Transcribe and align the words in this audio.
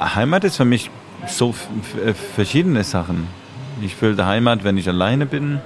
Heimat 0.00 0.44
ist 0.44 0.56
für 0.56 0.64
mich 0.64 0.90
so 1.26 1.54
äh, 2.04 2.14
verschiedene 2.14 2.84
Sachen. 2.84 3.26
Ich 3.82 3.94
fühle 3.94 4.24
Heimat, 4.24 4.64
wenn 4.64 4.78
ich 4.78 4.88
alleine 4.88 5.26
bin, 5.26 5.60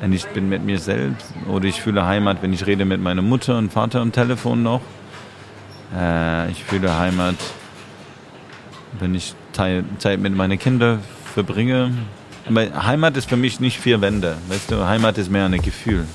wenn 0.00 0.12
ich 0.12 0.26
bin 0.26 0.48
mit 0.48 0.62
mir 0.62 0.78
selbst. 0.78 1.32
Oder 1.48 1.64
ich 1.64 1.80
fühle 1.80 2.04
Heimat, 2.06 2.42
wenn 2.42 2.52
ich 2.52 2.66
rede 2.66 2.84
mit 2.84 3.00
meiner 3.00 3.22
Mutter 3.22 3.56
und 3.56 3.72
Vater 3.72 4.00
am 4.00 4.12
Telefon 4.12 4.62
noch. 4.62 4.82
Äh, 5.96 6.50
ich 6.50 6.64
fühle 6.64 6.98
Heimat, 6.98 7.36
wenn 9.00 9.14
ich 9.14 9.34
Zeit 9.52 10.20
mit 10.20 10.34
meinen 10.34 10.58
Kindern 10.58 11.00
verbringe. 11.32 11.92
Aber 12.46 12.86
Heimat 12.86 13.16
ist 13.16 13.28
für 13.28 13.36
mich 13.36 13.58
nicht 13.58 13.80
vier 13.80 14.00
Wände. 14.02 14.36
Weißt 14.48 14.70
du, 14.70 14.86
Heimat 14.86 15.18
ist 15.18 15.30
mehr 15.30 15.46
ein 15.46 15.62
Gefühl. 15.62 16.06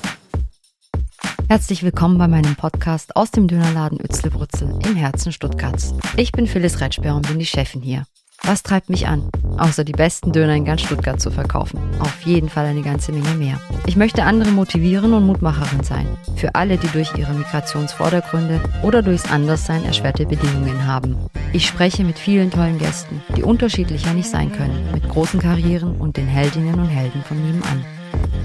Herzlich 1.52 1.84
willkommen 1.84 2.18
bei 2.18 2.30
meinem 2.30 2.56
Podcast 2.56 3.14
aus 3.18 3.30
dem 3.30 3.50
Dönerladen 3.50 4.00
Utzlebrutzel 4.02 4.80
im 4.86 4.96
Herzen 4.96 5.34
Stuttgarts. 5.34 5.94
Ich 6.16 6.32
bin 6.32 6.48
Phyllis 6.48 6.80
Retschber 6.80 7.14
und 7.14 7.28
bin 7.28 7.40
die 7.40 7.46
Chefin 7.46 7.82
hier. 7.82 8.06
Was 8.44 8.64
treibt 8.64 8.90
mich 8.90 9.10
an? 9.10 9.30
Außer 9.58 9.84
die 9.84 9.92
besten 9.92 10.32
Döner 10.32 10.56
in 10.56 10.64
ganz 10.64 10.80
Stuttgart 10.80 11.20
zu 11.20 11.30
verkaufen. 11.30 11.78
Auf 12.00 12.22
jeden 12.22 12.48
Fall 12.48 12.68
eine 12.68 12.84
ganze 12.84 13.12
Menge 13.12 13.34
mehr. 13.34 13.60
Ich 13.86 13.98
möchte 13.98 14.24
andere 14.24 14.52
motivieren 14.52 15.14
und 15.14 15.26
Mutmacherin 15.26 15.84
sein. 15.84 16.08
Für 16.38 16.56
alle, 16.56 16.78
die 16.78 16.88
durch 16.88 17.14
ihre 17.18 17.34
Migrationsvordergründe 17.34 18.62
oder 18.82 19.02
durchs 19.02 19.30
Anderssein 19.30 19.84
erschwerte 19.84 20.26
Bedingungen 20.26 20.88
haben. 20.88 21.18
Ich 21.52 21.68
spreche 21.68 22.06
mit 22.06 22.18
vielen 22.18 22.50
tollen 22.50 22.80
Gästen, 22.80 23.22
die 23.36 23.44
unterschiedlicher 23.44 24.14
nicht 24.14 24.30
sein 24.30 24.54
können, 24.54 24.90
mit 24.94 25.10
großen 25.10 25.42
Karrieren 25.42 25.98
und 25.98 26.16
den 26.16 26.28
Heldinnen 26.28 26.80
und 26.80 26.88
Helden 26.88 27.22
von 27.24 27.46
nebenan. 27.46 27.84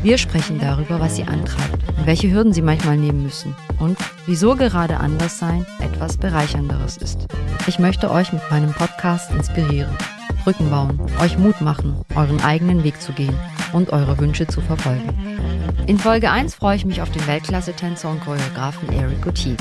Wir 0.02 0.18
sprechen 0.18 0.58
darüber, 0.58 1.00
was 1.00 1.16
sie 1.16 1.24
antreibt 1.24 1.86
welche 2.06 2.30
Hürden 2.30 2.52
sie 2.52 2.62
manchmal 2.62 2.96
nehmen 2.96 3.24
müssen 3.24 3.54
und 3.80 3.98
wieso 4.26 4.54
gerade 4.54 4.98
anders 4.98 5.38
sein 5.38 5.66
etwas 5.80 6.16
Bereichernderes 6.16 6.96
ist. 6.96 7.26
Ich 7.66 7.80
möchte 7.80 8.10
euch 8.10 8.32
mit 8.32 8.42
meinem 8.48 8.72
Podcast 8.72 9.32
inspirieren, 9.32 9.90
Brücken 10.44 10.70
bauen, 10.70 11.00
euch 11.20 11.36
Mut 11.36 11.60
machen, 11.60 11.96
euren 12.14 12.40
eigenen 12.42 12.84
Weg 12.84 13.00
zu 13.02 13.12
gehen 13.12 13.36
und 13.72 13.90
eure 13.92 14.18
Wünsche 14.18 14.46
zu 14.46 14.60
verfolgen. 14.60 15.12
In 15.88 15.98
Folge 15.98 16.30
1 16.30 16.54
freue 16.54 16.76
ich 16.76 16.84
mich 16.84 17.02
auf 17.02 17.10
den 17.10 17.26
Weltklasse-Tänzer 17.26 18.08
und 18.08 18.20
Choreografen 18.20 18.92
Eric 18.92 19.22
Gauthier. 19.22 19.56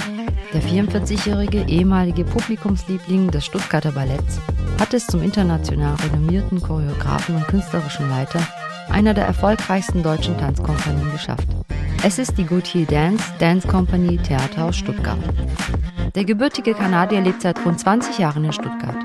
Der 0.53 0.61
44-jährige 0.61 1.65
ehemalige 1.67 2.23
Publikumsliebling 2.23 3.31
des 3.31 3.45
Stuttgarter 3.45 3.91
Balletts 3.91 4.39
hat 4.79 4.93
es 4.93 5.07
zum 5.07 5.23
international 5.23 5.95
renommierten 5.95 6.61
Choreografen 6.61 7.35
und 7.35 7.47
künstlerischen 7.47 8.07
Leiter 8.09 8.39
einer 8.89 9.13
der 9.13 9.25
erfolgreichsten 9.25 10.03
deutschen 10.03 10.37
Tanzkompanien 10.37 11.11
geschafft. 11.11 11.47
Es 12.03 12.19
ist 12.19 12.37
die 12.37 12.45
Gautier 12.45 12.85
Dance 12.85 13.23
Dance 13.39 13.67
Company 13.67 14.17
Theater 14.17 14.65
aus 14.65 14.77
Stuttgart. 14.77 15.19
Der 16.13 16.23
gebürtige 16.23 16.73
Kanadier 16.73 17.21
lebt 17.21 17.41
seit 17.41 17.63
rund 17.65 17.79
20 17.79 18.19
Jahren 18.19 18.45
in 18.45 18.53
Stuttgart. 18.53 18.95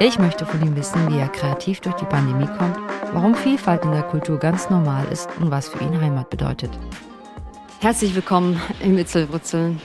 Ich 0.00 0.18
möchte 0.18 0.44
von 0.44 0.60
ihm 0.62 0.76
wissen, 0.76 1.12
wie 1.12 1.18
er 1.18 1.28
kreativ 1.28 1.80
durch 1.80 1.96
die 1.96 2.04
Pandemie 2.04 2.48
kommt, 2.58 2.76
warum 3.12 3.34
Vielfalt 3.34 3.84
in 3.84 3.92
der 3.92 4.02
Kultur 4.02 4.38
ganz 4.38 4.70
normal 4.70 5.06
ist 5.10 5.28
und 5.40 5.50
was 5.50 5.68
für 5.68 5.82
ihn 5.82 6.00
Heimat 6.00 6.30
bedeutet. 6.30 6.70
Herzlich 7.80 8.14
willkommen 8.14 8.60
im 8.80 8.94
Mitzelwurzel. 8.94 9.76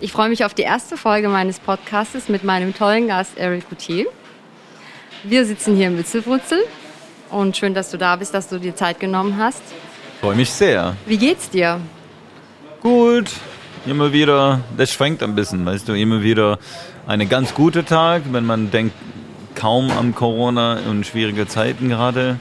Ich 0.00 0.12
freue 0.12 0.28
mich 0.28 0.44
auf 0.44 0.54
die 0.54 0.62
erste 0.62 0.96
Folge 0.96 1.28
meines 1.28 1.58
Podcastes 1.58 2.28
mit 2.28 2.44
meinem 2.44 2.74
tollen 2.74 3.08
Gast 3.08 3.38
Eric 3.38 3.68
Gautier. 3.70 4.06
Wir 5.22 5.46
sitzen 5.46 5.74
hier 5.74 5.86
im 5.86 5.96
Witzelwurzel 5.96 6.58
und 7.34 7.56
schön, 7.56 7.74
dass 7.74 7.90
du 7.90 7.98
da 7.98 8.16
bist, 8.16 8.32
dass 8.32 8.48
du 8.48 8.58
dir 8.58 8.74
Zeit 8.76 9.00
genommen 9.00 9.36
hast. 9.38 9.62
Freue 10.20 10.36
mich 10.36 10.50
sehr. 10.50 10.96
Wie 11.06 11.18
geht's 11.18 11.50
dir? 11.50 11.80
Gut. 12.80 13.30
Immer 13.86 14.12
wieder, 14.12 14.60
das 14.78 14.92
schwenkt 14.92 15.22
ein 15.22 15.34
bisschen, 15.34 15.66
weißt 15.66 15.88
du, 15.88 15.92
immer 15.92 16.22
wieder 16.22 16.58
eine 17.06 17.26
ganz 17.26 17.52
gute 17.52 17.84
Tag, 17.84 18.22
wenn 18.30 18.46
man 18.46 18.70
denkt 18.70 18.94
kaum 19.54 19.90
an 19.90 20.14
Corona 20.14 20.78
und 20.88 21.06
schwierige 21.06 21.46
Zeiten 21.46 21.90
gerade. 21.90 22.38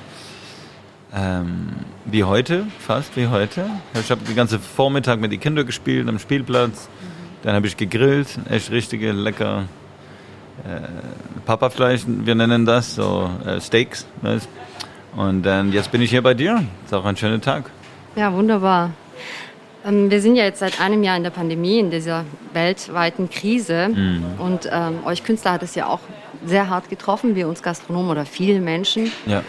Ähm, 1.13 1.73
wie 2.05 2.23
heute, 2.23 2.65
fast 2.79 3.17
wie 3.17 3.27
heute. 3.27 3.65
Ich 3.99 4.09
habe 4.09 4.23
den 4.23 4.35
ganzen 4.35 4.59
Vormittag 4.59 5.19
mit 5.19 5.31
den 5.31 5.39
Kindern 5.39 5.65
gespielt 5.65 6.07
am 6.07 6.17
Spielplatz. 6.17 6.87
Dann 7.41 7.55
habe 7.55 7.67
ich 7.67 7.75
gegrillt, 7.75 8.39
echt 8.49 8.71
richtige 8.71 9.11
lecker 9.11 9.65
äh, 10.63 10.79
Papafleisch, 11.45 12.03
wir 12.07 12.35
nennen 12.35 12.65
das, 12.65 12.95
so 12.95 13.29
äh, 13.45 13.59
Steaks. 13.59 14.05
Weißt? 14.21 14.47
Und 15.15 15.43
dann, 15.43 15.71
jetzt 15.71 15.91
bin 15.91 16.01
ich 16.01 16.09
hier 16.09 16.21
bei 16.21 16.33
dir. 16.33 16.63
Ist 16.85 16.93
auch 16.93 17.05
ein 17.05 17.17
schöner 17.17 17.39
Tag. 17.39 17.69
Ja, 18.15 18.33
wunderbar. 18.33 18.91
Ähm, 19.85 20.09
wir 20.09 20.21
sind 20.21 20.35
ja 20.35 20.43
jetzt 20.43 20.59
seit 20.59 20.79
einem 20.79 21.03
Jahr 21.03 21.17
in 21.17 21.23
der 21.23 21.29
Pandemie, 21.29 21.79
in 21.79 21.91
dieser 21.91 22.25
weltweiten 22.53 23.29
Krise. 23.29 23.89
Mhm. 23.89 24.23
Und 24.39 24.69
ähm, 24.71 25.05
euch 25.05 25.23
Künstler 25.23 25.53
hat 25.53 25.63
es 25.63 25.75
ja 25.75 25.87
auch 25.87 25.99
sehr 26.45 26.69
hart 26.69 26.89
getroffen, 26.89 27.35
wie 27.35 27.43
uns 27.43 27.61
Gastronomen 27.61 28.11
oder 28.11 28.25
viele 28.25 28.59
Menschen. 28.59 29.11
Ja. 29.25 29.43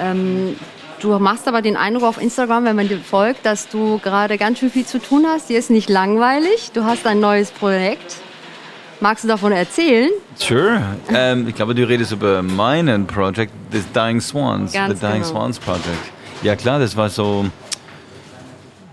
Ähm, 0.00 0.56
du 1.00 1.18
machst 1.18 1.46
aber 1.48 1.62
den 1.62 1.76
Eindruck 1.76 2.04
auf 2.04 2.20
Instagram, 2.20 2.64
wenn 2.64 2.76
man 2.76 2.88
dir 2.88 2.98
folgt, 2.98 3.46
dass 3.46 3.68
du 3.68 3.98
gerade 3.98 4.38
ganz 4.38 4.58
schön 4.58 4.70
viel 4.70 4.86
zu 4.86 4.98
tun 4.98 5.26
hast. 5.26 5.48
Dir 5.50 5.58
ist 5.58 5.70
nicht 5.70 5.90
langweilig. 5.90 6.70
Du 6.72 6.84
hast 6.84 7.06
ein 7.06 7.20
neues 7.20 7.50
Projekt. 7.50 8.16
Magst 9.00 9.24
du 9.24 9.28
davon 9.28 9.52
erzählen? 9.52 10.10
Sure. 10.36 10.80
Ähm, 11.12 11.48
ich 11.48 11.54
glaube, 11.54 11.74
du 11.74 11.86
redest 11.86 12.12
über 12.12 12.42
meinen 12.42 13.06
Projekt, 13.06 13.52
das 13.70 13.90
Dying 13.92 14.20
Swans, 14.20 14.72
Ganz 14.72 14.94
The 14.94 15.06
Dying 15.06 15.22
genau. 15.22 15.26
Swans 15.26 15.58
Project. 15.58 16.12
Ja 16.42 16.56
klar, 16.56 16.78
das 16.78 16.96
war 16.96 17.10
so, 17.10 17.46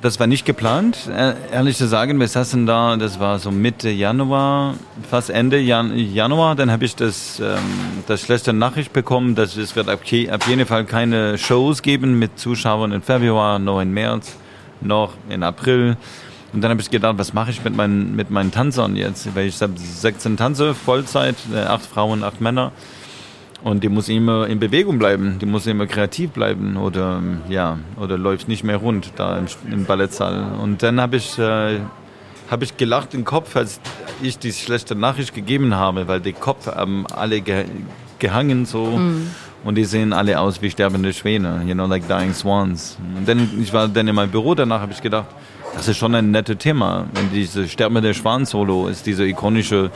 das 0.02 0.20
war 0.20 0.28
nicht 0.28 0.46
geplant, 0.46 1.10
äh, 1.16 1.34
ehrlich 1.52 1.78
zu 1.78 1.88
sagen. 1.88 2.20
Wir 2.20 2.28
saßen 2.28 2.66
da, 2.66 2.98
das 2.98 3.20
war 3.20 3.40
so 3.40 3.52
Mitte 3.52 3.90
Januar, 3.90 4.76
fast 5.10 5.30
Ende 5.30 5.60
Jan 5.60 5.96
Januar. 5.98 6.56
Dann 6.56 6.72
habe 6.72 6.86
ich 6.86 6.96
das, 6.96 7.40
ähm, 7.40 7.58
das 8.08 8.22
schlechte 8.22 8.54
Nachricht 8.54 8.94
bekommen, 8.94 9.36
dass 9.36 9.58
es 9.58 9.76
wird 9.76 9.90
auf, 9.90 10.04
jeden 10.04 10.66
Fall 10.66 10.86
keine 10.86 11.38
Shows 11.38 11.82
geben 11.82 12.18
mit 12.18 12.40
Zuschauern 12.40 12.92
im 12.92 13.02
Februar, 13.02 13.60
noch 13.60 13.80
im 13.80 13.94
März, 13.94 14.36
noch 14.82 15.14
in 15.30 15.44
April. 15.44 15.98
Und 16.54 16.62
dann 16.62 16.72
habe 16.72 16.82
ich 16.82 16.90
gedacht, 16.90 17.18
was 17.18 17.34
mache 17.34 17.52
ich 17.52 17.64
mit 17.64 17.76
meinen, 17.76 18.16
mit 18.16 18.30
meinen 18.30 18.52
Tanzern 18.52 18.96
jetzt? 18.96 19.34
Weil 19.36 19.48
ich 19.48 19.62
habe 19.62 19.74
16 19.76 20.38
Tanze, 20.38 20.74
Vollzeit, 20.74 21.36
äh, 21.54 21.60
acht 21.60 21.86
Frauen, 21.86 22.24
acht 22.24 22.42
Männer. 22.42 22.72
Und 23.64 23.84
die 23.84 23.90
muss 23.90 24.10
immer 24.10 24.48
in 24.48 24.60
Bewegung 24.60 24.98
bleiben, 24.98 25.38
die 25.40 25.46
muss 25.46 25.68
immer 25.68 25.86
kreativ 25.86 26.32
bleiben 26.32 26.78
oder 26.78 27.22
ja, 27.48 27.78
oder 27.96 28.18
läuft 28.18 28.48
nicht 28.48 28.64
mehr 28.64 28.78
rund 28.78 29.12
da 29.18 29.38
im, 29.38 29.46
im 29.72 29.86
Ballettsaal. 29.86 30.56
Und 30.60 30.82
dann 30.82 31.00
habe 31.00 31.18
ich, 31.18 31.38
äh, 31.38 31.80
hab 32.50 32.64
ich 32.64 32.76
gelacht 32.78 33.14
im 33.14 33.24
Kopf, 33.24 33.56
als 33.56 33.80
ich 34.22 34.40
die 34.40 34.52
schlechte 34.52 34.96
Nachricht 34.96 35.36
gegeben 35.36 35.76
habe, 35.76 36.08
weil 36.08 36.22
die 36.22 36.34
Kopf 36.34 36.68
haben 36.68 37.06
alle 37.08 37.42
ge 37.42 37.66
gehangen 38.18 38.66
so. 38.66 38.86
Mhm. 38.86 39.28
Und 39.64 39.76
die 39.76 39.86
sehen 39.86 40.12
alle 40.12 40.40
aus 40.40 40.62
wie 40.64 40.72
sterbende 40.72 41.14
Schwäne, 41.14 41.62
you 41.68 41.76
know, 41.76 41.86
like 41.86 42.08
dying 42.08 42.34
swans. 42.34 42.98
Und 43.16 43.28
dann, 43.28 43.48
ich 43.62 43.72
war 43.74 43.88
dann 43.88 44.08
in 44.08 44.16
meinem 44.16 44.32
Büro, 44.32 44.56
danach 44.56 44.82
habe 44.82 44.92
ich 44.92 45.02
gedacht, 45.02 45.28
das 45.76 45.88
ist 45.88 45.98
schon 45.98 46.16
ein 46.16 46.32
nettes 46.32 46.58
Thema. 46.58 47.06
Wenn 47.14 47.32
diese 47.32 47.68
Sterbende 47.68 48.14
Schwan-Solo 48.14 48.88
ist 48.88 49.06
diese 49.06 49.26
ikonische, 49.26 49.92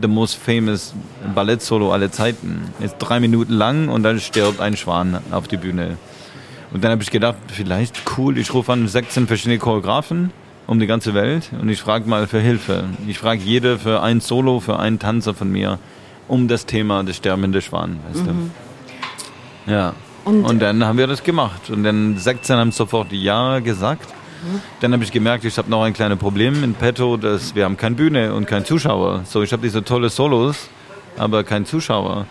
the 0.00 0.08
most 0.08 0.36
famous 0.36 0.94
Ballett-Solo 1.34 1.92
aller 1.92 2.10
Zeiten. 2.10 2.72
Ist 2.80 2.96
drei 2.98 3.20
Minuten 3.20 3.52
lang 3.52 3.88
und 3.88 4.02
dann 4.02 4.20
stirbt 4.20 4.60
ein 4.60 4.76
Schwan 4.76 5.20
auf 5.30 5.48
die 5.48 5.56
Bühne. 5.56 5.96
Und 6.72 6.84
dann 6.84 6.90
habe 6.90 7.02
ich 7.02 7.10
gedacht, 7.10 7.36
vielleicht 7.48 8.02
cool, 8.16 8.38
ich 8.38 8.52
rufe 8.52 8.72
an 8.72 8.86
16 8.86 9.26
verschiedene 9.26 9.58
Choreografen 9.58 10.32
um 10.66 10.80
die 10.80 10.86
ganze 10.86 11.14
Welt 11.14 11.50
und 11.60 11.68
ich 11.68 11.80
frage 11.80 12.08
mal 12.08 12.26
für 12.26 12.40
Hilfe. 12.40 12.84
Ich 13.06 13.18
frage 13.18 13.40
jede 13.40 13.78
für 13.78 14.02
ein 14.02 14.20
Solo, 14.20 14.58
für 14.58 14.78
einen 14.78 14.98
Tanzer 14.98 15.32
von 15.32 15.50
mir 15.50 15.78
um 16.28 16.48
das 16.48 16.66
Thema 16.66 17.04
des 17.04 17.16
sterbenden 17.18 17.62
Schwan. 17.62 18.00
Weißt 18.08 18.26
mhm. 18.26 18.50
du? 19.66 19.72
Ja. 19.72 19.94
Und, 20.24 20.44
und, 20.44 20.58
dann 20.60 20.84
haben 20.84 20.98
wir 20.98 21.06
das 21.06 21.22
gemacht. 21.22 21.70
Und 21.70 21.84
dann 21.84 22.18
16 22.18 22.56
haben 22.56 22.72
sofort 22.72 23.12
Ja 23.12 23.60
gesagt. 23.60 24.12
Dann 24.80 24.92
habe 24.92 25.02
ich 25.04 25.12
gemerkt, 25.12 25.44
ich 25.44 25.56
habe 25.58 25.70
noch 25.70 25.82
ein 25.82 25.92
kleines 25.92 26.18
Problem 26.18 26.62
in 26.62 26.74
petto, 26.74 27.16
dass 27.16 27.54
wir 27.54 27.64
haben 27.64 27.76
keine 27.76 27.94
Bühne 27.94 28.34
und 28.34 28.46
keinen 28.46 28.64
Zuschauer. 28.64 29.22
So, 29.24 29.42
ich 29.42 29.52
habe 29.52 29.62
diese 29.62 29.82
tolle 29.82 30.10
Solos, 30.10 30.68
aber 31.16 31.44
keinen 31.44 31.66
Zuschauer. 31.66 32.26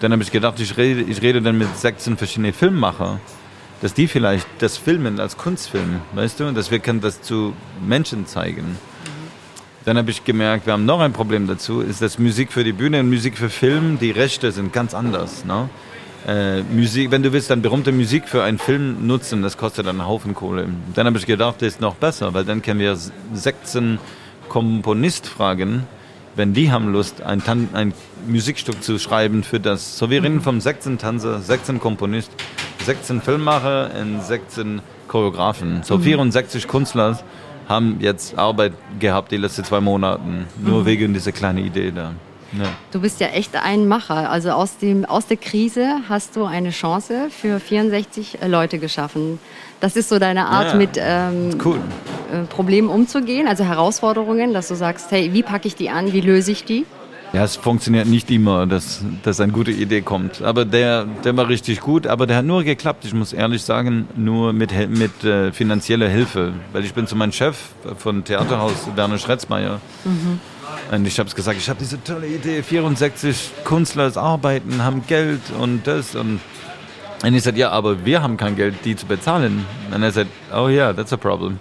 Dann 0.00 0.12
habe 0.12 0.22
ich 0.22 0.30
gedacht, 0.30 0.58
ich 0.60 0.76
rede, 0.76 1.02
ich 1.02 1.22
rede 1.22 1.40
dann 1.42 1.58
mit 1.58 1.76
16 1.76 2.16
verschiedenen 2.16 2.52
Filmmacher, 2.52 3.20
dass 3.80 3.94
die 3.94 4.08
vielleicht 4.08 4.46
das 4.58 4.76
filmen 4.76 5.20
als 5.20 5.36
Kunstfilm, 5.36 6.00
weißt 6.14 6.40
du, 6.40 6.52
dass 6.52 6.70
wir 6.70 6.78
können 6.78 7.00
das 7.00 7.22
zu 7.22 7.52
Menschen 7.86 8.26
zeigen. 8.26 8.78
Dann 9.84 9.98
habe 9.98 10.10
ich 10.10 10.24
gemerkt, 10.24 10.66
wir 10.66 10.74
haben 10.74 10.86
noch 10.86 11.00
ein 11.00 11.12
Problem 11.12 11.48
dazu, 11.48 11.80
ist, 11.80 12.02
dass 12.02 12.18
Musik 12.18 12.52
für 12.52 12.62
die 12.62 12.72
Bühne 12.72 13.00
und 13.00 13.10
Musik 13.10 13.36
für 13.36 13.50
Film, 13.50 13.98
die 13.98 14.12
Rechte 14.12 14.52
sind 14.52 14.72
ganz 14.72 14.94
anders. 14.94 15.44
Ne? 15.44 15.68
Äh, 16.26 16.62
Musik, 16.62 17.10
wenn 17.10 17.22
du 17.22 17.32
willst, 17.32 17.50
dann 17.50 17.62
berühmte 17.62 17.92
Musik 17.92 18.28
für 18.28 18.42
einen 18.42 18.58
Film 18.58 19.06
nutzen, 19.06 19.42
das 19.42 19.56
kostet 19.56 19.86
dann 19.86 20.00
einen 20.00 20.08
Haufen 20.08 20.34
Kohle. 20.34 20.68
Dann 20.94 21.06
habe 21.06 21.18
ich 21.18 21.26
gedacht, 21.26 21.56
das 21.60 21.74
ist 21.74 21.80
noch 21.80 21.94
besser, 21.94 22.32
weil 22.34 22.44
dann 22.44 22.62
können 22.62 22.80
wir 22.80 22.96
16 23.34 23.98
Komponist 24.48 25.26
fragen, 25.26 25.86
wenn 26.34 26.54
die 26.54 26.70
haben 26.70 26.92
Lust, 26.92 27.22
ein, 27.22 27.42
Tan 27.44 27.68
ein 27.72 27.92
Musikstück 28.26 28.82
zu 28.82 28.98
schreiben 28.98 29.42
für 29.42 29.60
das. 29.60 29.98
So, 29.98 30.10
wir 30.10 30.22
reden 30.22 30.40
vom 30.40 30.60
16 30.60 30.98
Tanzer, 30.98 31.40
16 31.40 31.80
Komponist, 31.80 32.30
16 32.84 33.20
Filmmacher 33.20 33.90
und 34.00 34.22
16 34.22 34.80
Choreografen. 35.08 35.82
So 35.82 35.98
64 35.98 36.64
mhm. 36.64 36.70
Künstler 36.70 37.18
haben 37.68 37.98
jetzt 38.00 38.38
Arbeit 38.38 38.72
gehabt 38.98 39.30
die 39.32 39.36
letzten 39.36 39.64
zwei 39.64 39.80
Monate, 39.80 40.22
nur 40.60 40.80
mhm. 40.80 40.86
wegen 40.86 41.14
dieser 41.14 41.32
kleinen 41.32 41.58
Idee 41.58 41.90
da. 41.90 42.12
Ja. 42.58 42.68
Du 42.90 43.00
bist 43.00 43.20
ja 43.20 43.28
echt 43.28 43.56
ein 43.56 43.88
Macher. 43.88 44.30
Also 44.30 44.50
aus, 44.50 44.78
dem, 44.78 45.04
aus 45.04 45.26
der 45.26 45.36
Krise 45.36 46.00
hast 46.08 46.36
du 46.36 46.44
eine 46.44 46.70
Chance 46.70 47.28
für 47.30 47.60
64 47.60 48.38
Leute 48.46 48.78
geschaffen. 48.78 49.38
Das 49.80 49.96
ist 49.96 50.08
so 50.08 50.18
deine 50.18 50.46
Art, 50.46 50.72
ja, 50.72 50.74
mit 50.76 50.90
ähm, 50.96 51.58
cool. 51.64 51.80
Äh, 52.32 52.44
Problemen 52.44 52.88
umzugehen, 52.88 53.48
also 53.48 53.64
Herausforderungen, 53.64 54.54
dass 54.54 54.68
du 54.68 54.74
sagst, 54.74 55.10
hey, 55.10 55.32
wie 55.32 55.42
packe 55.42 55.66
ich 55.66 55.74
die 55.74 55.90
an, 55.90 56.12
wie 56.12 56.20
löse 56.20 56.52
ich 56.52 56.64
die? 56.64 56.86
Ja, 57.32 57.44
es 57.44 57.56
funktioniert 57.56 58.06
nicht 58.06 58.30
immer, 58.30 58.66
dass, 58.66 59.02
dass 59.22 59.40
eine 59.40 59.52
gute 59.52 59.70
Idee 59.70 60.02
kommt. 60.02 60.42
Aber 60.42 60.66
der, 60.66 61.06
der 61.24 61.34
war 61.34 61.48
richtig 61.48 61.80
gut, 61.80 62.06
aber 62.06 62.26
der 62.26 62.36
hat 62.36 62.44
nur 62.44 62.62
geklappt, 62.62 63.06
ich 63.06 63.14
muss 63.14 63.32
ehrlich 63.32 63.62
sagen, 63.62 64.06
nur 64.14 64.52
mit, 64.52 64.70
mit 64.90 65.24
äh, 65.24 65.50
finanzieller 65.50 66.08
Hilfe. 66.08 66.52
Weil 66.72 66.84
ich 66.84 66.92
bin 66.92 67.06
zu 67.06 67.16
meinem 67.16 67.32
Chef 67.32 67.56
von 67.96 68.22
Theaterhaus, 68.22 68.86
Werner 68.94 69.16
Schretzmeier. 69.16 69.80
Mhm. 70.04 70.40
Und 70.90 71.06
ich 71.06 71.18
habe 71.18 71.28
es 71.28 71.34
gesagt, 71.34 71.58
ich 71.58 71.68
habe 71.68 71.78
diese 71.80 72.02
tolle 72.02 72.26
Idee, 72.26 72.62
64 72.62 73.50
Künstler 73.64 74.16
arbeiten, 74.16 74.82
haben 74.82 75.06
Geld 75.06 75.40
und 75.58 75.86
das. 75.86 76.14
Und, 76.14 76.40
und 77.22 77.34
ich 77.34 77.42
sagte, 77.42 77.60
ja, 77.60 77.70
aber 77.70 78.04
wir 78.04 78.22
haben 78.22 78.36
kein 78.36 78.56
Geld, 78.56 78.76
die 78.84 78.96
zu 78.96 79.06
bezahlen. 79.06 79.64
Und 79.94 80.02
er 80.02 80.12
sagt, 80.12 80.30
oh 80.52 80.68
ja, 80.68 80.86
yeah, 80.86 80.92
that's 80.92 81.12
a 81.12 81.16
problem. 81.16 81.58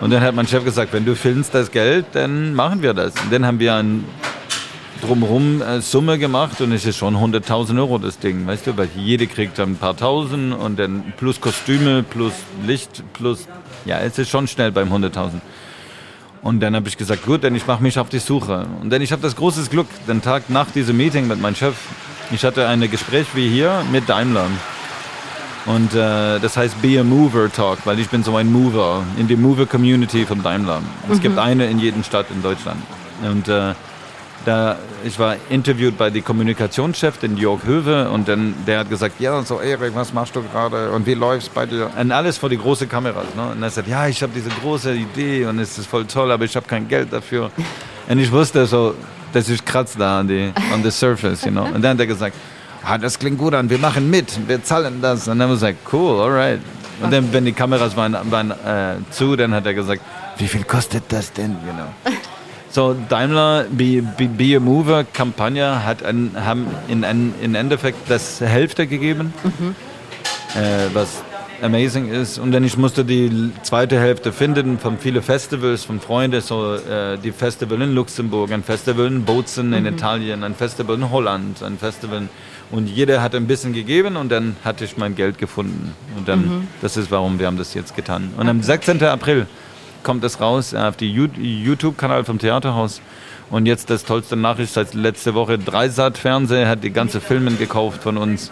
Und 0.00 0.10
dann 0.10 0.22
hat 0.22 0.34
mein 0.34 0.46
Chef 0.46 0.64
gesagt, 0.64 0.92
wenn 0.92 1.04
du 1.04 1.14
filmst 1.14 1.54
das 1.54 1.70
Geld, 1.70 2.06
dann 2.12 2.54
machen 2.54 2.82
wir 2.82 2.94
das. 2.94 3.12
Und 3.22 3.32
dann 3.32 3.46
haben 3.46 3.60
wir 3.60 3.74
ein 3.76 4.04
drumherum 5.00 5.62
äh, 5.62 5.80
Summe 5.80 6.18
gemacht 6.18 6.60
und 6.60 6.72
es 6.72 6.84
ist 6.84 6.96
schon 6.96 7.16
100.000 7.16 7.78
Euro 7.78 7.98
das 7.98 8.18
Ding, 8.18 8.46
weißt 8.46 8.66
du, 8.66 8.76
weil 8.76 8.88
jede 8.96 9.26
kriegt 9.26 9.58
dann 9.58 9.72
ein 9.72 9.76
paar 9.76 9.96
Tausend 9.96 10.52
und 10.54 10.78
dann 10.78 11.12
plus 11.16 11.40
Kostüme, 11.40 12.02
plus 12.02 12.32
Licht, 12.66 13.02
plus, 13.12 13.46
ja, 13.84 14.00
es 14.00 14.18
ist 14.18 14.28
schon 14.28 14.48
schnell 14.48 14.72
beim 14.72 14.92
100.000. 14.92 15.40
Und 16.42 16.60
dann 16.60 16.76
habe 16.76 16.88
ich 16.88 16.96
gesagt, 16.96 17.26
gut, 17.26 17.42
denn 17.42 17.54
ich 17.54 17.66
mache 17.66 17.82
mich 17.82 17.98
auf 17.98 18.08
die 18.08 18.18
Suche. 18.18 18.66
Und 18.80 18.90
dann 18.90 19.02
ich 19.02 19.12
habe 19.12 19.22
das 19.22 19.34
große 19.36 19.68
Glück, 19.68 19.88
den 20.06 20.22
Tag 20.22 20.48
nach 20.50 20.70
diesem 20.70 20.96
Meeting 20.96 21.26
mit 21.26 21.40
meinem 21.40 21.56
Chef, 21.56 21.74
ich 22.30 22.44
hatte 22.44 22.68
ein 22.68 22.88
Gespräch 22.90 23.26
wie 23.34 23.48
hier 23.48 23.82
mit 23.90 24.08
Daimler. 24.08 24.46
Und 25.66 25.94
äh, 25.94 26.38
das 26.38 26.56
heißt 26.56 26.80
Be 26.80 26.98
a 27.00 27.04
Mover 27.04 27.52
Talk, 27.52 27.78
weil 27.84 27.98
ich 27.98 28.08
bin 28.08 28.22
so 28.22 28.36
ein 28.36 28.50
Mover 28.50 29.02
in 29.18 29.28
die 29.28 29.36
Mover 29.36 29.66
Community 29.66 30.24
von 30.24 30.42
Daimler. 30.42 30.80
Es 31.10 31.18
mhm. 31.18 31.22
gibt 31.22 31.38
eine 31.38 31.66
in 31.66 31.78
jedem 31.78 32.02
Stadt 32.04 32.26
in 32.30 32.42
Deutschland. 32.42 32.80
Und 33.22 33.48
äh, 33.48 33.74
da, 34.44 34.76
ich 35.04 35.18
war 35.18 35.36
interviewt 35.50 35.98
bei 35.98 36.10
dem 36.10 36.24
Kommunikationschef, 36.24 37.18
den 37.18 37.36
Jörg 37.36 37.64
Höwe, 37.64 38.08
und 38.10 38.28
dann, 38.28 38.54
der 38.66 38.80
hat 38.80 38.90
gesagt, 38.90 39.20
ja, 39.20 39.42
so 39.42 39.60
Erik, 39.60 39.94
was 39.94 40.12
machst 40.12 40.34
du 40.36 40.42
gerade 40.42 40.90
und 40.90 41.06
wie 41.06 41.14
läuft's 41.14 41.48
bei 41.48 41.66
dir? 41.66 41.90
Und 41.98 42.12
alles 42.12 42.38
vor 42.38 42.48
die 42.48 42.58
große 42.58 42.86
Kameras. 42.86 43.26
Ne? 43.36 43.50
Und 43.52 43.62
er 43.62 43.70
sagt, 43.70 43.88
ja, 43.88 44.06
ich 44.06 44.22
habe 44.22 44.32
diese 44.34 44.50
große 44.50 44.94
Idee 44.94 45.46
und 45.46 45.58
es 45.58 45.78
ist 45.78 45.86
voll 45.86 46.06
toll, 46.06 46.30
aber 46.30 46.44
ich 46.44 46.54
habe 46.56 46.66
kein 46.66 46.88
Geld 46.88 47.12
dafür. 47.12 47.50
Und 48.08 48.18
ich 48.18 48.32
wusste 48.32 48.64
so, 48.64 48.94
das 49.34 49.50
ist 49.50 49.66
kratz 49.66 49.94
da 49.94 50.20
an 50.20 50.28
die, 50.28 50.50
on 50.72 50.82
the 50.82 50.90
surface, 50.90 51.44
you 51.44 51.50
know. 51.50 51.64
Und 51.64 51.82
dann 51.82 51.90
hat 51.90 52.00
er 52.00 52.06
gesagt, 52.06 52.34
ah, 52.82 52.96
das 52.96 53.18
klingt 53.18 53.36
gut 53.36 53.52
an, 53.52 53.68
wir 53.68 53.76
machen 53.76 54.08
mit, 54.08 54.48
wir 54.48 54.64
zahlen 54.64 55.02
das. 55.02 55.28
Und 55.28 55.38
dann 55.38 55.50
habe 55.50 55.52
ich 55.52 55.60
gesagt, 55.60 55.78
cool, 55.92 56.18
alright. 56.18 56.60
Und 57.02 57.12
dann, 57.12 57.30
wenn 57.34 57.44
die 57.44 57.52
Kameras 57.52 57.94
waren, 57.96 58.16
waren 58.30 58.50
äh, 58.50 58.96
zu, 59.10 59.36
dann 59.36 59.52
hat 59.52 59.66
er 59.66 59.74
gesagt, 59.74 60.00
wie 60.38 60.48
viel 60.48 60.64
kostet 60.64 61.04
das 61.10 61.30
denn, 61.34 61.50
you 61.66 61.72
know? 61.74 62.14
So, 62.70 62.94
Daimler 63.08 63.64
Be, 63.70 64.02
Be, 64.02 64.26
Be 64.26 64.56
a 64.56 64.60
Mover 64.60 65.04
Kampagne 65.04 65.84
hat 65.84 66.02
ein, 66.02 66.32
haben 66.36 66.66
in, 66.88 67.02
in, 67.02 67.34
in 67.40 67.54
Endeffekt 67.54 68.10
das 68.10 68.40
Hälfte 68.40 68.86
gegeben, 68.86 69.32
mhm. 69.42 69.74
äh, 70.54 70.94
was 70.94 71.22
amazing 71.62 72.08
ist. 72.08 72.38
Und 72.38 72.52
dann 72.52 72.64
ich 72.64 72.76
musste 72.76 73.04
die 73.04 73.52
zweite 73.62 73.98
Hälfte 73.98 74.32
finden 74.32 74.78
von 74.78 74.98
vielen 74.98 75.22
Festivals, 75.22 75.84
von 75.84 76.00
Freunden, 76.00 76.40
so 76.40 76.74
äh, 76.74 77.16
die 77.18 77.32
Festival 77.32 77.80
in 77.82 77.94
Luxemburg, 77.94 78.52
ein 78.52 78.62
Festival 78.62 79.06
in 79.06 79.24
Bozen 79.24 79.72
in 79.72 79.82
mhm. 79.82 79.94
Italien, 79.94 80.44
ein 80.44 80.54
Festival 80.54 80.96
in 80.96 81.10
Holland, 81.10 81.62
ein 81.62 81.78
Festival 81.78 82.28
und 82.70 82.86
jeder 82.86 83.22
hat 83.22 83.34
ein 83.34 83.46
bisschen 83.46 83.72
gegeben 83.72 84.16
und 84.16 84.30
dann 84.30 84.56
hatte 84.62 84.84
ich 84.84 84.96
mein 84.98 85.14
Geld 85.14 85.38
gefunden. 85.38 85.94
Und 86.16 86.28
dann, 86.28 86.40
mhm. 86.40 86.68
das 86.82 86.96
ist 86.96 87.10
warum 87.10 87.38
wir 87.38 87.46
haben 87.46 87.56
das 87.56 87.72
jetzt 87.74 87.96
getan. 87.96 88.30
Und 88.36 88.48
am 88.48 88.62
16. 88.62 89.02
April 89.04 89.46
kommt 90.02 90.24
es 90.24 90.40
raus 90.40 90.74
auf 90.74 90.96
die 90.96 91.12
YouTube-Kanal 91.12 92.24
vom 92.24 92.38
Theaterhaus. 92.38 93.00
Und 93.50 93.66
jetzt 93.66 93.88
das 93.88 94.04
tollste 94.04 94.36
Nachricht 94.36 94.72
seit 94.74 94.94
letzte 94.94 95.34
Woche, 95.34 95.58
Dreisat 95.58 96.18
Fernseher 96.18 96.68
hat 96.68 96.84
die 96.84 96.90
ganze 96.90 97.20
Filme 97.20 97.50
gekauft 97.52 98.02
von 98.02 98.18
uns, 98.18 98.50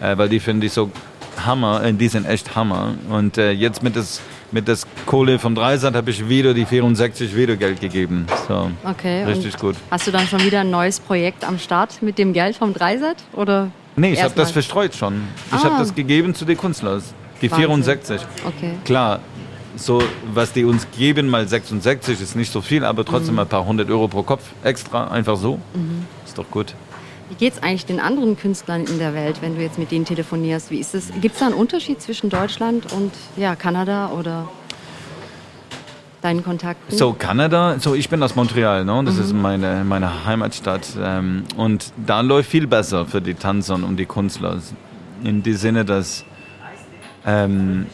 äh, 0.00 0.16
weil 0.16 0.30
die 0.30 0.40
finde 0.40 0.66
ich 0.66 0.72
so 0.72 0.90
Hammer, 1.44 1.84
äh, 1.84 1.92
die 1.92 2.08
sind 2.08 2.26
echt 2.26 2.56
Hammer. 2.56 2.94
Und 3.10 3.36
äh, 3.36 3.50
jetzt 3.50 3.82
mit 3.82 3.96
das 3.96 4.22
mit 4.52 4.66
das 4.68 4.86
Kohle 5.06 5.38
vom 5.38 5.54
Dreisat 5.54 5.94
habe 5.94 6.10
ich 6.10 6.28
wieder 6.28 6.54
die 6.54 6.64
64 6.64 7.36
wieder 7.36 7.56
Geld 7.56 7.80
gegeben. 7.80 8.26
So, 8.48 8.70
okay. 8.84 9.24
Richtig 9.24 9.56
gut. 9.56 9.76
Hast 9.90 10.06
du 10.06 10.10
dann 10.10 10.26
schon 10.26 10.44
wieder 10.44 10.60
ein 10.60 10.70
neues 10.70 10.98
Projekt 11.00 11.44
am 11.44 11.58
Start 11.58 12.02
mit 12.02 12.18
dem 12.18 12.32
Geld 12.32 12.56
vom 12.56 12.74
Dreisat 12.74 13.16
oder? 13.32 13.70
Nee, 13.96 14.12
ich 14.12 14.22
habe 14.22 14.34
das 14.34 14.50
verstreut 14.50 14.94
schon. 14.94 15.22
Ich 15.48 15.58
ah. 15.58 15.64
habe 15.64 15.76
das 15.78 15.94
gegeben 15.94 16.34
zu 16.34 16.44
den 16.44 16.56
Künstlern. 16.56 17.02
Die 17.42 17.50
Wahnsinn. 17.50 17.68
64. 17.68 18.20
Okay. 18.44 18.72
Klar, 18.84 19.20
so, 19.80 20.02
was 20.32 20.52
die 20.52 20.64
uns 20.64 20.86
geben, 20.96 21.28
mal 21.28 21.48
66 21.48 22.20
ist 22.20 22.36
nicht 22.36 22.52
so 22.52 22.60
viel, 22.60 22.84
aber 22.84 23.04
trotzdem 23.04 23.34
mhm. 23.34 23.40
ein 23.40 23.48
paar 23.48 23.64
hundert 23.64 23.90
Euro 23.90 24.08
pro 24.08 24.22
Kopf 24.22 24.42
extra, 24.62 25.08
einfach 25.08 25.36
so. 25.36 25.56
Mhm. 25.74 26.06
Ist 26.24 26.38
doch 26.38 26.50
gut. 26.50 26.74
Wie 27.30 27.36
geht 27.36 27.54
es 27.54 27.62
eigentlich 27.62 27.86
den 27.86 28.00
anderen 28.00 28.36
Künstlern 28.36 28.84
in 28.84 28.98
der 28.98 29.14
Welt, 29.14 29.36
wenn 29.40 29.54
du 29.54 29.62
jetzt 29.62 29.78
mit 29.78 29.90
denen 29.90 30.04
telefonierst? 30.04 30.70
Wie 30.70 30.78
ist 30.78 30.94
es? 30.94 31.10
Gibt 31.20 31.34
es 31.34 31.40
da 31.40 31.46
einen 31.46 31.54
Unterschied 31.54 32.02
zwischen 32.02 32.28
Deutschland 32.28 32.92
und 32.92 33.12
ja, 33.36 33.54
Kanada 33.54 34.10
oder 34.10 34.48
deinen 36.20 36.42
Kontakten? 36.42 36.96
So, 36.96 37.12
Kanada, 37.12 37.78
so 37.78 37.94
ich 37.94 38.08
bin 38.08 38.22
aus 38.22 38.34
Montreal, 38.34 38.84
ne? 38.84 39.02
das 39.04 39.14
mhm. 39.14 39.22
ist 39.22 39.32
meine, 39.32 39.84
meine 39.84 40.26
Heimatstadt. 40.26 40.88
Ähm, 41.00 41.44
und 41.56 41.92
da 42.04 42.20
läuft 42.20 42.50
viel 42.50 42.66
besser 42.66 43.06
für 43.06 43.20
die 43.20 43.34
Tanzer 43.34 43.74
und 43.74 43.96
die 43.96 44.06
Künstler. 44.06 44.58
In 45.22 45.42
dem 45.42 45.56
Sinne, 45.56 45.84
dass 45.84 46.24
ähm, 47.24 47.86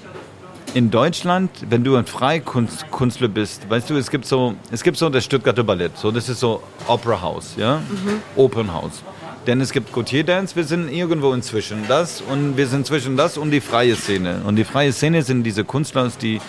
in 0.77 0.91
Deutschland, 0.91 1.51
wenn 1.71 1.85
du 1.85 1.97
ein 1.97 2.05
Freikünstler 2.05 3.29
bist, 3.29 3.71
weißt 3.71 3.89
du, 3.89 3.97
es 3.97 4.11
gibt 4.11 4.27
so, 4.27 4.57
es 4.71 4.83
gibt 4.83 4.99
so 4.99 5.09
das 5.09 5.25
Stuttgarter 5.25 5.65
Ballett, 5.65 5.97
so 5.97 6.13
das 6.13 6.29
ist 6.29 6.41
so 6.41 6.63
Opera 6.87 7.23
House, 7.23 7.55
ja, 7.57 7.79
mhm. 7.79 8.21
Open 8.37 8.71
House. 8.71 9.03
Denn 9.47 9.63
es 9.63 9.73
gibt 9.73 9.91
Gautier 9.91 10.23
Dance, 10.23 10.55
wir 10.55 10.65
sind 10.65 10.93
irgendwo 10.93 11.33
inzwischen 11.33 11.89
das 11.89 12.21
und 12.21 12.59
wir 12.59 12.67
sind 12.67 12.87
zwischen 12.87 13.17
das 13.17 13.39
und 13.39 13.53
die 13.53 13.63
freie 13.63 13.97
Szene. 13.97 14.43
Und 14.45 14.57
die 14.57 14.65
freie 14.65 14.93
Szene 14.93 15.23
sind 15.23 15.45
diese 15.45 15.65
Künstler, 15.65 16.13
die 16.21 16.43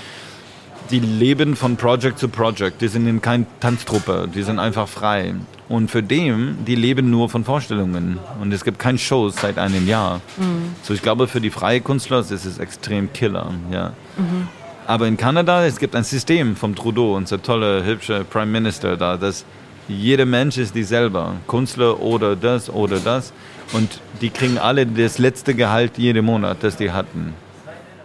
die 0.89 0.99
leben 0.99 1.55
von 1.55 1.75
Project 1.75 2.19
zu 2.19 2.29
Project. 2.29 2.81
Die 2.81 2.87
sind 2.87 3.07
in 3.07 3.21
kein 3.21 3.45
Tanztruppe, 3.59 4.27
die 4.33 4.43
sind 4.43 4.59
einfach 4.59 4.87
frei. 4.87 5.35
Und 5.69 5.91
für 5.91 6.01
dem, 6.01 6.57
die 6.65 6.75
leben 6.75 7.09
nur 7.09 7.29
von 7.29 7.43
Vorstellungen. 7.43 8.19
Und 8.41 8.53
es 8.53 8.63
gibt 8.63 8.79
keine 8.79 8.97
Shows 8.97 9.35
seit 9.35 9.57
einem 9.57 9.87
Jahr. 9.87 10.21
Mhm. 10.37 10.75
So 10.81 10.93
ich 10.93 11.01
glaube, 11.01 11.27
für 11.27 11.41
die 11.41 11.49
freie 11.49 11.81
Künstler 11.81 12.19
ist 12.19 12.31
es 12.31 12.57
extrem 12.57 13.11
Killer. 13.11 13.51
Ja. 13.71 13.89
Mhm. 14.17 14.47
Aber 14.85 15.07
in 15.07 15.17
Kanada, 15.17 15.65
es 15.65 15.79
gibt 15.79 15.95
ein 15.95 16.05
System 16.05 16.55
vom 16.55 16.73
Trudeau, 16.73 17.15
unser 17.15 17.41
toller, 17.41 17.83
hübscher 17.83 18.23
Prime 18.23 18.45
Minister 18.45 18.95
da, 18.95 19.17
dass 19.17 19.43
jeder 19.89 20.25
Mensch 20.25 20.57
ist 20.57 20.75
dieselbe. 20.75 21.33
Künstler 21.47 21.99
oder 21.99 22.37
das 22.37 22.69
oder 22.69 22.99
das. 22.99 23.33
Und 23.73 23.99
die 24.21 24.29
kriegen 24.29 24.57
alle 24.57 24.85
das 24.85 25.17
letzte 25.17 25.53
Gehalt 25.53 25.97
jeden 25.97 26.25
Monat, 26.25 26.59
das 26.61 26.77
die 26.77 26.91
hatten. 26.91 27.33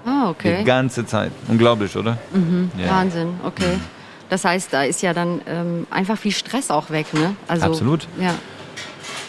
Ah, 0.04 0.30
okay. 0.30 0.58
Die 0.60 0.64
ganze 0.64 1.06
Zeit. 1.06 1.32
Unglaublich, 1.48 1.96
oder? 1.96 2.18
Mhm. 2.32 2.70
Ja. 2.78 2.90
Wahnsinn, 2.90 3.34
okay. 3.44 3.78
Das 4.28 4.44
heißt, 4.44 4.72
da 4.72 4.82
ist 4.84 5.02
ja 5.02 5.12
dann 5.12 5.42
ähm, 5.46 5.86
einfach 5.90 6.16
viel 6.16 6.32
Stress 6.32 6.70
auch 6.70 6.90
weg, 6.90 7.12
ne? 7.12 7.36
Also, 7.48 7.66
Absolut. 7.66 8.08
Ja. 8.18 8.34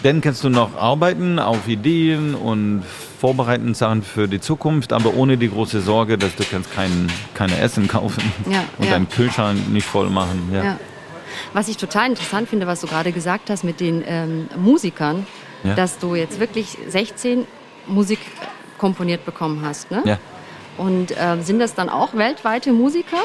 Dann 0.03 0.21
kannst 0.21 0.43
du 0.43 0.49
noch 0.49 0.75
arbeiten 0.77 1.39
auf 1.39 1.67
Ideen 1.67 2.35
und 2.35 2.83
vorbereiten 3.19 3.73
Sachen 3.73 4.03
für 4.03 4.27
die 4.27 4.41
Zukunft, 4.41 4.91
aber 4.91 5.13
ohne 5.13 5.37
die 5.37 5.49
große 5.49 5.81
Sorge, 5.81 6.17
dass 6.17 6.35
du 6.35 6.43
kannst 6.49 6.73
kein, 6.73 7.09
keine 7.33 7.57
Essen 7.59 7.87
kaufen 7.87 8.23
ja, 8.49 8.63
und 8.77 8.85
ja. 8.85 8.91
deinen 8.91 9.09
Kühlschrank 9.09 9.69
nicht 9.69 9.85
voll 9.85 10.09
machen. 10.09 10.49
Ja. 10.53 10.63
ja. 10.63 10.79
Was 11.53 11.67
ich 11.67 11.77
total 11.77 12.09
interessant 12.09 12.49
finde, 12.49 12.67
was 12.67 12.81
du 12.81 12.87
gerade 12.87 13.11
gesagt 13.11 13.49
hast 13.49 13.63
mit 13.63 13.79
den 13.79 14.03
ähm, 14.05 14.49
Musikern, 14.57 15.25
dass 15.77 15.97
du 15.97 16.15
jetzt 16.15 16.39
wirklich 16.39 16.77
16 16.89 17.45
Musik 17.87 18.19
komponiert 18.77 19.25
bekommen 19.25 19.65
hast. 19.65 19.91
Ne? 19.91 20.01
Ja. 20.05 20.17
Und 20.77 21.13
ähm, 21.17 21.41
sind 21.43 21.59
das 21.59 21.75
dann 21.75 21.89
auch 21.89 22.13
weltweite 22.13 22.71
Musiker 22.71 23.17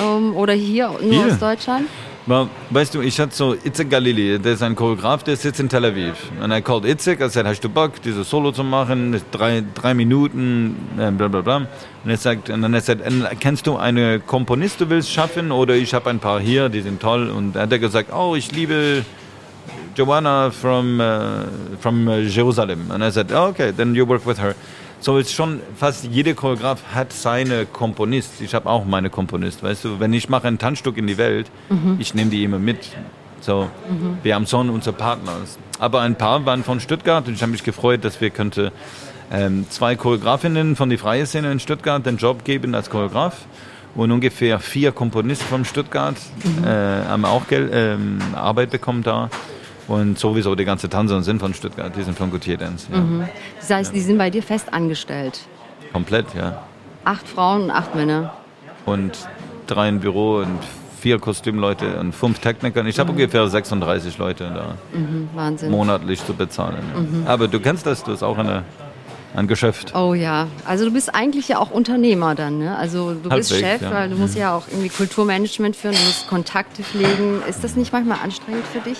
ähm, 0.00 0.36
oder 0.36 0.52
hier 0.52 0.88
nur 0.88 1.00
hier. 1.00 1.26
aus 1.26 1.38
Deutschland? 1.38 1.86
Well, 2.26 2.48
weißt 2.68 2.94
du, 2.94 3.00
ich 3.00 3.18
hatte 3.18 3.34
so 3.34 3.54
Itzek 3.54 3.88
Galili, 3.88 4.38
der 4.38 4.52
ist 4.52 4.62
ein 4.62 4.76
Choreograf, 4.76 5.24
der 5.24 5.36
sitzt 5.36 5.58
in 5.58 5.70
Tel 5.70 5.86
Aviv. 5.86 6.30
Und 6.40 6.50
er 6.50 6.60
called 6.60 6.84
Itzek, 6.84 7.18
er 7.18 7.30
sagt, 7.30 7.48
hast 7.48 7.64
du 7.64 7.68
Bock, 7.70 8.00
dieses 8.02 8.28
Solo 8.28 8.52
zu 8.52 8.62
machen, 8.62 9.20
drei, 9.32 9.64
drei 9.74 9.94
Minuten, 9.94 10.76
äh, 10.98 11.10
bla 11.10 11.28
bla 11.28 11.40
bla. 11.40 11.56
Und 11.56 12.10
er 12.10 12.18
sagt, 12.18 12.50
und 12.50 12.60
dann 12.60 12.74
er 12.74 12.82
sagt, 12.82 13.02
kennst 13.40 13.66
du 13.66 13.76
eine 13.76 14.20
Komponist, 14.20 14.80
du 14.80 14.90
willst 14.90 15.10
schaffen? 15.10 15.50
Oder 15.50 15.74
ich 15.74 15.94
habe 15.94 16.10
ein 16.10 16.18
paar 16.18 16.40
hier, 16.40 16.68
die 16.68 16.82
sind 16.82 17.00
toll. 17.00 17.30
Und 17.30 17.56
er 17.56 17.62
hat 17.62 17.80
gesagt, 17.80 18.12
oh, 18.12 18.36
ich 18.36 18.52
liebe 18.52 19.04
Joanna 19.96 20.50
from, 20.50 21.00
uh, 21.00 21.46
from 21.80 22.06
Jerusalem. 22.28 22.90
Und 22.94 23.00
er 23.00 23.10
sagt, 23.10 23.32
oh, 23.32 23.48
okay, 23.48 23.72
then 23.72 23.94
you 23.94 24.06
work 24.06 24.26
with 24.26 24.38
her. 24.38 24.54
So 25.00 25.16
ist 25.16 25.32
schon 25.32 25.60
fast 25.76 26.04
jeder 26.04 26.34
Choreograf 26.34 26.82
hat 26.94 27.12
seine 27.12 27.64
Komponist. 27.64 28.42
Ich 28.42 28.54
habe 28.54 28.68
auch 28.68 28.84
meine 28.84 29.08
Komponist, 29.08 29.62
weißt 29.62 29.84
du. 29.84 30.00
Wenn 30.00 30.12
ich 30.12 30.28
mache 30.28 30.46
ein 30.46 30.58
Tanzstück 30.58 30.98
in 30.98 31.06
die 31.06 31.16
Welt, 31.16 31.50
mhm. 31.70 31.96
ich 31.98 32.14
nehme 32.14 32.30
die 32.30 32.44
immer 32.44 32.58
mit. 32.58 32.90
So, 33.40 33.70
mhm. 33.88 34.18
wir 34.22 34.34
haben 34.34 34.46
schon 34.46 34.68
unsere 34.68 34.94
Partner. 34.94 35.32
Aber 35.78 36.02
ein 36.02 36.16
paar 36.16 36.44
waren 36.44 36.62
von 36.62 36.80
Stuttgart 36.80 37.26
und 37.26 37.32
ich 37.32 37.40
habe 37.40 37.52
mich 37.52 37.64
gefreut, 37.64 38.04
dass 38.04 38.20
wir 38.20 38.28
könnte 38.28 38.72
ähm, 39.32 39.64
zwei 39.70 39.96
Choreografinnen 39.96 40.76
von 40.76 40.90
der 40.90 40.98
Freie 40.98 41.24
Szene 41.24 41.50
in 41.50 41.60
Stuttgart 41.60 42.04
den 42.04 42.18
Job 42.18 42.44
geben 42.44 42.74
als 42.74 42.90
Choreograf 42.90 43.46
und 43.94 44.12
ungefähr 44.12 44.58
vier 44.58 44.92
Komponisten 44.92 45.46
von 45.46 45.64
Stuttgart 45.64 46.16
mhm. 46.44 46.64
äh, 46.64 46.68
haben 47.06 47.24
auch 47.24 47.46
Geld, 47.46 47.72
äh, 47.72 47.96
Arbeit 48.34 48.70
bekommen 48.70 49.02
da. 49.02 49.30
Und 49.90 50.20
sowieso 50.20 50.54
die 50.54 50.64
ganze 50.64 50.88
Tanzer 50.88 51.20
sind 51.20 51.40
von 51.40 51.52
Stuttgart, 51.52 51.92
die 51.96 52.04
sind 52.04 52.16
von 52.16 52.30
Gautier 52.30 52.56
Dance. 52.56 52.86
Ja. 52.92 52.98
Mhm. 53.00 53.28
Das 53.58 53.70
heißt, 53.70 53.92
die 53.92 54.00
sind 54.00 54.18
bei 54.18 54.30
dir 54.30 54.40
fest 54.40 54.72
angestellt? 54.72 55.40
Komplett, 55.92 56.26
ja. 56.32 56.62
Acht 57.04 57.26
Frauen 57.26 57.64
und 57.64 57.70
acht 57.72 57.96
Männer? 57.96 58.32
Und 58.86 59.18
drei 59.66 59.88
im 59.88 59.98
Büro 59.98 60.36
und 60.36 60.60
vier 61.00 61.18
Kostümleute 61.18 61.98
und 61.98 62.14
fünf 62.14 62.38
Techniker. 62.38 62.86
Ich 62.86 63.00
habe 63.00 63.10
mhm. 63.10 63.18
ungefähr 63.18 63.48
36 63.48 64.16
Leute 64.16 64.44
da 64.54 64.96
mhm, 64.96 65.28
Wahnsinn. 65.34 65.72
monatlich 65.72 66.24
zu 66.24 66.34
bezahlen. 66.34 66.84
Mhm. 66.94 67.26
Aber 67.26 67.48
du 67.48 67.58
kennst 67.58 67.84
das, 67.84 68.04
du 68.04 68.12
hast 68.12 68.22
auch 68.22 68.38
eine 68.38 68.62
ein 69.34 69.46
Geschäft. 69.46 69.94
Oh 69.94 70.14
ja, 70.14 70.48
also 70.64 70.84
du 70.84 70.92
bist 70.92 71.14
eigentlich 71.14 71.48
ja 71.48 71.58
auch 71.58 71.70
Unternehmer 71.70 72.34
dann, 72.34 72.58
ne? 72.58 72.76
Also 72.76 73.14
du 73.14 73.30
Halbwegs, 73.30 73.50
bist 73.50 73.60
Chef, 73.60 73.82
ja. 73.82 73.92
weil 73.92 74.10
du 74.10 74.16
musst 74.16 74.34
mhm. 74.34 74.40
ja 74.40 74.56
auch 74.56 74.66
irgendwie 74.68 74.88
Kulturmanagement 74.88 75.76
führen, 75.76 75.94
du 75.94 76.00
musst 76.00 76.28
Kontakte 76.28 76.82
pflegen. 76.82 77.40
Ist 77.48 77.62
das 77.62 77.76
nicht 77.76 77.92
manchmal 77.92 78.18
anstrengend 78.24 78.66
für 78.66 78.80
dich? 78.80 78.98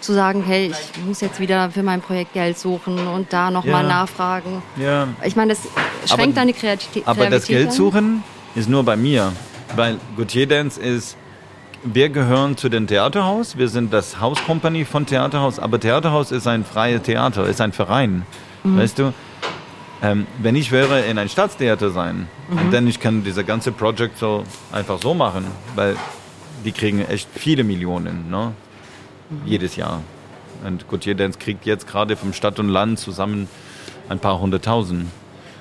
Zu 0.00 0.12
sagen, 0.12 0.42
hey, 0.44 0.70
ich 0.70 1.04
muss 1.04 1.20
jetzt 1.20 1.40
wieder 1.40 1.70
für 1.70 1.82
mein 1.82 2.00
Projekt 2.00 2.32
Geld 2.32 2.58
suchen 2.58 3.06
und 3.08 3.32
da 3.32 3.50
nochmal 3.50 3.82
ja. 3.82 3.88
nachfragen. 3.88 4.62
Ja. 4.76 5.08
Ich 5.24 5.34
meine, 5.34 5.54
das 5.54 5.62
schränkt 6.08 6.36
aber, 6.36 6.46
deine 6.46 6.52
Kreativität. 6.52 7.06
Aber 7.06 7.28
das 7.28 7.46
Geld 7.46 7.72
suchen 7.72 8.22
ist 8.54 8.68
nur 8.68 8.84
bei 8.84 8.96
mir. 8.96 9.32
Weil 9.76 9.98
Gautier 10.16 10.46
Dance 10.46 10.80
ist 10.80 11.16
wir 11.84 12.08
gehören 12.08 12.56
zu 12.56 12.68
dem 12.68 12.86
Theaterhaus. 12.86 13.56
Wir 13.56 13.68
sind 13.68 13.92
das 13.92 14.20
Hauscompany 14.20 14.84
von 14.84 15.06
Theaterhaus. 15.06 15.58
Aber 15.58 15.78
Theaterhaus 15.78 16.32
ist 16.32 16.46
ein 16.46 16.64
freies 16.64 17.02
Theater, 17.02 17.46
ist 17.46 17.60
ein 17.60 17.72
Verein. 17.72 18.26
Mhm. 18.64 18.78
Weißt 18.78 18.98
du? 18.98 19.12
Ähm, 20.02 20.26
wenn 20.38 20.54
ich 20.54 20.70
wäre 20.70 21.00
in 21.02 21.18
ein 21.18 21.28
Staatstheater 21.28 21.90
sein, 21.90 22.28
mhm. 22.48 22.70
dann 22.70 22.86
ich 22.86 23.00
kann 23.00 23.24
diese 23.24 23.44
ganze 23.44 23.72
Projekt 23.72 24.18
so 24.18 24.44
einfach 24.70 25.00
so 25.00 25.12
machen, 25.14 25.44
weil 25.74 25.96
die 26.64 26.72
kriegen 26.72 27.00
echt 27.00 27.28
viele 27.34 27.64
Millionen, 27.64 28.30
ne? 28.30 28.52
Mhm. 29.30 29.46
Jedes 29.46 29.76
Jahr. 29.76 30.02
Und 30.64 30.88
Gautier 30.88 31.14
Dance 31.14 31.38
kriegt 31.38 31.66
jetzt 31.66 31.86
gerade 31.86 32.16
vom 32.16 32.32
Stadt 32.32 32.58
und 32.58 32.68
Land 32.68 32.98
zusammen 32.98 33.48
ein 34.08 34.18
paar 34.18 34.40
hunderttausend. 34.40 35.06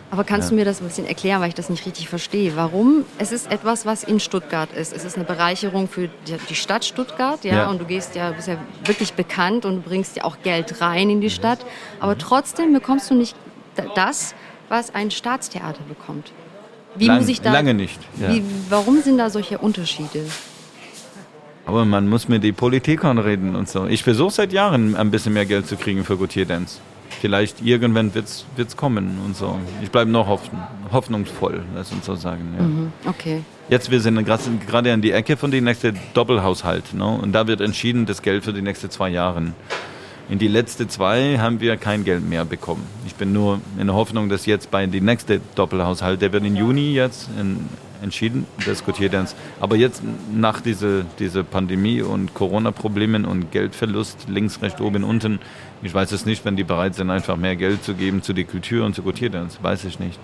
Aber 0.10 0.24
kannst 0.24 0.48
ja. 0.48 0.50
du 0.52 0.56
mir 0.56 0.66
das 0.66 0.80
ein 0.80 0.88
bisschen 0.88 1.06
erklären, 1.06 1.42
weil 1.42 1.50
ich 1.50 1.56
das 1.56 1.70
nicht 1.70 1.86
richtig 1.86 2.08
verstehe? 2.08 2.56
Warum? 2.56 3.04
Es 3.18 3.34
ist 3.34 3.52
etwas, 3.52 3.86
was 3.86 4.04
in 4.06 4.22
Stuttgart 4.22 4.72
ist. 4.72 4.94
Es 4.94 5.04
ist 5.04 5.18
eine 5.18 5.26
Bereicherung 5.26 5.90
für 5.90 6.10
die 6.50 6.56
Stadt 6.56 6.86
Stuttgart, 6.86 7.44
ja. 7.44 7.56
ja. 7.56 7.70
Und 7.70 7.82
du 7.82 7.86
gehst 7.86 8.16
ja, 8.16 8.32
bist 8.32 8.48
ja 8.48 8.58
wirklich 8.86 9.14
bekannt 9.14 9.66
und 9.66 9.84
bringst 9.84 10.16
ja 10.16 10.24
auch 10.24 10.38
Geld 10.44 10.80
rein 10.80 11.10
in 11.10 11.20
die 11.20 11.30
Stadt. 11.30 11.60
Aber 12.00 12.14
mhm. 12.14 12.20
trotzdem 12.20 12.74
bekommst 12.74 13.12
du 13.12 13.16
nicht 13.16 13.36
das, 13.96 14.34
was 14.70 14.96
ein 14.96 15.12
Staatstheater 15.12 15.84
bekommt. 15.90 16.32
Wie 16.96 17.08
Lang, 17.08 17.18
muss 17.18 17.28
ich 17.28 17.42
da? 17.42 17.52
Lange 17.52 17.74
nicht. 17.74 18.00
Ja. 18.20 18.30
Wie, 18.30 18.44
warum 18.70 19.02
sind 19.02 19.18
da 19.18 19.30
solche 19.30 19.58
Unterschiede? 19.58 20.26
Aber 21.68 21.86
man 21.86 22.08
muss 22.08 22.28
mit 22.28 22.44
den 22.44 22.56
Politikern 22.56 23.20
reden 23.20 23.56
und 23.56 23.70
so. 23.70 23.86
Ich 23.86 24.02
versuche 24.02 24.32
seit 24.32 24.52
Jahren 24.54 24.96
ein 24.96 25.12
bisschen 25.12 25.34
mehr 25.34 25.46
Geld 25.46 25.68
zu 25.68 25.76
kriegen 25.76 26.04
für 26.04 26.18
Gautier 26.18 26.46
Dance 26.46 26.80
vielleicht 27.20 27.62
irgendwann 27.62 28.14
wird 28.14 28.28
es 28.58 28.78
kommen 28.78 29.18
und 29.26 29.36
so. 29.36 29.58
Ich 29.82 29.92
bleibe 29.92 30.10
noch 30.10 30.28
hoffen, 30.28 30.60
hoffnungsvoll, 30.92 31.64
lass 31.76 31.92
uns 31.92 32.06
so 32.06 32.16
sagen. 32.16 32.54
Ja. 32.58 32.64
Mhm, 32.64 32.92
okay. 33.06 33.44
Jetzt, 33.70 33.92
wir 33.92 34.00
sind 34.00 34.24
gerade 34.26 34.94
an 34.94 35.02
die 35.02 35.12
Ecke 35.12 35.36
von 35.36 35.52
dem 35.52 35.66
nächsten 35.66 35.98
Doppelhaushalt. 36.14 36.94
Ne? 36.94 37.06
Und 37.06 37.34
da 37.34 37.48
wird 37.48 37.60
entschieden, 37.60 38.06
das 38.06 38.22
Geld 38.22 38.46
für 38.46 38.54
die 38.54 38.62
nächsten 38.62 38.90
zwei 38.90 39.10
Jahre. 39.10 39.54
In 40.30 40.40
die 40.40 40.48
letzten 40.48 40.90
zwei 40.90 41.38
haben 41.38 41.60
wir 41.60 41.78
kein 41.78 42.04
Geld 42.04 42.28
mehr 42.28 42.46
bekommen. 42.46 42.84
Ich 43.06 43.16
bin 43.16 43.34
nur 43.34 43.62
in 43.78 43.88
der 43.88 43.96
Hoffnung, 43.96 44.30
dass 44.30 44.46
jetzt 44.46 44.72
bei 44.72 44.86
dem 44.86 45.06
nächsten 45.06 45.42
Doppelhaushalt, 45.56 46.22
der 46.22 46.34
wird 46.34 46.46
im 46.46 46.56
Juni 46.56 46.94
jetzt 46.94 47.30
in, 47.40 47.68
entschieden, 48.02 48.46
diskutiert 48.66 49.14
uns. 49.14 49.36
Aber 49.60 49.76
jetzt 49.76 50.02
nach 50.34 50.62
dieser 50.62 51.04
diese 51.20 51.44
Pandemie 51.44 52.02
und 52.02 52.34
Corona-Problemen 52.34 53.26
und 53.26 53.52
Geldverlust 53.52 54.28
links, 54.30 54.62
rechts, 54.62 54.82
oben, 54.82 55.04
unten, 55.04 55.40
ich 55.82 55.94
weiß 55.94 56.12
es 56.12 56.26
nicht, 56.26 56.46
wenn 56.46 56.56
die 56.56 56.64
bereit 56.64 56.96
sind, 56.96 57.10
einfach 57.10 57.38
mehr 57.38 57.56
Geld 57.56 57.84
zu 57.84 57.94
geben 57.94 58.22
zu 58.22 58.34
der 58.34 58.46
Kultur 58.46 58.86
und 58.86 58.96
zu 58.96 59.04
Gutiertanz, 59.04 59.60
weiß 59.62 59.86
ich 59.86 60.00
nicht. 60.00 60.20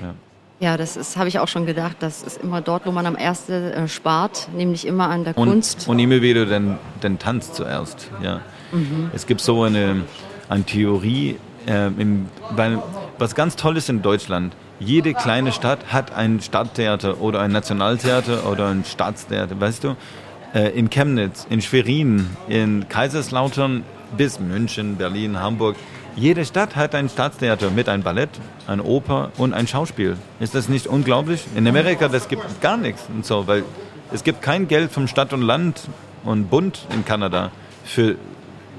Ja. 0.00 0.14
Ja, 0.60 0.76
das 0.76 1.16
habe 1.16 1.28
ich 1.28 1.38
auch 1.38 1.46
schon 1.46 1.66
gedacht. 1.66 1.98
Das 2.00 2.24
ist 2.24 2.42
immer 2.42 2.60
dort, 2.60 2.84
wo 2.84 2.90
man 2.90 3.06
am 3.06 3.14
ersten 3.14 3.52
äh, 3.52 3.88
spart, 3.88 4.48
nämlich 4.56 4.86
immer 4.88 5.08
an 5.08 5.22
der 5.22 5.38
und, 5.38 5.48
Kunst. 5.48 5.86
Und 5.88 6.00
immer 6.00 6.20
wieder 6.20 6.46
den, 6.46 6.78
den 7.00 7.18
Tanz 7.20 7.52
zuerst. 7.52 8.10
Ja. 8.22 8.40
Mhm. 8.72 9.10
Es 9.14 9.26
gibt 9.26 9.40
so 9.40 9.62
eine, 9.62 10.02
eine 10.48 10.64
Theorie, 10.64 11.36
äh, 11.68 11.86
im, 11.86 12.26
weil, 12.50 12.82
was 13.18 13.36
ganz 13.36 13.54
toll 13.54 13.76
ist 13.76 13.88
in 13.88 14.02
Deutschland. 14.02 14.54
Jede 14.80 15.12
kleine 15.12 15.50
Stadt 15.50 15.92
hat 15.92 16.12
ein 16.14 16.40
Stadttheater 16.40 17.20
oder 17.20 17.40
ein 17.40 17.50
Nationaltheater 17.50 18.48
oder 18.48 18.68
ein 18.68 18.84
Staatstheater, 18.84 19.60
weißt 19.60 19.82
du? 19.82 19.96
Äh, 20.54 20.68
in 20.78 20.88
Chemnitz, 20.88 21.46
in 21.50 21.60
Schwerin, 21.60 22.30
in 22.48 22.88
Kaiserslautern 22.88 23.82
bis 24.16 24.38
München, 24.38 24.96
Berlin, 24.96 25.40
Hamburg. 25.40 25.74
Jede 26.14 26.44
Stadt 26.44 26.76
hat 26.76 26.94
ein 26.94 27.08
Staatstheater 27.08 27.70
mit 27.70 27.88
einem 27.88 28.04
Ballett, 28.04 28.30
einer 28.68 28.84
Oper 28.84 29.32
und 29.36 29.52
ein 29.52 29.66
Schauspiel. 29.66 30.16
Ist 30.38 30.54
das 30.54 30.68
nicht 30.68 30.86
unglaublich? 30.86 31.44
In 31.56 31.66
Amerika, 31.66 32.06
das 32.06 32.28
gibt 32.28 32.60
gar 32.60 32.76
nichts 32.76 33.04
und 33.12 33.26
so, 33.26 33.48
weil 33.48 33.64
es 34.12 34.22
gibt 34.22 34.42
kein 34.42 34.68
Geld 34.68 34.92
vom 34.92 35.08
Stadt 35.08 35.32
und 35.32 35.42
Land 35.42 35.88
und 36.22 36.50
Bund 36.50 36.86
in 36.94 37.04
Kanada 37.04 37.50
für 37.84 38.14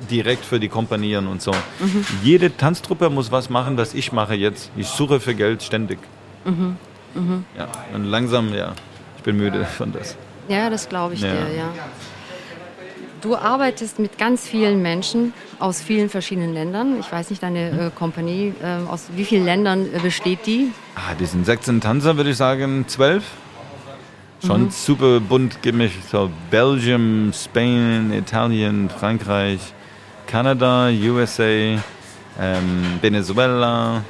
direkt 0.09 0.45
für 0.45 0.59
die 0.59 0.69
Kompanien 0.69 1.27
und 1.27 1.41
so. 1.41 1.51
Mhm. 1.51 2.05
Jede 2.23 2.55
Tanztruppe 2.55 3.09
muss 3.09 3.31
was 3.31 3.49
machen, 3.49 3.77
was 3.77 3.93
ich 3.93 4.11
mache 4.11 4.35
jetzt. 4.35 4.71
Ich 4.77 4.87
suche 4.87 5.19
für 5.19 5.35
Geld 5.35 5.63
ständig. 5.63 5.99
Mhm. 6.45 6.77
Mhm. 7.15 7.45
Ja, 7.57 7.67
und 7.93 8.05
langsam, 8.05 8.53
ja, 8.53 8.73
ich 9.17 9.23
bin 9.23 9.37
müde 9.37 9.65
von 9.65 9.91
das. 9.91 10.15
Ja, 10.47 10.69
das 10.69 10.89
glaube 10.89 11.13
ich 11.13 11.21
ja. 11.21 11.31
dir, 11.31 11.55
ja. 11.55 11.73
Du 13.21 13.35
arbeitest 13.35 13.99
mit 13.99 14.17
ganz 14.17 14.47
vielen 14.47 14.81
Menschen 14.81 15.33
aus 15.59 15.81
vielen 15.81 16.09
verschiedenen 16.09 16.53
Ländern. 16.53 16.99
Ich 17.01 17.11
weiß 17.11 17.29
nicht, 17.29 17.43
deine 17.43 17.87
äh, 17.87 17.91
Kompanie, 17.93 18.53
äh, 18.63 18.89
aus 18.89 19.07
wie 19.13 19.25
vielen 19.25 19.43
Ländern 19.43 19.87
äh, 19.93 19.99
besteht 19.99 20.45
die? 20.45 20.71
Ah, 20.95 21.13
die 21.19 21.25
sind 21.25 21.45
16 21.45 21.81
Tanzer, 21.81 22.15
würde 22.15 22.29
ich 22.29 22.37
sagen, 22.37 22.85
12. 22.87 23.23
Schon 24.45 24.63
mhm. 24.63 24.69
super 24.71 25.19
bunt 25.19 25.61
gemischt. 25.61 25.97
So 26.09 26.29
Belgium, 26.49 27.33
Spain, 27.33 28.13
Italien, 28.13 28.89
Frankreich, 28.89 29.59
Kanada, 30.29 30.89
USA, 30.89 31.43
ähm, 31.43 31.81
Venezuela, 33.01 34.03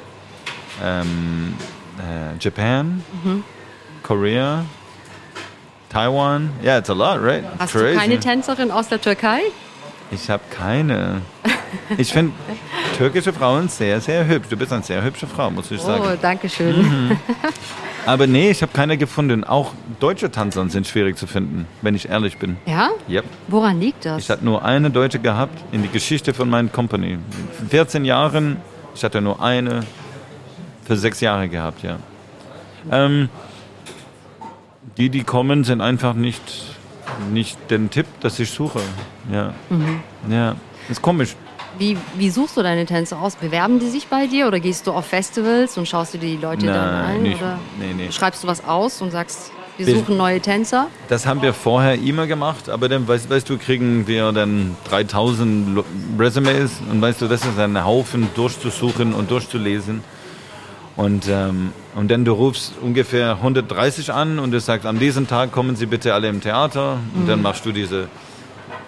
ähm, 0.84 1.54
äh, 1.98 2.36
Japan, 2.38 3.02
mhm. 3.24 3.42
Korea, 4.02 4.66
Taiwan. 5.88 6.50
Yeah, 6.62 6.76
it's 6.76 6.90
a 6.90 6.92
lot, 6.92 7.22
right? 7.22 7.42
Hast 7.58 7.72
Crazy. 7.72 7.94
du 7.94 7.98
keine 7.98 8.20
Tänzerin 8.20 8.70
aus 8.70 8.88
der 8.88 9.00
Türkei? 9.00 9.40
Ich 10.10 10.28
habe 10.28 10.42
keine. 10.50 11.22
Ich 11.96 12.12
finde 12.12 12.32
türkische 12.98 13.32
Frauen 13.32 13.68
sehr, 13.68 14.00
sehr 14.00 14.26
hübsch. 14.26 14.48
Du 14.50 14.56
bist 14.56 14.72
eine 14.72 14.82
sehr 14.82 15.02
hübsche 15.02 15.26
Frau, 15.26 15.50
muss 15.50 15.70
ich 15.70 15.80
sagen. 15.80 16.04
Oh, 16.04 16.18
danke 16.20 16.50
schön. 16.50 17.08
Mhm. 17.08 17.16
Aber 18.06 18.26
nee, 18.26 18.50
ich 18.50 18.62
habe 18.62 18.72
keine 18.72 18.96
gefunden. 18.96 19.44
Auch 19.44 19.72
deutsche 20.00 20.30
Tanzer 20.30 20.68
sind 20.68 20.86
schwierig 20.86 21.16
zu 21.16 21.26
finden, 21.26 21.66
wenn 21.82 21.94
ich 21.94 22.08
ehrlich 22.08 22.38
bin. 22.38 22.56
Ja? 22.66 22.90
Yep. 23.08 23.24
Woran 23.48 23.80
liegt 23.80 24.04
das? 24.04 24.22
Ich 24.22 24.30
hatte 24.30 24.44
nur 24.44 24.64
eine 24.64 24.90
Deutsche 24.90 25.18
gehabt 25.18 25.62
in 25.72 25.82
die 25.82 25.88
Geschichte 25.88 26.34
von 26.34 26.48
meiner 26.48 26.68
Company. 26.68 27.12
In 27.12 27.68
14 27.68 28.04
Jahren, 28.04 28.56
ich 28.94 29.04
hatte 29.04 29.20
nur 29.20 29.42
eine 29.42 29.80
für 30.84 30.96
sechs 30.96 31.20
Jahre 31.20 31.48
gehabt, 31.48 31.82
ja. 31.82 31.98
Ähm, 32.90 33.28
die, 34.96 35.10
die 35.10 35.22
kommen, 35.22 35.64
sind 35.64 35.80
einfach 35.80 36.14
nicht, 36.14 36.42
nicht 37.32 37.58
den 37.70 37.90
Tipp, 37.90 38.06
dass 38.20 38.38
ich 38.38 38.50
suche. 38.50 38.80
Ja. 39.32 39.54
Mhm. 39.68 40.00
Ja. 40.30 40.56
Ist 40.88 41.02
komisch. 41.02 41.36
Wie, 41.78 41.96
wie 42.16 42.30
suchst 42.30 42.56
du 42.56 42.62
deine 42.62 42.86
Tänzer 42.86 43.20
aus? 43.20 43.36
Bewerben 43.36 43.78
die 43.78 43.88
sich 43.88 44.08
bei 44.08 44.26
dir 44.26 44.46
oder 44.46 44.60
gehst 44.60 44.86
du 44.86 44.92
auf 44.92 45.06
Festivals 45.06 45.78
und 45.78 45.86
schaust 45.86 46.14
dir 46.14 46.18
die 46.18 46.36
Leute 46.36 46.66
Nein, 46.66 46.74
dann 46.74 46.94
ein? 46.94 47.22
Nicht, 47.22 47.40
oder 47.40 47.58
nee, 47.78 47.94
nee. 47.96 48.12
schreibst 48.12 48.42
du 48.42 48.48
was 48.48 48.64
aus 48.64 49.00
und 49.00 49.10
sagst, 49.10 49.52
wir 49.76 49.96
suchen 49.96 50.16
neue 50.16 50.40
Tänzer? 50.40 50.88
Das 51.08 51.26
haben 51.26 51.40
wir 51.40 51.54
vorher 51.54 51.94
immer 51.94 52.26
gemacht, 52.26 52.68
aber 52.68 52.88
dann, 52.88 53.08
weißt, 53.08 53.30
weißt 53.30 53.48
du, 53.48 53.56
kriegen 53.56 54.06
wir 54.06 54.30
dann 54.32 54.76
3000 54.88 55.82
Resumes 56.18 56.82
und 56.90 57.00
weißt 57.00 57.22
du, 57.22 57.28
das 57.28 57.44
ist 57.44 57.58
ein 57.58 57.82
Haufen 57.82 58.28
durchzusuchen 58.34 59.14
und 59.14 59.30
durchzulesen. 59.30 60.02
Und, 60.96 61.28
ähm, 61.28 61.72
und 61.94 62.10
dann 62.10 62.26
du 62.26 62.32
rufst 62.32 62.74
ungefähr 62.82 63.36
130 63.36 64.12
an 64.12 64.38
und 64.38 64.50
du 64.50 64.60
sagst, 64.60 64.86
an 64.86 64.98
diesem 64.98 65.26
Tag 65.26 65.50
kommen 65.50 65.76
Sie 65.76 65.86
bitte 65.86 66.12
alle 66.12 66.28
im 66.28 66.42
Theater. 66.42 66.98
Und 67.14 67.24
mhm. 67.24 67.28
dann 67.28 67.42
machst 67.42 67.64
du 67.64 67.72
diese. 67.72 68.08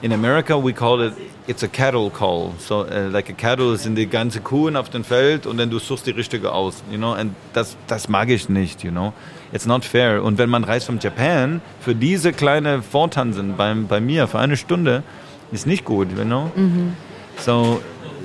In 0.03 0.13
America 0.13 0.57
we 0.57 0.73
call 0.73 1.01
it 1.01 1.15
it's 1.47 1.63
a 1.63 1.69
cattle 1.69 2.11
call. 2.11 2.53
So 2.59 2.81
uh, 2.81 3.09
like 3.11 3.31
a 3.31 3.33
cattle 3.33 3.77
sind 3.77 3.95
die 3.97 4.07
ganze 4.07 4.41
Kuhen 4.41 4.77
auf 4.77 4.91
dem 4.91 5.05
Feld 5.05 5.47
und 5.47 5.59
dann 5.59 5.71
du 5.71 5.79
suchst 5.79 6.07
die 6.07 6.11
richtige 6.11 6.53
aus. 6.53 6.83
You 6.91 6.99
know, 6.99 7.13
und 7.13 7.35
das 7.53 7.77
das 7.87 8.09
mag 8.09 8.29
ich 8.29 8.49
nicht. 8.49 8.83
You 8.83 8.91
know, 8.91 9.13
it's 9.53 9.65
not 9.65 9.85
fair. 9.85 10.23
Und 10.23 10.39
wenn 10.39 10.51
man 10.51 10.65
reist 10.65 10.87
von 10.87 10.99
Japan 10.99 11.61
für 11.81 11.95
diese 11.95 12.33
kleine 12.33 12.83
Vortanzen 12.83 13.57
bei, 13.57 13.73
bei 13.75 14.01
mir 14.01 14.27
für 14.27 14.41
eine 14.41 14.57
Stunde 14.57 15.05
ist 15.53 15.67
nicht 15.67 15.85
gut, 15.85 16.09
you 16.17 16.25
know? 16.25 16.51
Mhm. 16.57 16.95
So, 17.39 17.81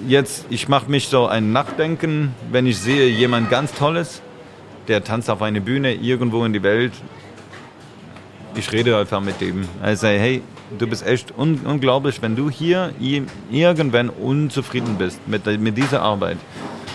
jetzt, 0.07 0.46
ich 0.50 0.67
mache 0.67 0.89
mich 0.89 1.07
so 1.07 1.27
ein 1.27 1.51
Nachdenken, 1.51 2.34
wenn 2.51 2.65
ich 2.65 2.77
sehe, 2.79 3.07
jemand 3.07 3.50
ganz 3.50 3.74
Tolles, 3.74 4.22
der 4.88 5.03
tanzt 5.03 5.29
auf 5.29 5.41
eine 5.41 5.62
Bühne 5.62 5.93
irgendwo 5.93 6.43
in 6.46 6.53
die 6.53 6.63
Welt. 6.63 6.93
Ich 8.55 8.72
rede 8.72 8.98
einfach 8.98 9.22
mit 9.22 9.39
dem. 9.41 9.67
Sage, 9.93 10.19
hey, 10.19 10.41
du 10.77 10.88
bist 10.88 11.05
echt 11.05 11.38
un 11.38 11.62
unglaublich, 11.65 12.21
wenn 12.21 12.36
du 12.36 12.50
hier 12.50 12.93
irgendwann 13.51 14.09
unzufrieden 14.09 14.95
bist 14.97 15.27
mit, 15.27 15.45
mit 15.59 15.77
dieser 15.77 16.01
Arbeit. 16.01 16.38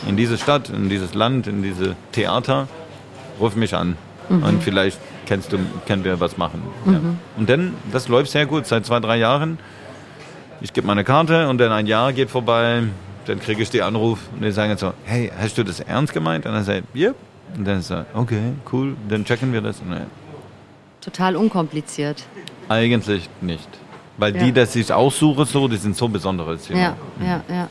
In 0.06 0.16
diese 0.16 0.36
Stadt, 0.36 0.68
in 0.70 0.88
dieses 0.88 1.14
Land, 1.14 1.46
in 1.46 1.62
diese 1.62 1.96
Theater, 2.12 2.68
ruf 3.38 3.54
mich 3.54 3.74
an. 3.74 3.96
Mhm. 4.28 4.42
Und 4.42 4.62
vielleicht 4.62 4.98
kennst 5.26 5.52
du, 5.52 5.58
können 5.86 6.04
wir 6.04 6.18
was 6.20 6.36
machen. 6.36 6.62
Mhm. 6.84 6.92
Ja. 6.92 7.00
Und 7.36 7.50
dann, 7.50 7.74
das 7.92 8.08
läuft 8.08 8.30
sehr 8.30 8.46
gut, 8.46 8.66
seit 8.66 8.84
zwei, 8.84 9.00
drei 9.00 9.16
Jahren. 9.16 9.58
Ich 10.60 10.72
gebe 10.72 10.86
meine 10.86 11.04
Karte 11.04 11.48
und 11.48 11.58
dann 11.58 11.72
ein 11.72 11.86
Jahr 11.86 12.12
geht 12.12 12.30
vorbei, 12.30 12.84
dann 13.26 13.40
kriege 13.40 13.62
ich 13.62 13.70
den 13.70 13.82
Anruf 13.82 14.18
und 14.32 14.42
die 14.42 14.52
sagen 14.52 14.76
so, 14.76 14.92
hey, 15.04 15.30
hast 15.38 15.56
du 15.58 15.64
das 15.64 15.80
ernst 15.80 16.12
gemeint? 16.12 16.46
Und 16.46 16.52
dann 16.52 16.64
sagt, 16.64 16.84
ja. 16.94 17.08
Yep. 17.08 17.16
Und 17.56 17.66
dann 17.66 17.82
sagt, 17.82 18.14
okay, 18.14 18.54
cool, 18.72 18.96
dann 19.08 19.24
checken 19.24 19.52
wir 19.52 19.60
das. 19.60 19.82
Total 21.00 21.36
unkompliziert. 21.36 22.24
Eigentlich 22.72 23.28
nicht. 23.40 23.68
Weil 24.18 24.34
ja. 24.36 24.44
die, 24.44 24.52
das 24.52 24.76
ich 24.76 24.92
aussuche, 24.92 25.44
so, 25.44 25.68
die 25.68 25.76
sind 25.76 25.96
so 25.96 26.08
besonderes. 26.08 26.68
Ja, 26.68 26.96
ja, 27.20 27.42
ja. 27.48 27.68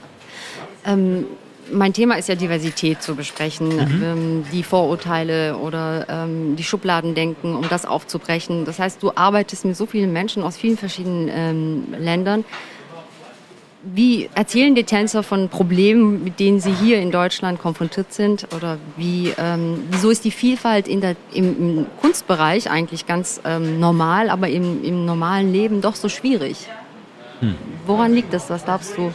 Ähm, 0.86 1.26
mein 1.72 1.94
Thema 1.94 2.16
ist 2.16 2.28
ja 2.28 2.36
Diversität 2.36 3.02
zu 3.02 3.16
besprechen, 3.16 3.70
mhm. 3.70 4.04
ähm, 4.04 4.46
die 4.52 4.64
Vorurteile 4.64 5.58
oder 5.58 6.06
ähm, 6.10 6.56
die 6.56 6.64
Schubladendenken, 6.64 7.56
um 7.56 7.70
das 7.70 7.86
aufzubrechen. 7.86 8.66
Das 8.66 8.80
heißt, 8.80 9.02
du 9.02 9.12
arbeitest 9.16 9.66
mit 9.66 9.78
so 9.78 9.86
vielen 9.86 10.12
Menschen 10.12 10.44
aus 10.44 10.58
vielen 10.58 10.78
verschiedenen 10.78 11.30
ähm, 11.34 11.96
Ländern. 11.98 12.44
Wie 13.84 14.30
erzählen 14.36 14.76
die 14.76 14.84
Tänzer 14.84 15.24
von 15.24 15.50
Problemen, 15.50 16.24
mit 16.24 16.40
denen 16.40 16.60
sie 16.60 16.72
hier 16.72 17.00
in 17.00 17.10
Deutschland 17.10 17.60
konfrontiert 17.60 18.14
sind? 18.14 18.48
Oder 18.56 18.78
wie, 18.96 19.34
ähm, 19.40 19.84
wieso 19.90 20.12
ist 20.12 20.24
die 20.24 20.30
Vielfalt 20.30 20.88
in 20.88 21.02
der, 21.02 21.16
im, 21.34 21.58
im 21.58 21.86
Kunstbereich 22.00 22.70
eigentlich 22.70 23.08
ganz 23.08 23.42
ähm, 23.44 23.80
normal, 23.80 24.30
aber 24.30 24.50
im, 24.50 24.84
im 24.84 25.06
normalen 25.06 25.52
Leben 25.52 25.82
doch 25.82 25.96
so 25.96 26.10
schwierig? 26.10 26.68
Hm. 27.40 27.56
Woran 27.88 28.14
liegt 28.14 28.34
das? 28.36 28.52
Was 28.52 28.66
darfst 28.66 28.98
du? 28.98 29.12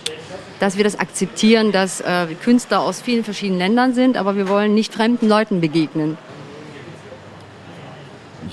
Dass 0.58 0.76
wir 0.76 0.82
das 0.82 0.98
akzeptieren, 0.98 1.70
dass 1.70 2.00
äh, 2.00 2.26
Künstler 2.42 2.80
aus 2.80 3.00
vielen 3.00 3.22
verschiedenen 3.22 3.58
Ländern 3.58 3.94
sind, 3.94 4.16
aber 4.16 4.34
wir 4.34 4.48
wollen 4.48 4.74
nicht 4.74 4.92
fremden 4.92 5.28
Leuten 5.28 5.60
begegnen. 5.60 6.18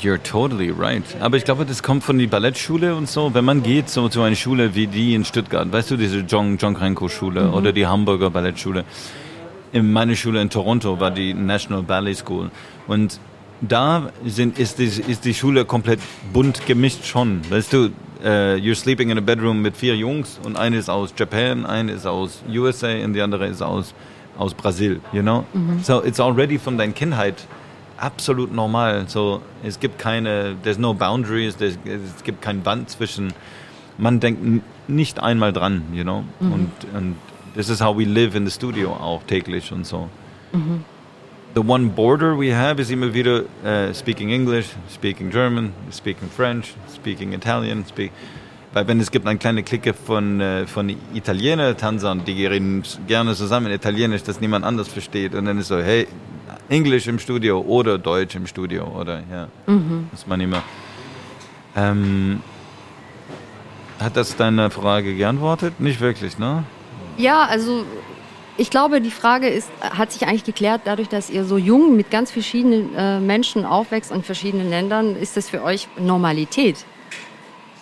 You're 0.02 0.22
totally 0.22 0.72
right. 0.72 1.04
Aber 1.20 1.38
ich 1.38 1.46
glaube, 1.46 1.66
das 1.66 1.84
kommt 1.84 2.04
von 2.04 2.18
der 2.18 2.28
Ballettschule 2.28 2.96
und 2.96 3.08
so. 3.08 3.34
Wenn 3.34 3.46
man 3.46 3.64
geht 3.64 3.90
so 3.90 4.10
zu 4.10 4.22
einer 4.22 4.36
Schule 4.36 4.76
wie 4.76 4.88
die 4.88 5.14
in 5.14 5.26
Stuttgart, 5.26 5.72
weißt 5.72 5.92
du, 5.92 5.98
diese 5.98 6.20
John, 6.20 6.58
John 6.58 6.74
Krenko 6.74 7.10
Schule 7.10 7.44
mhm. 7.46 7.54
oder 7.54 7.72
die 7.72 7.86
Hamburger 7.86 8.30
Ballettschule. 8.30 8.86
In 9.72 9.92
meiner 9.92 10.16
Schule 10.16 10.42
in 10.42 10.50
Toronto 10.50 11.00
war 11.00 11.12
die 11.12 11.34
National 11.34 11.84
Ballet 11.84 12.16
School. 12.16 12.52
Und 12.88 13.20
da 13.62 14.10
sind, 14.26 14.60
ist, 14.60 14.80
die, 14.80 14.86
ist 14.86 15.26
die 15.26 15.34
Schule 15.34 15.66
komplett 15.66 16.00
bunt 16.32 16.66
gemischt 16.66 17.06
schon. 17.06 17.42
Weißt 17.50 17.74
du, 17.74 17.90
uh, 18.24 18.56
you're 18.56 18.76
sleeping 18.76 19.10
in 19.10 19.18
a 19.18 19.22
bedroom 19.22 19.62
mit 19.62 19.78
vier 19.78 19.96
Jungs 19.96 20.40
und 20.44 20.58
eine 20.58 20.78
ist 20.78 20.90
aus 20.90 21.14
Japan, 21.18 21.66
eine 21.66 21.92
ist 21.94 22.06
aus 22.06 22.44
USA 22.50 22.94
und 23.04 23.14
die 23.14 23.22
andere 23.22 23.48
ist 23.48 23.62
aus, 23.62 23.94
aus 24.38 24.54
Brasil, 24.54 25.00
you 25.12 25.22
know? 25.22 25.46
Mhm. 25.54 25.80
So 25.82 26.04
it's 26.04 26.20
already 26.20 26.58
von 26.58 26.78
deiner 26.78 26.94
Kindheit 26.94 27.48
absolut 28.04 28.52
normal. 28.52 29.06
So, 29.08 29.42
es 29.64 29.80
gibt 29.80 29.98
keine, 29.98 30.56
there's 30.64 30.78
no 30.78 30.94
boundaries, 30.94 31.56
there's, 31.56 31.78
es 31.86 32.24
gibt 32.24 32.42
kein 32.42 32.62
Band 32.62 32.90
zwischen, 32.90 33.34
man 33.98 34.20
denkt 34.20 34.62
nicht 34.88 35.20
einmal 35.20 35.54
dran, 35.54 35.84
you 35.94 36.04
know. 36.04 36.24
Mhm. 36.40 36.54
Und, 36.54 36.72
und 36.94 37.16
this 37.56 37.70
is 37.70 37.80
how 37.80 37.98
we 37.98 38.04
live 38.04 38.36
in 38.36 38.46
the 38.46 38.52
studio 38.52 38.92
auch 38.92 39.24
täglich 39.24 39.72
und 39.72 39.86
so. 39.86 40.10
Mhm. 40.52 40.84
The 41.56 41.62
one 41.62 41.90
border 41.90 42.38
we 42.38 42.54
have 42.54 42.82
is 42.82 42.90
immer 42.90 43.14
wieder 43.14 43.44
uh, 43.64 43.94
speaking 43.94 44.32
English, 44.32 44.68
speaking 44.92 45.30
German, 45.30 45.72
speaking 45.92 46.30
French, 46.30 46.74
speaking 46.94 47.32
Italian, 47.34 47.86
speak 47.86 48.12
weil 48.74 48.88
wenn 48.88 49.00
es 49.00 49.12
gibt 49.12 49.28
eine 49.28 49.38
kleine 49.38 49.62
Clique 49.62 49.94
von, 49.94 50.42
äh, 50.42 50.66
von 50.66 50.90
Italiener, 51.14 51.78
Tanzern, 51.78 52.26
die 52.26 52.44
reden 52.48 52.82
gerne 53.08 53.36
zusammen 53.36 53.68
in 53.68 53.74
Italienisch, 53.74 54.24
das 54.24 54.42
niemand 54.42 54.66
anders 54.66 54.88
versteht. 54.88 55.36
Und 55.36 55.46
dann 55.46 55.60
ist 55.60 55.68
so, 55.68 55.78
hey, 55.78 56.08
Englisch 56.70 57.08
im 57.08 57.20
Studio 57.20 57.62
oder 57.62 57.98
Deutsch 57.98 58.36
im 58.36 58.48
Studio 58.48 58.86
oder 58.86 59.24
ja, 59.32 59.48
mhm. 59.68 60.08
muss 60.12 60.28
man 60.28 60.42
immer. 60.42 60.64
Ähm, 61.76 62.42
hat 64.00 64.18
das 64.18 64.36
deine 64.36 64.70
Frage 64.70 65.16
geantwortet? 65.16 65.80
Nicht 65.80 66.02
wirklich, 66.02 66.38
ne? 66.38 66.64
Ja, 67.18 67.46
also 67.46 67.86
ich 68.58 68.70
glaube, 68.70 69.02
die 69.02 69.12
Frage 69.12 69.48
ist, 69.48 69.70
hat 69.82 70.12
sich 70.12 70.28
eigentlich 70.28 70.44
geklärt, 70.44 70.82
dadurch, 70.86 71.10
dass 71.10 71.30
ihr 71.30 71.46
so 71.46 71.58
jung 71.58 71.96
mit 71.96 72.12
ganz 72.12 72.32
verschiedenen 72.32 72.96
äh, 72.96 73.20
Menschen 73.20 73.66
aufwächst 73.66 74.12
in 74.12 74.24
verschiedenen 74.24 74.70
Ländern, 74.70 75.16
ist 75.16 75.38
das 75.38 75.50
für 75.50 75.64
euch 75.64 75.88
Normalität? 76.00 76.86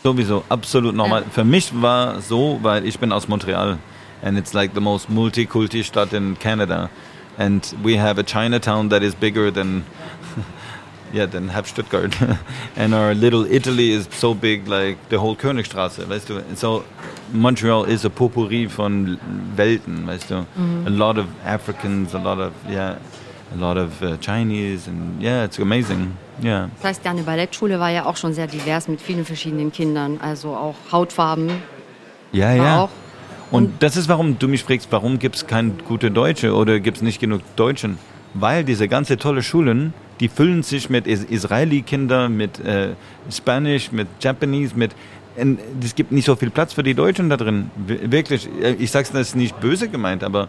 Sowieso, 0.04 0.44
absolut 0.50 0.96
normal. 0.96 1.22
Ja. 1.22 1.28
Für 1.30 1.44
mich 1.44 1.72
war 1.82 2.22
so, 2.22 2.60
weil 2.62 2.86
ich 2.86 2.98
bin 3.00 3.12
aus 3.12 3.28
Montreal 3.28 3.78
and 4.24 4.38
it's 4.38 4.54
like 4.54 4.72
the 4.74 4.82
most 4.82 5.10
multikulti 5.10 5.84
Stadt 5.84 6.13
in 6.13 6.38
Canada 6.39 6.89
and 7.38 7.74
we 7.84 7.96
have 7.96 8.17
a 8.17 8.24
Chinatown 8.24 8.89
that 8.89 9.04
is 9.04 9.15
bigger 9.15 9.52
than 9.52 9.84
yeah 11.13 11.26
than 11.26 11.50
halb 11.50 11.67
Stuttgart, 11.67 12.15
and 12.76 12.94
our 12.94 13.13
little 13.13 13.46
Italy 13.46 13.91
is 13.91 14.08
so 14.12 14.34
big 14.34 14.67
like 14.67 14.98
the 15.10 15.20
whole 15.20 15.36
Königstraße, 15.36 16.08
weißt 16.08 16.28
du. 16.28 16.38
And 16.38 16.58
so 16.58 16.84
Montreal 17.34 17.86
is 17.86 18.06
a 18.06 18.10
potpourri 18.10 18.67
von 18.67 19.20
Welten, 19.56 20.08
weißt 20.08 20.30
du. 20.30 20.46
Mm. 20.56 20.88
A 20.88 20.89
lot 20.89 21.17
of 21.17 21.28
Africans, 21.46 22.13
a 22.13 22.20
lot 22.20 22.39
of 22.39 22.54
yeah. 22.70 22.98
A 23.54 23.58
lot 23.58 23.76
of 23.76 24.02
uh, 24.02 24.15
Chinese 24.22 24.88
and 24.88 25.22
yeah, 25.22 25.44
it's 25.44 25.60
amazing. 25.60 26.17
Yeah. 26.41 26.70
Das 26.78 26.86
heißt, 26.86 27.06
deine 27.06 27.24
Ballettschule 27.24 27.82
war 27.82 27.89
ja 27.89 28.06
auch 28.06 28.15
schon 28.15 28.34
sehr 28.34 28.48
divers 28.48 28.88
mit 28.88 29.02
vielen 29.02 29.26
verschiedenen 29.26 29.74
Kindern, 29.74 30.20
also 30.22 30.56
auch 30.56 30.76
Hautfarben. 30.89 31.62
Ja, 32.32 32.54
ja. 32.54 32.84
Auch 32.84 32.89
und 33.52 33.84
das 33.84 33.98
ist, 33.98 34.08
warum 34.08 34.40
du 34.40 34.48
mich 34.48 34.64
fragst, 34.64 34.88
warum 34.92 35.20
gibt 35.20 35.36
es 35.36 35.48
keine 35.48 35.72
gute 35.88 36.10
Deutsche 36.10 36.54
oder 36.54 36.80
gibt 36.80 36.98
es 36.98 37.04
nicht 37.04 37.20
genug 37.20 37.42
Deutschen? 37.56 37.98
Weil 38.34 38.64
diese 38.64 38.88
ganze 38.88 39.18
tolle 39.18 39.44
Schulen, 39.44 39.94
die 40.22 40.30
füllen 40.30 40.64
sich 40.64 40.90
mit 40.90 41.06
Israeli-Kindern, 41.06 42.36
mit 42.36 42.60
äh, 42.60 42.94
Spanisch, 43.30 43.92
mit 43.92 44.08
Japanese, 44.22 44.74
mit 44.76 44.92
es 45.82 45.96
gibt 45.96 46.12
nicht 46.12 46.26
so 46.26 46.36
viel 46.36 46.50
Platz 46.50 46.74
für 46.74 46.84
die 46.84 46.94
Deutschen 46.94 47.30
da 47.30 47.38
drin. 47.38 47.72
Wirklich, 47.88 48.48
äh, 48.62 48.74
ich 48.74 48.92
sag's 48.92 49.12
das 49.12 49.30
ist 49.30 49.36
nicht 49.36 49.60
böse 49.60 49.90
gemeint, 49.90 50.24
aber 50.24 50.48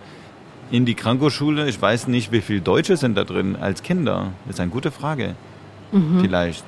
in 0.70 0.86
die 0.86 0.94
Krankoschule, 0.94 1.68
ich 1.68 1.80
weiß 1.80 2.08
nicht, 2.08 2.32
wie 2.32 2.40
viele 2.40 2.60
Deutsche 2.60 2.96
sind 2.96 3.16
da 3.16 3.24
drin 3.24 3.56
als 3.56 3.82
Kinder. 3.82 4.32
Das 4.46 4.56
ist 4.56 4.60
eine 4.60 4.70
gute 4.70 4.90
Frage. 4.90 5.34
Mhm. 5.92 6.20
Vielleicht 6.20 6.64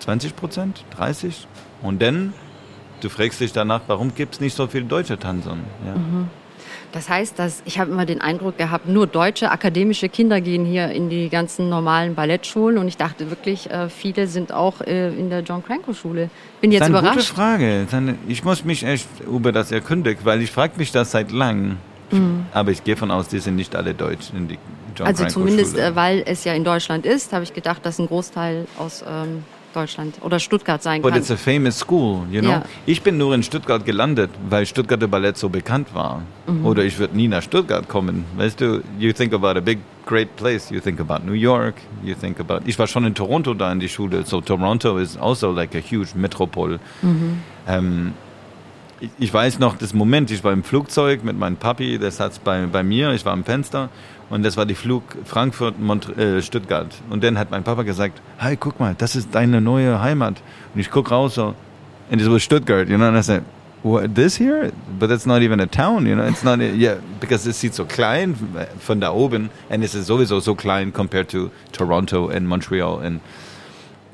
20 0.00 0.36
Prozent, 0.36 0.84
30? 0.96 1.46
Und 1.82 2.00
dann 2.00 2.32
du 3.00 3.08
fragst 3.08 3.40
dich 3.40 3.52
danach, 3.52 3.82
warum 3.86 4.14
gibt 4.14 4.34
es 4.34 4.40
nicht 4.40 4.56
so 4.56 4.66
viele 4.66 4.84
deutsche 4.84 5.18
Tanzer? 5.18 5.56
Ja. 5.86 5.94
Mhm. 5.94 6.28
Das 6.92 7.08
heißt, 7.08 7.38
dass 7.38 7.62
ich 7.66 7.78
habe 7.78 7.92
immer 7.92 8.04
den 8.04 8.20
Eindruck 8.20 8.58
gehabt, 8.58 8.88
nur 8.88 9.06
deutsche 9.06 9.50
akademische 9.50 10.08
Kinder 10.08 10.40
gehen 10.40 10.64
hier 10.64 10.88
in 10.88 11.08
die 11.08 11.28
ganzen 11.28 11.68
normalen 11.68 12.16
Ballettschulen 12.16 12.78
und 12.78 12.88
ich 12.88 12.96
dachte 12.96 13.30
wirklich, 13.30 13.70
äh, 13.70 13.88
viele 13.88 14.26
sind 14.26 14.52
auch 14.52 14.80
äh, 14.80 15.08
in 15.08 15.30
der 15.30 15.40
John 15.40 15.64
Cranko 15.64 15.92
Schule. 15.92 16.30
Bin 16.60 16.72
jetzt 16.72 16.80
das 16.80 16.88
ist 16.88 16.94
eine 16.94 17.00
überrascht. 17.00 17.28
Gute 17.28 17.34
Frage. 17.34 17.86
Ich 18.26 18.42
muss 18.44 18.64
mich 18.64 18.82
echt 18.84 19.06
über 19.20 19.52
das 19.52 19.70
erkündigen, 19.70 20.24
weil 20.24 20.42
ich 20.42 20.50
frage 20.50 20.72
mich 20.78 20.90
das 20.90 21.12
seit 21.12 21.30
langem. 21.30 21.76
Mhm. 22.10 22.46
Aber 22.52 22.72
ich 22.72 22.82
gehe 22.82 22.96
von 22.96 23.12
aus, 23.12 23.28
die 23.28 23.38
sind 23.38 23.54
nicht 23.54 23.76
alle 23.76 23.94
deutsch 23.94 24.30
in 24.36 24.48
die 24.48 24.58
John 24.96 25.06
Also 25.06 25.22
Cranko 25.22 25.40
zumindest, 25.40 25.72
Schule. 25.72 25.86
Äh, 25.86 25.94
weil 25.94 26.22
es 26.26 26.42
ja 26.42 26.54
in 26.54 26.64
Deutschland 26.64 27.06
ist, 27.06 27.32
habe 27.32 27.44
ich 27.44 27.54
gedacht, 27.54 27.86
dass 27.86 28.00
ein 28.00 28.08
Großteil 28.08 28.66
aus 28.78 29.04
ähm, 29.08 29.44
Deutschland 29.74 30.16
oder 30.22 30.38
Stuttgart 30.38 30.82
sein 30.82 31.02
But 31.02 31.12
kann. 31.12 31.20
it's 31.20 31.30
a 31.30 31.36
famous 31.36 31.78
school, 31.78 32.24
you 32.30 32.40
know. 32.40 32.50
Ja. 32.50 32.62
Ich 32.86 33.02
bin 33.02 33.18
nur 33.18 33.34
in 33.34 33.42
Stuttgart 33.42 33.84
gelandet, 33.84 34.30
weil 34.48 34.66
Stuttgarter 34.66 35.08
Ballett 35.08 35.36
so 35.36 35.48
bekannt 35.48 35.94
war. 35.94 36.22
Mhm. 36.46 36.66
Oder 36.66 36.84
ich 36.84 36.98
würde 36.98 37.16
nie 37.16 37.28
nach 37.28 37.42
Stuttgart 37.42 37.88
kommen. 37.88 38.24
Weißt 38.36 38.60
du, 38.60 38.82
you 38.98 39.12
think 39.12 39.32
about 39.32 39.58
a 39.58 39.60
big, 39.60 39.78
great 40.06 40.34
place. 40.36 40.70
You 40.70 40.80
think 40.80 41.00
about 41.00 41.24
New 41.24 41.34
York. 41.34 41.76
You 42.02 42.14
think 42.14 42.40
about. 42.40 42.60
Ich 42.66 42.78
war 42.78 42.86
schon 42.86 43.04
in 43.04 43.14
Toronto 43.14 43.54
da 43.54 43.70
in 43.72 43.80
die 43.80 43.88
Schule. 43.88 44.24
So 44.24 44.40
Toronto 44.40 44.98
is 44.98 45.16
also 45.16 45.52
like 45.52 45.74
a 45.74 45.80
huge 45.80 46.14
metropole. 46.14 46.80
Mhm. 47.02 47.42
Ähm, 47.66 48.12
ich 49.18 49.32
weiß 49.32 49.58
noch 49.58 49.76
das 49.78 49.94
Moment, 49.94 50.30
ich 50.30 50.44
war 50.44 50.52
im 50.52 50.62
Flugzeug 50.62 51.24
mit 51.24 51.38
meinem 51.38 51.56
Papi, 51.56 51.98
der 51.98 52.10
saß 52.10 52.40
bei, 52.40 52.66
bei 52.66 52.82
mir, 52.82 53.12
ich 53.12 53.24
war 53.24 53.32
am 53.32 53.44
Fenster 53.44 53.88
und 54.30 54.44
das 54.44 54.56
war 54.56 54.64
die 54.64 54.74
Flug 54.74 55.02
Frankfurt-Stuttgart. 55.24 56.86
Äh, 56.86 57.12
und 57.12 57.22
dann 57.22 57.38
hat 57.38 57.50
mein 57.50 57.64
Papa 57.64 57.82
gesagt, 57.82 58.22
hey, 58.38 58.56
guck 58.56 58.80
mal, 58.80 58.94
das 58.96 59.16
ist 59.16 59.34
deine 59.34 59.60
neue 59.60 60.00
Heimat. 60.00 60.40
Und 60.74 60.80
ich 60.80 60.90
guck 60.90 61.10
raus 61.10 61.34
so, 61.34 61.54
and 62.10 62.20
it 62.20 62.30
was 62.30 62.42
Stuttgart, 62.42 62.88
you 62.88 62.96
know, 62.96 63.06
and 63.06 63.18
I 63.18 63.22
said, 63.22 63.42
what, 63.82 64.14
this 64.14 64.38
here? 64.38 64.72
But 64.98 65.10
that's 65.10 65.26
not 65.26 65.42
even 65.42 65.60
a 65.60 65.66
town, 65.66 66.06
you 66.06 66.14
know, 66.14 66.26
it's 66.26 66.44
not, 66.44 66.60
yeah, 66.76 66.96
because 67.20 67.48
es 67.48 67.60
sieht 67.60 67.74
so 67.74 67.84
klein 67.84 68.36
von 68.78 69.00
da 69.00 69.12
oben, 69.12 69.50
and 69.68 69.82
es 69.82 69.94
ist 69.94 70.06
sowieso 70.06 70.40
so 70.40 70.54
klein 70.54 70.92
compared 70.92 71.28
to 71.30 71.50
Toronto 71.72 72.28
and 72.28 72.46
Montreal 72.46 73.00
and 73.04 73.20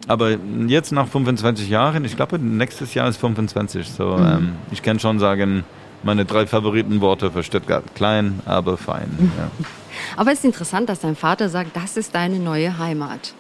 aber 0.09 0.37
jetzt 0.69 0.93
nach 0.93 1.09
25 1.09 1.69
Jahren, 1.69 2.05
ich 2.05 2.15
glaube, 2.15 2.39
nächstes 2.39 2.95
Jahr 2.95 3.09
ist 3.09 3.17
25. 3.17 3.91
So, 3.91 4.17
mhm. 4.17 4.27
ähm, 4.27 4.53
ich 4.71 4.83
kann 4.83 5.01
schon 5.01 5.19
sagen, 5.19 5.65
meine 6.03 6.25
drei 6.25 6.47
Favoritenworte 6.47 7.31
für 7.31 7.43
Stuttgart. 7.43 7.85
Klein, 7.95 8.41
aber 8.45 8.77
fein. 8.77 9.33
Ja. 9.37 9.51
Aber 10.17 10.31
es 10.31 10.41
ist 10.41 10.45
interessant, 10.45 10.91
dass 10.91 11.01
dein 11.01 11.17
Vater 11.17 11.49
sagt, 11.49 11.75
das 11.75 11.97
ist 11.97 12.15
deine 12.15 12.39
neue 12.39 12.79
Heimat. 12.79 13.33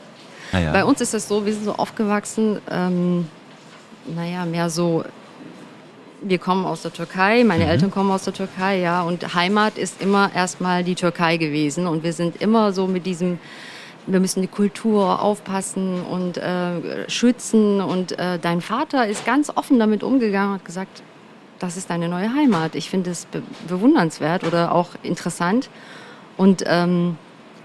Ah 0.53 0.59
ja. 0.59 0.73
Bei 0.73 0.85
uns 0.85 1.01
ist 1.01 1.14
es 1.14 1.29
so, 1.29 1.45
wir 1.45 1.53
sind 1.53 1.64
so 1.64 1.75
aufgewachsen, 1.75 2.61
ähm, 2.71 3.27
naja, 4.14 4.45
mehr 4.45 4.71
so, 4.71 5.05
wir 6.23 6.38
kommen 6.38 6.64
aus 6.64 6.83
der 6.83 6.92
Türkei, 6.92 7.45
meine 7.45 7.64
mhm. 7.64 7.71
Eltern 7.71 7.90
kommen 7.90 8.11
aus 8.11 8.25
der 8.25 8.33
Türkei, 8.33 8.81
ja, 8.81 9.03
und 9.03 9.35
Heimat 9.35 9.77
ist 9.79 10.01
immer 10.01 10.31
erstmal 10.35 10.85
die 10.85 10.95
Türkei 10.95 11.37
gewesen 11.37 11.87
und 11.87 12.05
wir 12.05 12.12
sind 12.12 12.40
immer 12.40 12.73
so 12.73 12.87
mit 12.87 13.07
diesem, 13.07 13.38
wir 14.07 14.21
müssen 14.21 14.40
die 14.40 14.49
Kultur 14.49 15.21
aufpassen 15.21 16.03
und 16.03 16.38
äh, 16.38 17.09
schützen 17.11 17.81
und 17.81 18.19
äh, 18.19 18.38
dein 18.38 18.61
Vater 18.61 19.07
ist 19.09 19.27
ganz 19.27 19.51
offen 19.55 19.79
damit 19.79 20.03
umgegangen 20.03 20.55
und 20.55 20.64
gesagt, 20.64 21.03
das 21.59 21.77
ist 21.77 21.90
deine 21.90 22.09
neue 22.09 22.33
Heimat. 22.35 22.75
Ich 22.75 22.90
finde 22.90 23.11
es 23.11 23.27
be 23.27 23.42
bewundernswert 23.69 24.45
oder 24.45 24.73
auch 24.73 24.90
interessant. 25.03 25.71
Und 26.37 26.64
ähm, 26.66 27.16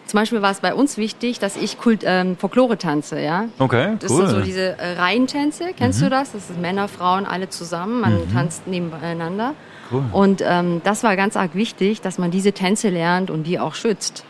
zum 0.06 0.20
Beispiel 0.20 0.42
war 0.42 0.52
es 0.52 0.60
bei 0.60 0.74
uns 0.74 0.98
wichtig, 0.98 1.40
dass 1.40 1.56
ich 1.56 1.78
Kult, 1.80 2.04
ähm, 2.06 2.36
Folklore 2.38 2.78
tanze, 2.78 3.22
ja. 3.22 3.46
Okay, 3.60 3.96
Das 4.00 4.12
sind 4.12 4.28
so 4.28 4.42
diese 4.42 4.78
äh, 4.78 4.94
Reihentänze, 5.00 5.72
kennst 5.76 6.00
mhm. 6.00 6.06
du 6.06 6.10
das? 6.10 6.34
Das 6.34 6.48
sind 6.48 6.60
Männer, 6.60 6.88
Frauen, 6.88 7.26
alle 7.26 7.50
zusammen, 7.50 8.02
man 8.02 8.16
mhm. 8.16 8.34
tanzt 8.34 8.68
nebeneinander. 8.68 9.54
Cool. 9.92 10.04
Und 10.12 10.44
ähm, 10.46 10.82
das 10.84 11.04
war 11.04 11.16
ganz 11.16 11.38
arg 11.38 11.56
wichtig, 11.56 12.02
dass 12.02 12.18
man 12.18 12.32
diese 12.32 12.52
Tänze 12.54 12.90
lernt 12.90 13.30
und 13.30 13.44
die 13.44 13.60
auch 13.60 13.74
schützt. 13.74 14.26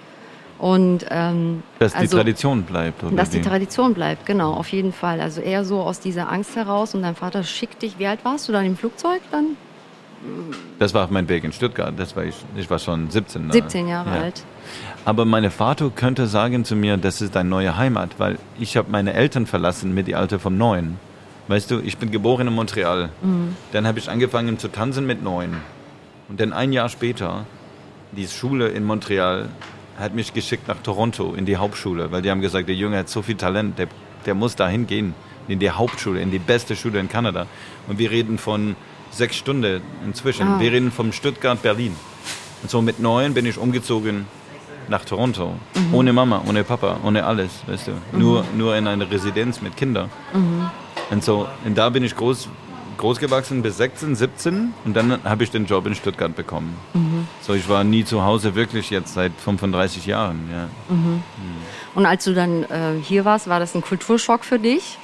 Und, 0.62 1.08
ähm, 1.10 1.64
dass 1.80 1.96
also, 1.96 2.06
die 2.06 2.16
Tradition 2.18 2.62
bleibt. 2.62 3.04
Oder 3.04 3.16
dass 3.16 3.34
wie? 3.34 3.38
die 3.38 3.42
Tradition 3.42 3.96
bleibt, 3.96 4.28
genau, 4.28 4.54
auf 4.54 4.68
jeden 4.72 4.94
Fall. 4.94 5.20
Also 5.20 5.42
eher 5.42 5.66
so 5.66 5.80
aus 5.82 6.00
dieser 6.00 6.32
Angst 6.32 6.56
heraus 6.56 6.94
und 6.94 7.02
dein 7.02 7.16
Vater 7.16 7.44
schickt 7.44 7.82
dich. 7.82 7.98
Wie 7.98 8.06
alt 8.06 8.24
warst 8.24 8.48
du 8.48 8.52
dann 8.52 8.64
im 8.66 8.78
Flugzeug 8.78 9.22
dann? 9.32 9.58
Das 10.78 10.94
war 10.94 11.06
auf 11.06 11.10
mein 11.10 11.28
Weg 11.30 11.44
in 11.44 11.52
Stuttgart. 11.52 11.96
Das 11.98 12.16
war 12.16 12.26
ich, 12.26 12.36
ich 12.56 12.70
war 12.70 12.78
schon 12.78 13.10
17. 13.10 13.52
17 13.52 13.88
Jahre 13.88 14.12
ja. 14.12 14.22
alt. 14.22 14.44
Aber 15.04 15.26
meine 15.26 15.50
Vater 15.50 15.90
könnte 15.90 16.28
sagen 16.28 16.64
zu 16.64 16.76
mir, 16.76 16.96
das 16.98 17.22
ist 17.22 17.36
deine 17.36 17.50
neue 17.50 17.76
Heimat, 17.76 18.20
weil 18.20 18.38
ich 18.60 18.78
habe 18.78 18.92
meine 18.92 19.14
Eltern 19.14 19.48
verlassen 19.48 19.96
mit 19.96 20.08
dem 20.08 20.16
Alter 20.16 20.38
von 20.38 20.60
neun. 20.60 21.00
Weißt 21.48 21.72
du, 21.72 21.80
ich 21.80 21.98
bin 21.98 22.12
geboren 22.12 22.46
in 22.46 22.54
Montreal. 22.54 23.10
Mhm. 23.24 23.56
Dann 23.72 23.88
habe 23.88 23.98
ich 23.98 24.12
angefangen 24.12 24.60
zu 24.60 24.68
tanzen 24.68 25.08
mit 25.08 25.24
neun. 25.24 25.58
Und 26.30 26.40
dann 26.40 26.54
ein 26.54 26.72
Jahr 26.72 26.88
später, 26.88 27.48
die 28.12 28.28
Schule 28.28 28.68
in 28.68 28.84
Montreal 28.84 29.50
hat 30.02 30.14
mich 30.14 30.34
geschickt 30.34 30.68
nach 30.68 30.78
Toronto 30.82 31.34
in 31.34 31.46
die 31.46 31.58
Hauptschule, 31.58 32.12
weil 32.12 32.22
die 32.22 32.32
haben 32.32 32.42
gesagt, 32.42 32.68
der 32.68 32.76
Junge 32.76 32.98
hat 32.98 33.10
so 33.10 33.22
viel 33.22 33.36
Talent, 33.36 33.78
der, 33.80 33.88
der 34.26 34.34
muss 34.34 34.56
da 34.56 34.68
hingehen, 34.68 35.14
in 35.48 35.60
die 35.60 35.70
Hauptschule, 35.70 36.22
in 36.22 36.32
die 36.32 36.40
beste 36.40 36.76
Schule 36.76 37.00
in 37.00 37.10
Kanada. 37.10 37.46
Und 37.88 38.00
wir 38.00 38.12
reden 38.12 38.38
von 38.38 38.76
sechs 39.12 39.36
Stunden 39.36 39.82
inzwischen. 40.06 40.48
Ah. 40.48 40.60
Wir 40.60 40.72
reden 40.72 40.92
vom 40.92 41.12
Stuttgart, 41.12 41.62
Berlin. 41.62 41.96
Und 42.62 42.70
so 42.70 42.82
mit 42.82 43.00
neun 43.00 43.34
bin 43.34 43.46
ich 43.46 43.58
umgezogen 43.58 44.26
nach 44.88 45.06
Toronto. 45.06 45.56
Mhm. 45.76 45.94
Ohne 45.94 46.14
Mama, 46.14 46.44
ohne 46.48 46.64
Papa, 46.64 47.00
ohne 47.04 47.26
alles, 47.26 47.52
weißt 47.68 47.88
du. 47.88 47.92
Mhm. 47.92 48.20
Nur, 48.20 48.46
nur 48.56 48.76
in 48.76 48.88
einer 48.88 49.10
Residenz 49.10 49.62
mit 49.62 49.76
Kindern. 49.78 50.10
Mhm. 50.34 50.70
Und 51.10 51.24
so, 51.24 51.48
und 51.66 51.78
da 51.78 51.90
bin 51.90 52.04
ich 52.04 52.16
groß, 52.16 52.50
groß 53.02 53.20
gewachsen 53.20 53.62
bis 53.62 53.78
16, 53.78 54.16
17 54.16 54.74
und 54.86 54.96
dann 54.96 55.24
habe 55.24 55.44
ich 55.44 55.52
den 55.52 55.66
Job 55.66 55.86
in 55.86 55.96
Stuttgart 55.96 56.36
bekommen. 56.36 56.78
Mhm. 56.94 57.28
So, 57.42 57.54
ich 57.54 57.68
war 57.68 57.84
nie 57.84 58.06
zu 58.06 58.24
Hause 58.24 58.56
wirklich 58.56 58.90
jetzt 58.90 59.14
seit 59.14 59.34
35 59.34 60.06
Jahren. 60.06 60.50
Ja. 60.52 60.70
Mhm. 60.94 61.06
Mhm. 61.06 61.22
Und 61.96 62.06
als 62.06 62.24
du 62.24 62.34
dann 62.34 62.64
äh, 62.64 63.02
hier 63.04 63.26
warst, 63.26 63.50
war 63.50 63.60
das 63.60 63.76
ein 63.76 63.82
Kulturschock 63.82 64.46
für 64.46 64.60
dich? 64.60 64.98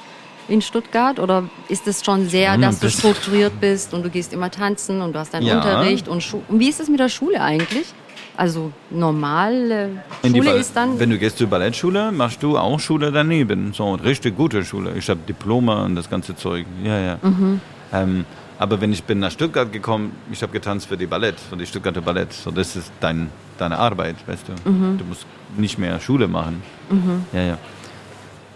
in 0.48 0.62
Stuttgart? 0.62 1.18
Oder 1.18 1.44
ist 1.68 1.86
es 1.86 2.02
schon 2.02 2.26
sehr, 2.30 2.56
dass 2.56 2.80
du 2.80 2.88
strukturiert 2.88 3.60
bist 3.60 3.92
und 3.92 4.02
du 4.02 4.08
gehst 4.08 4.32
immer 4.32 4.50
tanzen 4.50 5.02
und 5.02 5.12
du 5.12 5.18
hast 5.18 5.34
deinen 5.34 5.46
ja. 5.46 5.56
Unterricht 5.56 6.08
und, 6.08 6.24
und 6.48 6.58
wie 6.58 6.70
ist 6.70 6.80
es 6.80 6.88
mit 6.88 7.00
der 7.00 7.10
Schule 7.10 7.42
eigentlich? 7.42 7.92
Also 8.34 8.72
normale 8.88 10.02
Schule 10.24 10.52
ist 10.52 10.74
dann. 10.76 10.98
Wenn 10.98 11.10
du 11.10 11.18
gehst 11.18 11.38
zur 11.38 11.48
Ballettschule, 11.48 12.12
machst 12.12 12.42
du 12.42 12.56
auch 12.56 12.78
Schule 12.78 13.10
daneben. 13.10 13.72
So 13.72 13.94
richtig 13.94 14.36
gute 14.36 14.64
Schule. 14.64 14.94
Ich 14.96 15.10
habe 15.10 15.20
Diplome 15.28 15.84
und 15.84 15.96
das 15.96 16.08
ganze 16.08 16.36
Zeug. 16.36 16.64
Ja, 16.84 16.98
ja. 16.98 17.18
Mhm. 17.20 17.60
Ähm, 17.92 18.24
aber 18.58 18.80
wenn 18.80 18.92
ich 18.92 19.04
bin 19.04 19.20
nach 19.20 19.30
Stuttgart 19.30 19.72
gekommen, 19.72 20.12
ich 20.32 20.42
habe 20.42 20.52
getanzt 20.52 20.88
für 20.88 20.96
die 20.96 21.06
Ballett, 21.06 21.38
für 21.38 21.56
die 21.56 21.66
Stuttgarter 21.66 22.00
Ballett. 22.00 22.32
So, 22.32 22.50
das 22.50 22.74
ist 22.74 22.92
dein, 23.00 23.30
deine 23.56 23.78
Arbeit, 23.78 24.16
weißt 24.26 24.46
du. 24.48 24.70
Mhm. 24.70 24.98
Du 24.98 25.04
musst 25.04 25.26
nicht 25.56 25.78
mehr 25.78 26.00
Schule 26.00 26.26
machen. 26.26 26.62
Mhm. 26.90 27.24
Ja, 27.32 27.42
ja. 27.42 27.58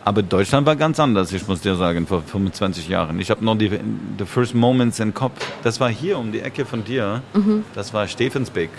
Aber 0.04 0.22
Deutschland 0.22 0.66
war 0.66 0.74
ganz 0.74 0.98
anders, 0.98 1.32
ich 1.32 1.46
muss 1.46 1.60
dir 1.60 1.76
sagen, 1.76 2.08
vor 2.08 2.22
25 2.22 2.88
Jahren. 2.88 3.20
Ich 3.20 3.30
habe 3.30 3.44
noch 3.44 3.56
die 3.56 3.70
the 4.18 4.24
first 4.24 4.52
moments 4.52 4.98
im 4.98 5.14
Kopf. 5.14 5.46
Das 5.62 5.78
war 5.78 5.90
hier 5.90 6.18
um 6.18 6.32
die 6.32 6.40
Ecke 6.40 6.64
von 6.64 6.82
dir. 6.82 7.22
Mhm. 7.34 7.64
Das 7.74 7.94
war 7.94 8.08
Stephansbeck. 8.08 8.70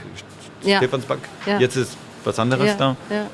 Ja. 0.64 0.78
Stephansback. 0.78 1.20
Ja. 1.46 1.60
Jetzt 1.60 1.78
ist 1.78 1.98
was 2.26 2.38
anderes 2.40 2.68
ja. 2.68 2.76
da. 2.76 2.96
Ja. 3.10 3.28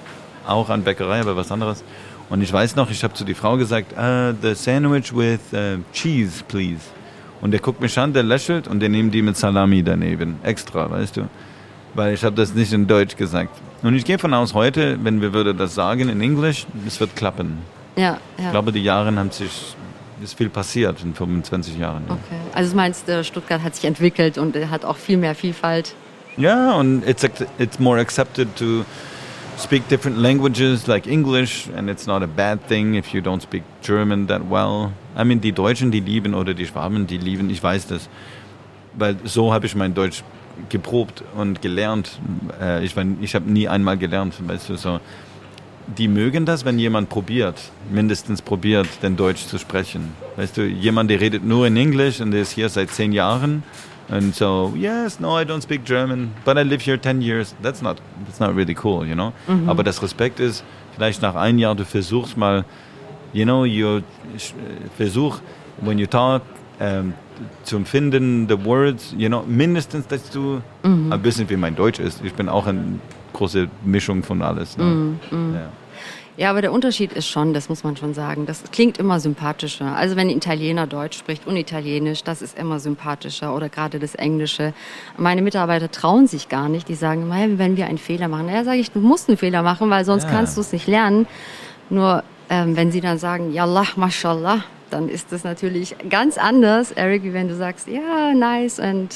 Auch 0.45 0.69
an 0.69 0.83
Bäckerei, 0.83 1.21
aber 1.21 1.35
was 1.35 1.51
anderes. 1.51 1.83
Und 2.29 2.43
ich 2.43 2.53
weiß 2.53 2.75
noch, 2.75 2.91
ich 2.91 3.03
habe 3.03 3.15
zu 3.15 3.23
die 3.23 3.33
Frau 3.33 3.57
gesagt, 3.57 3.93
uh, 3.93 4.35
the 4.39 4.53
sandwich 4.53 5.15
with 5.15 5.39
uh, 5.51 5.79
cheese, 5.91 6.43
please. 6.47 6.81
Und 7.41 7.51
der 7.51 7.59
guckt 7.59 7.81
mich 7.81 7.97
an, 7.97 8.13
der 8.13 8.23
lächelt 8.23 8.67
und 8.67 8.79
der 8.79 8.89
nimmt 8.89 9.13
die 9.13 9.21
mit 9.21 9.37
Salami 9.37 9.83
daneben. 9.83 10.37
Extra, 10.43 10.89
weißt 10.89 11.17
du. 11.17 11.29
Weil 11.93 12.13
ich 12.13 12.23
habe 12.23 12.35
das 12.35 12.53
nicht 12.53 12.73
in 12.73 12.87
Deutsch 12.87 13.15
gesagt. 13.15 13.49
Und 13.81 13.95
ich 13.95 14.05
gehe 14.05 14.19
von 14.19 14.33
aus, 14.33 14.53
heute, 14.53 14.97
wenn 15.03 15.21
wir 15.21 15.33
würde 15.33 15.55
das 15.55 15.73
sagen 15.73 16.09
in 16.09 16.21
Englisch, 16.21 16.67
es 16.85 16.99
wird 16.99 17.15
klappen. 17.15 17.59
Ja, 17.95 18.03
ja. 18.03 18.17
Ich 18.37 18.51
glaube, 18.51 18.71
die 18.71 18.83
Jahre 18.83 19.15
haben 19.15 19.31
sich 19.31 19.75
ist 20.21 20.37
viel 20.37 20.49
passiert 20.49 21.01
in 21.03 21.13
25 21.13 21.77
Jahren. 21.77 22.03
Ja. 22.07 22.13
Okay. 22.13 22.41
Also 22.53 22.75
meinst 22.75 23.07
du, 23.07 23.23
Stuttgart 23.23 23.63
hat 23.63 23.75
sich 23.75 23.85
entwickelt 23.85 24.37
und 24.37 24.55
hat 24.69 24.85
auch 24.85 24.97
viel 24.97 25.17
mehr 25.17 25.35
Vielfalt? 25.35 25.95
Ja, 26.37 26.73
und 26.73 27.07
it's, 27.07 27.27
it's 27.57 27.79
more 27.79 27.99
accepted 27.99 28.55
to 28.55 28.85
speak 29.59 29.87
different 29.89 30.17
languages 30.17 30.87
like 30.87 31.05
English 31.05 31.67
and 31.75 31.89
it's 31.89 32.07
not 32.07 32.23
a 32.23 32.27
bad 32.27 32.65
thing 32.67 32.95
if 32.95 33.13
you 33.13 33.21
don't 33.21 33.41
speak 33.41 33.63
German 33.81 34.27
that 34.27 34.41
well. 34.49 34.91
I 35.15 35.23
mean, 35.23 35.41
die 35.41 35.51
Deutschen, 35.51 35.91
die 35.91 35.99
lieben 35.99 36.33
oder 36.33 36.53
die 36.53 36.65
Schwaben, 36.65 37.05
die 37.07 37.17
lieben, 37.17 37.49
ich 37.49 37.61
weiß 37.61 37.87
das. 37.87 38.09
Weil 38.93 39.17
so 39.25 39.53
habe 39.53 39.65
ich 39.65 39.75
mein 39.75 39.93
Deutsch 39.93 40.23
geprobt 40.69 41.23
und 41.35 41.61
gelernt. 41.61 42.19
Äh, 42.61 42.83
ich, 42.83 42.95
ich 43.21 43.35
habe 43.35 43.51
nie 43.51 43.67
einmal 43.67 43.97
gelernt, 43.97 44.35
weißt 44.45 44.69
du, 44.69 44.75
so 44.75 44.99
die 45.97 46.07
mögen 46.07 46.45
das, 46.45 46.65
wenn 46.65 46.77
jemand 46.77 47.09
probiert, 47.09 47.55
mindestens 47.91 48.41
probiert, 48.41 48.87
den 49.01 49.15
Deutsch 49.15 49.47
zu 49.47 49.57
sprechen. 49.57 50.13
Weißt 50.35 50.57
du, 50.57 50.65
jemand, 50.65 51.09
der 51.09 51.19
redet 51.19 51.43
nur 51.43 51.65
in 51.67 51.75
Englisch 51.77 52.21
und 52.21 52.31
der 52.31 52.41
ist 52.41 52.51
hier 52.51 52.69
seit 52.69 52.91
zehn 52.91 53.11
Jahren 53.11 53.63
und 54.09 54.35
so, 54.35 54.73
yes, 54.75 55.19
no, 55.19 55.39
I 55.39 55.43
don't 55.43 55.61
speak 55.61 55.85
German, 55.85 56.31
but 56.43 56.57
I 56.57 56.63
live 56.63 56.81
here 56.81 56.99
ten 56.99 57.21
years. 57.21 57.55
That's 57.61 57.81
not, 57.81 58.01
that's 58.25 58.39
not 58.39 58.55
really 58.55 58.75
cool, 58.83 59.05
you 59.05 59.13
know. 59.13 59.33
Mhm. 59.47 59.69
Aber 59.69 59.83
das 59.83 60.01
Respekt 60.01 60.39
ist, 60.39 60.63
vielleicht 60.95 61.21
nach 61.21 61.35
einem 61.35 61.59
Jahr, 61.59 61.75
du 61.75 61.85
versuchst 61.85 62.35
mal, 62.35 62.65
you 63.33 63.45
know, 63.45 63.65
you 63.65 64.01
versuch, 64.97 65.39
when 65.81 65.99
you 65.99 66.07
talk, 66.07 66.41
um, 66.79 67.13
zu 67.63 67.79
finden, 67.85 68.47
the 68.47 68.65
words, 68.65 69.13
you 69.17 69.27
know, 69.27 69.43
mindestens, 69.47 70.07
dass 70.07 70.29
du 70.29 70.61
mhm. 70.83 71.11
ein 71.11 71.21
bisschen 71.21 71.49
wie 71.49 71.57
mein 71.57 71.75
Deutsch 71.75 71.99
ist. 71.99 72.23
Ich 72.23 72.33
bin 72.33 72.49
auch 72.49 72.67
eine 72.67 72.99
große 73.33 73.67
Mischung 73.85 74.23
von 74.23 74.41
alles. 74.41 74.77
Ne? 74.77 74.83
Mhm. 74.83 75.19
mhm. 75.31 75.53
Ja. 75.55 75.69
Ja, 76.39 76.51
aber 76.51 76.61
der 76.61 76.71
Unterschied 76.71 77.11
ist 77.11 77.27
schon, 77.27 77.53
das 77.53 77.67
muss 77.67 77.83
man 77.83 77.97
schon 77.97 78.13
sagen, 78.13 78.45
das 78.45 78.63
klingt 78.71 78.97
immer 78.97 79.19
sympathischer. 79.19 79.93
Also 79.97 80.15
wenn 80.15 80.29
ein 80.29 80.37
Italiener 80.37 80.87
Deutsch 80.87 81.17
spricht 81.17 81.45
und 81.45 81.57
Italienisch, 81.57 82.23
das 82.23 82.41
ist 82.41 82.57
immer 82.57 82.79
sympathischer 82.79 83.53
oder 83.53 83.67
gerade 83.67 83.99
das 83.99 84.15
Englische. 84.15 84.73
Meine 85.17 85.41
Mitarbeiter 85.41 85.91
trauen 85.91 86.27
sich 86.27 86.47
gar 86.47 86.69
nicht, 86.69 86.87
die 86.87 86.95
sagen, 86.95 87.27
naja, 87.27 87.57
wenn 87.57 87.75
wir 87.75 87.87
einen 87.87 87.97
Fehler 87.97 88.29
machen, 88.29 88.45
naja, 88.45 88.63
sage 88.63 88.77
ich, 88.77 88.89
du 88.89 89.01
musst 89.01 89.27
einen 89.27 89.37
Fehler 89.37 89.63
machen, 89.63 89.89
weil 89.89 90.05
sonst 90.05 90.23
ja. 90.23 90.29
kannst 90.29 90.55
du 90.55 90.61
es 90.61 90.71
nicht 90.71 90.87
lernen. 90.87 91.27
Nur 91.89 92.23
ähm, 92.49 92.77
wenn 92.77 92.93
sie 92.93 93.01
dann 93.01 93.17
sagen, 93.17 93.51
Yallah, 93.51 93.87
mashallah, 93.97 94.63
dann 94.91 95.09
ist 95.09 95.33
das 95.33 95.43
natürlich 95.43 95.97
ganz 96.09 96.37
anders, 96.37 96.93
Eric, 96.93 97.23
wie 97.23 97.33
wenn 97.33 97.49
du 97.49 97.55
sagst, 97.55 97.89
ja, 97.89 98.33
nice 98.33 98.79
und 98.79 99.09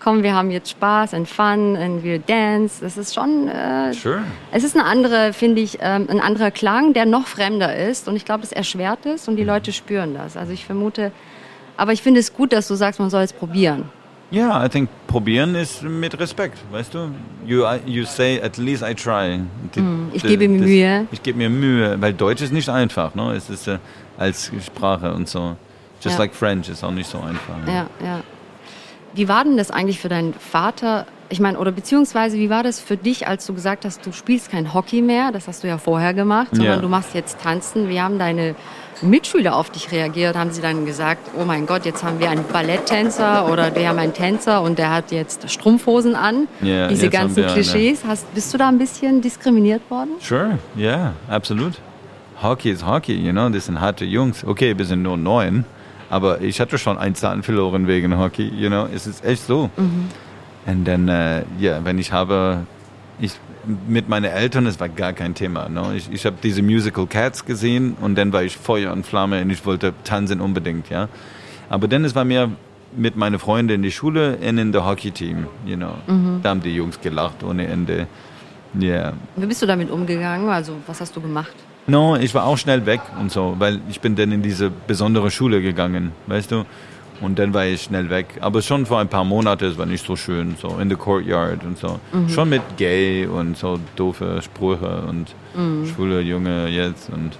komm, 0.00 0.22
wir 0.22 0.34
haben 0.34 0.50
jetzt 0.50 0.70
Spaß 0.70 1.14
und 1.14 1.28
Fun 1.28 1.76
und 1.76 2.02
wir 2.02 2.18
dance. 2.18 2.80
Das 2.80 2.96
ist 2.96 3.14
schon. 3.14 3.48
Äh, 3.48 3.92
sure. 3.92 4.22
Es 4.50 4.64
ist 4.64 4.76
eine 4.76 4.86
andere, 4.86 5.32
finde 5.32 5.60
ich, 5.60 5.78
ähm, 5.80 6.06
ein 6.10 6.20
anderer 6.20 6.50
Klang, 6.50 6.92
der 6.94 7.06
noch 7.06 7.26
fremder 7.26 7.76
ist. 7.76 8.08
Und 8.08 8.16
ich 8.16 8.24
glaube, 8.24 8.42
es 8.42 8.52
erschwert 8.52 9.06
es 9.06 9.28
und 9.28 9.36
die 9.36 9.42
mhm. 9.42 9.48
Leute 9.48 9.72
spüren 9.72 10.14
das. 10.14 10.36
Also 10.36 10.52
ich 10.52 10.64
vermute, 10.64 11.12
aber 11.76 11.92
ich 11.92 12.02
finde 12.02 12.20
es 12.20 12.34
gut, 12.34 12.52
dass 12.52 12.66
du 12.66 12.74
sagst, 12.74 12.98
man 12.98 13.10
soll 13.10 13.22
es 13.22 13.32
probieren. 13.32 13.88
Ja, 14.32 14.46
yeah, 14.46 14.64
I 14.64 14.68
think 14.68 14.88
probieren 15.08 15.56
ist 15.56 15.82
mit 15.82 16.16
Respekt, 16.20 16.56
weißt 16.70 16.94
du? 16.94 17.10
You, 17.44 17.64
you 17.84 18.04
say, 18.04 18.40
at 18.40 18.58
least 18.58 18.84
I 18.88 18.94
try. 18.94 19.38
Mm, 19.74 20.10
ich 20.12 20.22
gebe 20.22 20.46
mir 20.46 20.60
Mühe. 20.60 21.06
Ich 21.10 21.20
gebe 21.20 21.36
mir 21.36 21.50
Mühe, 21.50 22.00
weil 22.00 22.12
Deutsch 22.12 22.40
ist 22.40 22.52
nicht 22.52 22.68
einfach, 22.68 23.16
ne? 23.16 23.32
Es 23.32 23.50
ist 23.50 23.66
äh, 23.66 23.78
als 24.16 24.52
Sprache 24.64 25.12
und 25.12 25.28
so. 25.28 25.56
Just 26.00 26.14
ja. 26.14 26.22
like 26.22 26.32
French 26.32 26.68
ist 26.68 26.84
auch 26.84 26.92
nicht 26.92 27.10
so 27.10 27.18
einfach. 27.18 27.56
Ne? 27.66 27.72
Ja, 27.72 27.86
ja. 28.06 28.20
Wie 29.14 29.28
war 29.28 29.44
denn 29.44 29.56
das 29.56 29.70
eigentlich 29.70 30.00
für 30.00 30.08
deinen 30.08 30.34
Vater? 30.34 31.06
Ich 31.28 31.40
meine, 31.40 31.58
oder 31.58 31.72
beziehungsweise 31.72 32.36
wie 32.36 32.50
war 32.50 32.62
das 32.62 32.80
für 32.80 32.96
dich, 32.96 33.26
als 33.28 33.46
du 33.46 33.54
gesagt 33.54 33.84
hast, 33.84 34.04
du 34.04 34.12
spielst 34.12 34.50
kein 34.50 34.74
Hockey 34.74 35.00
mehr? 35.00 35.30
Das 35.32 35.46
hast 35.46 35.62
du 35.62 35.68
ja 35.68 35.78
vorher 35.78 36.14
gemacht, 36.14 36.48
sondern 36.52 36.76
ja. 36.76 36.80
du 36.80 36.88
machst 36.88 37.14
jetzt 37.14 37.40
Tanzen. 37.40 37.88
Wie 37.88 38.00
haben 38.00 38.18
deine 38.18 38.56
Mitschüler 39.02 39.56
auf 39.56 39.70
dich 39.70 39.92
reagiert? 39.92 40.36
Haben 40.36 40.50
sie 40.50 40.60
dann 40.60 40.86
gesagt, 40.86 41.30
oh 41.38 41.44
mein 41.44 41.66
Gott, 41.66 41.84
jetzt 41.84 42.02
haben 42.02 42.18
wir 42.18 42.30
einen 42.30 42.44
Balletttänzer 42.44 43.50
oder 43.50 43.74
wir 43.74 43.88
haben 43.88 43.98
einen 43.98 44.12
Tänzer 44.12 44.62
und 44.62 44.78
der 44.78 44.90
hat 44.90 45.12
jetzt 45.12 45.50
Strumpfhosen 45.50 46.14
an? 46.14 46.48
Ja, 46.60 46.88
Diese 46.88 47.08
ganzen 47.08 47.46
Klischees. 47.46 48.04
Hast, 48.04 48.32
bist 48.34 48.52
du 48.52 48.58
da 48.58 48.68
ein 48.68 48.78
bisschen 48.78 49.20
diskriminiert 49.20 49.82
worden? 49.90 50.10
Sure, 50.20 50.58
ja, 50.76 51.14
absolut. 51.28 51.74
Hockey 52.42 52.70
ist 52.70 52.86
Hockey, 52.86 53.14
you 53.14 53.32
know, 53.32 53.48
das 53.48 53.66
sind 53.66 53.80
harte 53.80 54.04
Jungs. 54.04 54.44
Okay, 54.44 54.76
wir 54.76 54.84
sind 54.84 55.02
nur 55.02 55.16
neun, 55.16 55.64
aber 56.10 56.40
ich 56.42 56.60
hatte 56.60 56.76
schon 56.76 56.98
einen 56.98 57.14
Zahn 57.14 57.42
verloren 57.42 57.86
wegen 57.86 58.18
Hockey, 58.18 58.48
you 58.48 58.68
know, 58.68 58.86
es 58.92 59.06
ist 59.06 59.24
echt 59.24 59.46
so. 59.46 59.70
Und 60.66 60.84
dann, 60.84 61.08
äh, 61.08 61.44
ja, 61.58 61.82
wenn 61.84 61.98
ich 61.98 62.12
habe, 62.12 62.66
ich 63.20 63.32
mit 63.86 64.08
meinen 64.08 64.24
Eltern, 64.24 64.66
es 64.66 64.80
war 64.80 64.88
gar 64.88 65.12
kein 65.12 65.34
Thema. 65.34 65.68
No? 65.68 65.92
Ich, 65.92 66.10
ich 66.12 66.26
habe 66.26 66.36
diese 66.42 66.62
Musical 66.62 67.06
Cats 67.06 67.44
gesehen 67.44 67.96
und 68.00 68.16
dann 68.16 68.32
war 68.32 68.42
ich 68.42 68.56
Feuer 68.56 68.92
und 68.92 69.06
Flamme 69.06 69.40
und 69.40 69.50
ich 69.50 69.64
wollte 69.64 69.94
tanzen 70.04 70.40
unbedingt, 70.40 70.90
ja. 70.90 71.08
Aber 71.68 71.86
dann 71.86 72.04
es 72.04 72.14
war 72.14 72.24
mir 72.24 72.50
mit 72.96 73.16
meinen 73.16 73.38
Freunden 73.38 73.74
in 73.74 73.82
die 73.82 73.92
Schule 73.92 74.36
und 74.36 74.58
in 74.58 74.72
der 74.72 74.84
Hockey-Team, 74.84 75.46
you 75.64 75.76
know. 75.76 75.94
Da 76.42 76.50
haben 76.50 76.60
die 76.60 76.74
Jungs 76.74 77.00
gelacht 77.00 77.44
ohne 77.44 77.66
Ende. 77.68 78.08
Ja. 78.78 79.12
Wie 79.36 79.46
bist 79.46 79.62
du 79.62 79.66
damit 79.66 79.90
umgegangen? 79.90 80.48
Also 80.48 80.74
was 80.86 81.00
hast 81.00 81.14
du 81.14 81.20
gemacht? 81.20 81.54
No, 81.86 82.16
ich 82.16 82.34
war 82.34 82.44
auch 82.44 82.58
schnell 82.58 82.86
weg 82.86 83.00
und 83.18 83.32
so, 83.32 83.56
weil 83.58 83.80
ich 83.88 84.00
bin 84.00 84.14
dann 84.14 84.30
in 84.32 84.42
diese 84.42 84.70
besondere 84.70 85.30
Schule 85.30 85.60
gegangen, 85.60 86.12
weißt 86.26 86.50
du? 86.52 86.64
Und 87.20 87.38
dann 87.38 87.52
war 87.52 87.66
ich 87.66 87.82
schnell 87.82 88.08
weg. 88.08 88.38
Aber 88.40 88.62
schon 88.62 88.86
vor 88.86 88.98
ein 88.98 89.08
paar 89.08 89.24
Monaten, 89.24 89.64
es 89.64 89.76
war 89.76 89.84
nicht 89.86 90.06
so 90.06 90.16
schön, 90.16 90.56
so 90.60 90.78
in 90.78 90.88
the 90.88 90.96
courtyard 90.96 91.64
und 91.64 91.76
so. 91.78 92.00
Schon 92.28 92.48
mit 92.48 92.62
gay 92.78 93.26
und 93.26 93.58
so 93.58 93.78
doofe 93.96 94.40
Sprüche 94.40 95.02
und 95.08 95.34
schwule 95.86 96.20
Junge 96.20 96.68
jetzt 96.68 97.10
und 97.10 97.32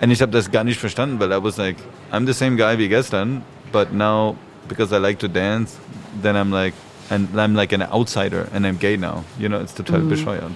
und 0.00 0.10
ich 0.12 0.22
habe 0.22 0.30
das 0.30 0.50
gar 0.50 0.62
nicht 0.62 0.78
verstanden, 0.78 1.18
weil 1.18 1.32
I 1.32 1.42
was 1.42 1.56
like, 1.56 1.76
I'm 2.12 2.24
the 2.24 2.32
same 2.32 2.56
guy 2.56 2.78
wie 2.78 2.88
gestern, 2.88 3.42
but 3.72 3.92
now 3.92 4.36
because 4.68 4.94
I 4.94 4.98
like 5.00 5.18
to 5.18 5.28
dance, 5.28 5.76
then 6.22 6.36
I'm 6.36 6.52
like 6.52 6.74
and 7.10 7.28
I'm 7.34 7.54
like 7.54 7.72
an 7.74 7.82
outsider 7.82 8.46
and 8.54 8.64
I'm 8.64 8.78
gay 8.78 8.96
now. 8.96 9.24
You 9.38 9.48
know, 9.48 9.60
it's 9.60 9.74
total 9.74 10.00
bescheuert. 10.02 10.52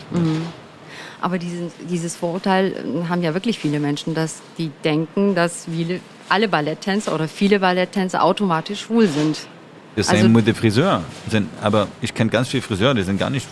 Aber 1.23 1.39
diesen, 1.39 1.71
dieses 1.89 2.17
Vorurteil 2.17 2.73
äh, 2.73 3.09
haben 3.09 3.23
ja 3.23 3.33
wirklich 3.33 3.59
viele 3.59 3.79
Menschen, 3.79 4.13
dass 4.15 4.41
die 4.59 4.71
denken, 4.85 5.35
dass 5.37 5.67
viele, 5.73 6.01
alle 6.29 6.49
Balletttänzer 6.49 7.15
oder 7.15 7.29
viele 7.29 7.61
Balletttänzer 7.61 8.23
automatisch 8.25 8.81
schwul 8.83 9.07
sind. 9.07 9.39
The 9.97 10.03
same 10.03 10.19
Also- 10.19 10.35
with 10.35 10.45
the 10.47 10.53
Friseur. 10.53 11.03
Sind, 11.29 11.49
aber 11.63 11.87
ich 12.01 12.13
kenne 12.13 12.29
ganz 12.31 12.49
viele 12.49 12.63
Friseure, 12.63 12.95
die 12.95 13.03
sind 13.05 13.19
gar 13.19 13.31
nicht, 13.31 13.47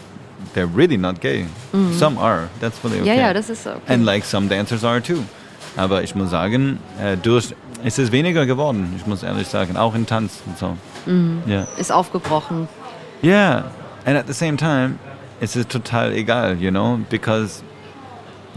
they're 0.54 0.68
really 0.76 0.98
not 0.98 1.20
gay. 1.20 1.46
Some 1.96 2.18
are, 2.20 2.48
that's 2.61 2.76
fully 2.78 2.94
okay. 2.94 3.02
Mhm. 3.02 3.06
Ja, 3.06 3.14
ja, 3.28 3.33
das 3.33 3.48
ist 3.50 3.66
okay. 3.66 3.78
And 3.94 4.04
like 4.04 4.24
some 4.24 4.48
dancers 4.48 4.83
are 4.85 5.00
too. 5.00 5.18
Aber 5.76 6.02
ich 6.02 6.14
muss 6.16 6.30
sagen, 6.30 6.80
äh, 7.00 7.16
durch, 7.16 7.54
es 7.85 7.98
ist 7.98 8.11
weniger 8.11 8.46
geworden, 8.46 8.94
ich 8.96 9.06
muss 9.06 9.22
ehrlich 9.22 9.46
sagen, 9.46 9.76
auch 9.76 9.94
in 9.94 10.06
Tanz 10.06 10.40
und 10.46 10.59
so. 10.59 10.76
Mhm. 11.06 11.42
Ja. 11.46 11.68
Ist 11.78 11.92
aufgebrochen. 11.92 12.66
Yeah, 13.22 13.70
and 14.04 14.16
at 14.16 14.26
the 14.26 14.33
same 14.33 14.56
time, 14.56 14.96
es 15.40 15.57
ist 15.57 15.70
total 15.70 16.12
egal, 16.12 16.57
you 16.61 16.70
know, 16.70 17.00
because 17.09 17.62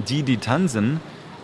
die, 0.08 0.24
die 0.24 0.38
tanzen, 0.38 1.00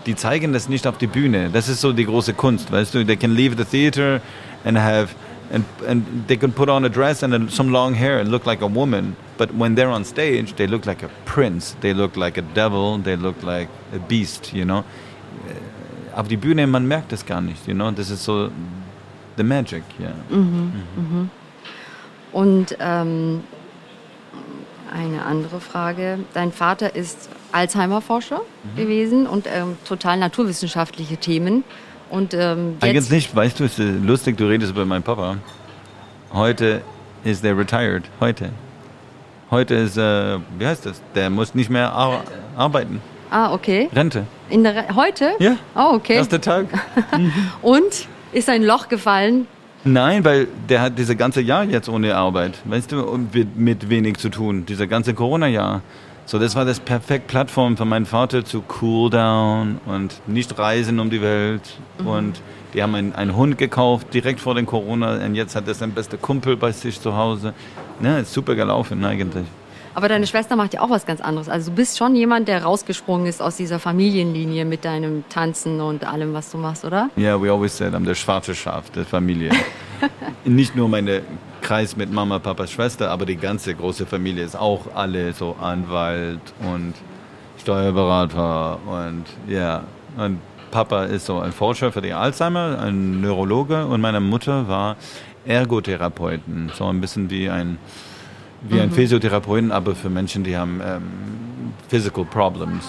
die 0.06 0.15
zeigen 0.15 0.54
das 0.54 0.69
nicht 0.69 0.86
auf 0.88 0.97
die 0.97 1.08
Bühne. 1.08 1.49
Das 1.52 1.69
ist 1.69 1.82
so 1.82 1.93
die 1.93 2.06
große 2.06 2.34
Kunst, 2.34 2.71
weißt 2.71 2.93
du? 2.93 3.06
They 3.06 3.15
can 3.15 3.32
leave 3.32 3.56
the 3.58 3.65
theater 3.65 4.21
and 4.65 4.78
have 4.78 5.15
and 5.52 5.65
and 5.88 6.28
they 6.28 6.38
can 6.38 6.52
put 6.52 6.69
on 6.69 6.86
a 6.86 6.89
dress 6.89 7.23
and 7.23 7.52
some 7.52 7.71
long 7.71 7.93
hair 7.93 8.19
and 8.19 8.30
look 8.30 8.45
like 8.45 8.62
a 8.62 8.67
woman. 8.67 9.15
But 9.38 9.49
when 9.58 9.75
they're 9.75 9.89
on 9.89 10.04
stage, 10.04 10.56
they 10.56 10.67
look 10.67 10.86
like 10.86 11.04
a 11.04 11.10
prince. 11.25 11.75
They 11.82 11.93
look 11.93 12.15
like 12.17 12.38
a 12.38 12.43
devil. 12.54 12.99
They 13.02 13.15
look 13.15 13.41
like 13.43 13.69
a 13.95 13.99
beast, 13.99 14.54
you 14.54 14.65
know. 14.65 14.84
Auf 16.15 16.28
die 16.28 16.38
Bühne, 16.38 16.67
man 16.67 16.88
merkt 16.88 17.12
das 17.12 17.25
gar 17.25 17.39
nicht, 17.39 17.67
you 17.67 17.73
know. 17.73 17.91
Das 17.91 18.10
ist 18.10 18.25
so 18.25 18.49
the 19.38 19.43
magic, 19.43 19.84
yeah. 19.99 20.12
Und 22.32 22.78
ähm, 22.80 23.41
eine 24.91 25.25
andere 25.25 25.60
Frage. 25.60 26.19
Dein 26.34 26.52
Vater 26.52 26.95
ist 26.95 27.30
Alzheimer-Forscher 27.52 28.41
Mhm. 28.63 28.75
gewesen 28.78 29.28
und 29.28 29.47
ähm, 29.47 29.78
total 29.88 30.17
naturwissenschaftliche 30.17 31.17
Themen. 31.17 31.63
Und 32.10 32.34
ähm, 32.34 32.78
Eigentlich 32.82 33.10
nicht, 33.10 33.36
weißt 33.36 33.60
du, 33.60 33.65
es 33.65 33.78
ist 33.78 34.04
lustig, 34.04 34.38
du 34.38 34.47
redest 34.47 34.71
über 34.71 34.86
meinen 34.86 35.04
Papa. 35.04 35.38
Heute 36.34 36.82
ist 37.23 37.43
der 37.43 37.58
retired. 37.58 38.04
Heute. 38.19 38.49
Heute 39.52 39.75
ist, 39.75 39.97
äh, 39.97 40.38
wie 40.58 40.65
heißt 40.65 40.86
das? 40.86 41.02
Der 41.15 41.30
muss 41.30 41.56
nicht 41.56 41.69
mehr 41.69 41.91
ar 41.93 42.23
arbeiten. 42.56 43.02
ah, 43.32 43.52
okay. 43.54 43.89
Rente. 43.93 44.25
In 44.49 44.63
der 44.63 44.75
Re 44.75 44.95
heute? 44.95 45.32
Ja. 45.39 45.56
Oh, 45.75 45.93
okay. 45.95 46.15
Erster 46.15 46.41
Tag. 46.41 46.65
Und 47.62 48.08
ist 48.32 48.49
ein 48.49 48.63
Loch 48.63 48.88
gefallen? 48.89 49.47
Nein, 49.85 50.25
weil 50.25 50.47
der 50.67 50.81
hat 50.81 50.97
diese 50.97 51.15
ganze 51.15 51.41
Jahr 51.41 51.63
jetzt 51.63 51.87
ohne 51.87 52.15
Arbeit, 52.15 52.59
weißt 52.65 52.91
du, 52.91 53.01
und 53.01 53.33
mit, 53.55 53.89
wenig 53.89 54.17
zu 54.17 54.29
tun. 54.29 54.65
Dieser 54.65 54.87
ganze 54.87 55.13
Corona-Jahr. 55.13 55.81
So, 56.25 56.37
das 56.37 56.55
war 56.55 56.65
das 56.65 56.79
perfekt 56.79 57.27
Plattform 57.27 57.77
für 57.77 57.85
meinen 57.85 58.05
Vater 58.05 58.43
zu 58.43 58.63
cool 58.81 59.09
down 59.09 59.79
und 59.85 60.21
nicht 60.27 60.59
reisen 60.59 60.99
um 60.99 61.09
die 61.09 61.21
Welt. 61.21 61.79
Und 62.05 62.41
die 62.73 62.83
haben 62.83 62.93
einen, 62.93 63.15
einen 63.15 63.35
Hund 63.35 63.57
gekauft 63.57 64.13
direkt 64.13 64.39
vor 64.39 64.53
dem 64.53 64.65
Corona 64.65 65.25
und 65.25 65.35
jetzt 65.35 65.55
hat 65.55 65.67
er 65.67 65.73
seinen 65.73 65.93
besten 65.93 66.21
Kumpel 66.21 66.55
bei 66.57 66.71
sich 66.71 66.99
zu 66.99 67.15
Hause. 67.15 67.53
Ne, 67.99 68.19
ist 68.19 68.33
super 68.33 68.55
gelaufen 68.55 69.03
eigentlich. 69.03 69.45
Aber 69.93 70.08
deine 70.08 70.28
Schwester 70.28 70.56
macht 70.56 70.73
ja 70.73 70.82
auch 70.82 70.89
was 70.89 71.06
ganz 71.06 71.21
anderes. 71.21 71.49
Also 71.49 71.71
du 71.71 71.75
bist 71.75 71.97
schon 71.97 72.15
jemand, 72.15 72.47
der 72.47 72.63
rausgesprungen 72.63 73.25
ist 73.25 73.41
aus 73.41 73.58
dieser 73.58 73.80
Familienlinie 73.80 74.65
mit 74.65 74.86
deinem 74.86 75.23
Tanzen 75.30 75.82
und 75.82 76.06
allem, 76.06 76.34
was 76.34 76.52
du 76.52 76.58
machst, 76.58 76.86
oder? 76.86 77.10
Ja, 77.15 77.41
we 77.41 77.52
always 77.52 77.75
said, 77.75 77.93
I'm 77.93 78.06
der 78.06 78.15
schwarze 78.15 78.56
Schaf 78.56 78.89
der 78.91 79.06
Familie. 79.06 79.52
Nicht 80.45 80.75
nur 80.75 80.89
meine 80.89 81.21
Kreis 81.62 81.95
mit 81.95 82.12
Mama, 82.12 82.39
Papa, 82.39 82.67
Schwester, 82.67 83.12
aber 83.12 83.25
die 83.25 83.36
ganze 83.36 83.75
große 83.75 84.06
Familie 84.06 84.43
ist 84.43 84.56
auch 84.56 84.95
alle 84.95 85.34
so 85.34 85.56
Anwalt 85.62 86.41
und 86.62 86.93
Steuerberater 87.60 88.80
und 88.86 89.25
ja. 89.47 89.84
Und 90.17 90.39
Papa 90.71 91.06
ist 91.06 91.25
so 91.25 91.39
ein 91.39 91.52
Forscher 91.52 91.91
für 91.91 92.02
die 92.02 92.13
Alzheimer, 92.13 92.80
ein 92.80 93.21
Neurologe 93.21 93.86
und 93.86 94.02
meine 94.02 94.19
Mutter 94.19 94.67
war 94.67 94.95
Ergotherapeutin, 95.45 96.71
so 96.75 96.86
ein 96.88 97.02
bisschen 97.02 97.30
wie 97.30 97.49
ein 97.49 97.78
wie 98.61 98.79
ein 98.79 98.91
Physiotherapeuten, 98.91 99.71
aber 99.71 99.95
für 99.95 100.09
Menschen, 100.09 100.43
die 100.43 100.57
haben 100.57 100.81
ähm, 100.83 101.03
physical 101.87 102.25
problems. 102.25 102.85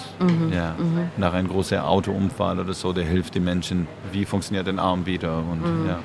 ja. 0.53 0.75
Nach 1.17 1.33
einem 1.33 1.47
großen 1.47 1.79
Autounfall 1.79 2.59
oder 2.59 2.73
so, 2.73 2.93
der 2.93 3.05
hilft 3.05 3.35
den 3.35 3.43
Menschen, 3.43 3.87
wie 4.11 4.25
funktioniert 4.25 4.67
der 4.67 4.77
Arm 4.79 5.05
wieder. 5.05 5.37
Und, 5.37 5.87
ja. 5.87 5.99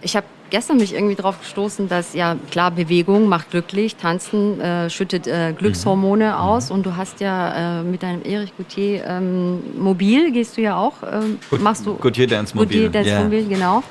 Ich 0.00 0.16
habe 0.16 0.26
gestern 0.54 0.76
mich 0.76 0.94
irgendwie 0.94 1.16
drauf 1.16 1.40
gestoßen, 1.40 1.88
dass 1.88 2.14
ja 2.14 2.36
klar 2.52 2.70
Bewegung 2.70 3.28
macht 3.28 3.50
glücklich, 3.50 3.96
Tanzen 3.96 4.60
äh, 4.60 4.88
schüttet 4.88 5.26
äh, 5.26 5.52
Glückshormone 5.52 6.38
aus 6.38 6.70
und 6.70 6.86
du 6.86 6.94
hast 6.94 7.20
ja 7.20 7.80
äh, 7.80 7.82
mit 7.82 8.04
deinem 8.04 8.22
Erich 8.22 8.52
Gauthier 8.56 9.04
ähm, 9.04 9.58
mobil 9.76 10.30
gehst 10.30 10.56
du 10.56 10.60
ja 10.60 10.76
auch, 10.76 10.92
ähm, 11.02 11.38
Gut- 11.50 11.60
machst 11.60 11.84
du 11.84 11.96
Gauthier 11.96 12.28
Dance 12.28 12.56
Mobil, 12.56 12.84
Gauthier 12.84 12.90
Dance 12.90 13.10
ja. 13.10 13.24
Mobil, 13.24 13.44
genau. 13.48 13.82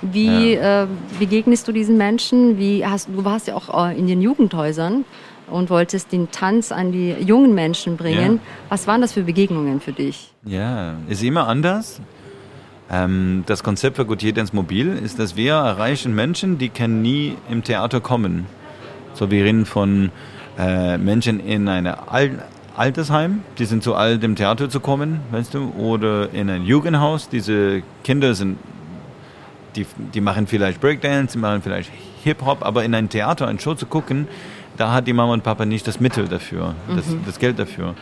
Wie 0.00 0.54
äh, 0.54 0.86
begegnest 1.18 1.66
du 1.66 1.72
diesen 1.72 1.96
Menschen? 1.96 2.56
Wie 2.56 2.86
hast 2.86 3.08
du 3.08 3.24
warst 3.24 3.48
ja 3.48 3.56
auch 3.56 3.88
äh, 3.88 3.98
in 3.98 4.06
den 4.06 4.22
Jugendhäusern 4.22 5.04
und 5.50 5.70
wolltest 5.70 6.12
den 6.12 6.30
Tanz 6.30 6.70
an 6.70 6.92
die 6.92 7.16
jungen 7.18 7.52
Menschen 7.52 7.96
bringen. 7.96 8.34
Ja. 8.36 8.40
Was 8.68 8.86
waren 8.86 9.00
das 9.00 9.12
für 9.12 9.22
Begegnungen 9.22 9.80
für 9.80 9.92
dich? 9.92 10.32
Ja, 10.44 10.94
ist 11.08 11.24
immer 11.24 11.48
anders. 11.48 12.00
Ähm, 12.90 13.44
das 13.46 13.62
Konzept 13.62 13.96
für 13.96 14.06
Gautier 14.06 14.32
Dance 14.32 14.54
Mobil 14.54 14.88
ist, 14.88 15.18
dass 15.18 15.36
wir 15.36 15.54
erreichen 15.54 16.14
Menschen, 16.14 16.58
die 16.58 16.68
können 16.68 17.02
nie 17.02 17.36
im 17.48 17.64
Theater 17.64 18.00
kommen. 18.00 18.46
So, 19.14 19.30
wir 19.30 19.44
reden 19.44 19.66
von 19.66 20.10
äh, 20.58 20.98
Menschen 20.98 21.40
in 21.40 21.68
einem 21.68 21.94
Al 22.06 22.44
Altersheim, 22.74 23.42
die 23.58 23.66
sind 23.66 23.82
zu 23.82 23.94
alt, 23.94 24.24
im 24.24 24.34
Theater 24.34 24.70
zu 24.70 24.80
kommen, 24.80 25.20
weißt 25.30 25.52
du, 25.52 25.74
oder 25.76 26.32
in 26.32 26.48
ein 26.48 26.64
Jugendhaus. 26.64 27.28
Diese 27.28 27.82
Kinder 28.02 28.34
sind, 28.34 28.56
die, 29.76 29.84
die 30.14 30.22
machen 30.22 30.46
vielleicht 30.46 30.80
Breakdance, 30.80 31.34
die 31.34 31.38
machen 31.38 31.60
vielleicht 31.60 31.90
Hip-Hop, 32.24 32.64
aber 32.64 32.82
in 32.84 32.94
ein 32.94 33.10
Theater, 33.10 33.46
ein 33.46 33.58
Show 33.58 33.74
zu 33.74 33.84
gucken, 33.84 34.26
da 34.78 34.92
hat 34.92 35.06
die 35.06 35.12
Mama 35.12 35.34
und 35.34 35.42
Papa 35.42 35.66
nicht 35.66 35.86
das 35.86 36.00
Mittel 36.00 36.28
dafür, 36.28 36.74
das, 36.96 37.04
das 37.26 37.38
Geld 37.38 37.58
dafür. 37.58 37.94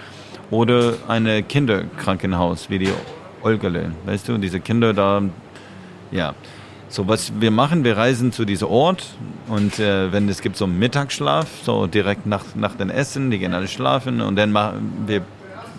Oder 0.52 0.94
ein 1.08 1.46
Kinderkrankenhaus 1.48 2.70
wie 2.70 2.78
die 2.78 2.92
Olgele, 3.42 3.92
weißt 4.06 4.28
du, 4.28 4.38
diese 4.38 4.60
Kinder 4.60 4.92
da, 4.92 5.22
ja. 6.10 6.34
So, 6.88 7.06
was 7.06 7.32
wir 7.38 7.52
machen, 7.52 7.84
wir 7.84 7.96
reisen 7.96 8.32
zu 8.32 8.44
diesem 8.44 8.66
Ort 8.66 9.06
und 9.46 9.78
äh, 9.78 10.12
wenn 10.12 10.28
es 10.28 10.40
gibt 10.40 10.56
so 10.56 10.64
einen 10.64 10.76
Mittagsschlaf, 10.80 11.46
so 11.62 11.86
direkt 11.86 12.26
nach, 12.26 12.44
nach 12.56 12.74
dem 12.74 12.90
Essen, 12.90 13.30
die 13.30 13.38
gehen 13.38 13.54
alle 13.54 13.68
schlafen 13.68 14.20
und 14.20 14.34
dann 14.34 14.50
machen 14.50 15.04
wir, 15.06 15.22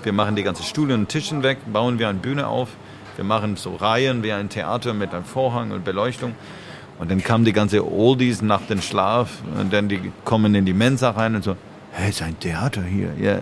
wir 0.03 0.13
machen 0.13 0.37
die 0.37 0.43
ganzen 0.43 0.63
Stühle 0.63 0.93
und 0.93 1.09
Tischen 1.09 1.43
weg, 1.43 1.57
bauen 1.71 1.99
wir 1.99 2.07
eine 2.07 2.19
Bühne 2.19 2.47
auf, 2.47 2.69
wir 3.17 3.25
machen 3.25 3.57
so 3.57 3.75
Reihen 3.75 4.23
wie 4.23 4.31
ein 4.31 4.47
Theater 4.47 4.93
mit 4.93 5.13
einem 5.13 5.25
Vorhang 5.25 5.71
und 5.71 5.83
Beleuchtung 5.83 6.33
und 6.97 7.11
dann 7.11 7.21
kamen 7.21 7.43
die 7.43 7.51
ganzen 7.51 7.81
Oldies 7.81 8.41
nach 8.41 8.61
dem 8.61 8.81
Schlaf 8.81 9.39
und 9.59 9.73
dann 9.73 9.89
die 9.89 10.13
kommen 10.23 10.55
in 10.55 10.65
die 10.65 10.73
Mensa 10.73 11.09
rein 11.09 11.35
und 11.35 11.43
so, 11.43 11.57
hey, 11.91 12.09
ist 12.09 12.21
ein 12.21 12.39
Theater 12.39 12.83
hier, 12.83 13.09
ja. 13.19 13.39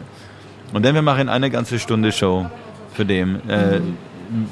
Und 0.73 0.83
dann 0.85 0.95
wir 0.95 1.03
machen 1.03 1.29
eine 1.29 1.51
ganze 1.51 1.77
Stunde 1.77 2.11
Show 2.11 2.47
für 2.93 3.05
dem. 3.05 3.35
Äh, 3.47 3.81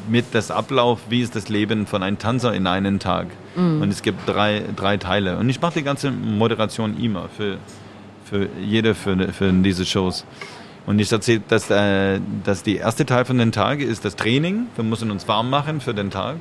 mit 0.10 0.26
das 0.34 0.52
Ablauf, 0.52 1.00
wie 1.10 1.22
ist 1.22 1.36
das 1.36 1.50
Leben 1.50 1.88
von 1.88 2.04
einem 2.04 2.18
Tanzer 2.18 2.54
in 2.54 2.68
einem 2.68 3.00
Tag. 3.00 3.28
Mhm. 3.56 3.82
Und 3.82 3.90
es 3.90 4.02
gibt 4.02 4.28
drei, 4.28 4.64
drei 4.76 4.98
Teile. 4.98 5.38
Und 5.38 5.50
ich 5.50 5.62
mache 5.62 5.80
die 5.80 5.84
ganze 5.84 6.12
Moderation 6.12 6.98
immer 7.00 7.30
für, 7.30 7.58
für 8.26 8.50
jede 8.62 8.96
für, 8.96 9.32
für 9.34 9.52
diese 9.52 9.86
Shows. 9.86 10.26
Und 10.86 11.00
ich 11.00 11.12
erzähle, 11.12 11.42
dass, 11.48 11.70
äh, 11.70 12.20
dass 12.44 12.64
die 12.64 12.78
erste 12.78 13.06
Teil 13.06 13.26
von 13.26 13.38
den 13.38 13.52
Tag 13.52 13.82
ist 13.82 14.06
das 14.06 14.16
Training. 14.16 14.68
Wir 14.76 14.86
müssen 14.86 15.12
uns 15.12 15.28
warm 15.28 15.50
machen 15.50 15.82
für 15.82 15.94
den 15.94 16.12
Tag. 16.12 16.36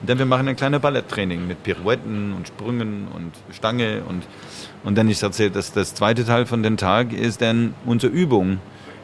Und 0.00 0.10
dann 0.10 0.18
wir 0.18 0.26
machen 0.26 0.48
ein 0.48 0.56
kleines 0.56 0.80
Balletttraining 0.80 1.46
mit 1.46 1.62
Pirouetten 1.62 2.32
und 2.32 2.48
Sprüngen 2.48 3.06
und 3.14 3.30
Stange. 3.54 4.02
Und, 4.08 4.24
und 4.82 4.98
dann 4.98 5.08
ich 5.08 5.22
erzähle, 5.22 5.52
dass 5.52 5.72
das 5.72 5.94
zweite 5.94 6.24
Teil 6.24 6.46
von 6.46 6.64
den 6.64 6.76
Tag 6.76 7.12
ist 7.12 7.40
dann 7.40 7.74
unsere 7.86 8.12
Übung. 8.12 8.58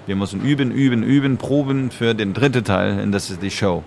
Wir 0.09 0.17
müssen 0.17 0.41
üben, 0.41 0.71
üben, 0.71 1.03
üben, 1.03 1.37
proben 1.37 1.91
für 1.91 2.15
den 2.15 2.33
dritten 2.33 2.65
Teil 2.65 2.99
und 3.03 3.13
das 3.13 3.29
ist 3.29 3.43
die 3.43 3.51
Show. 3.51 3.85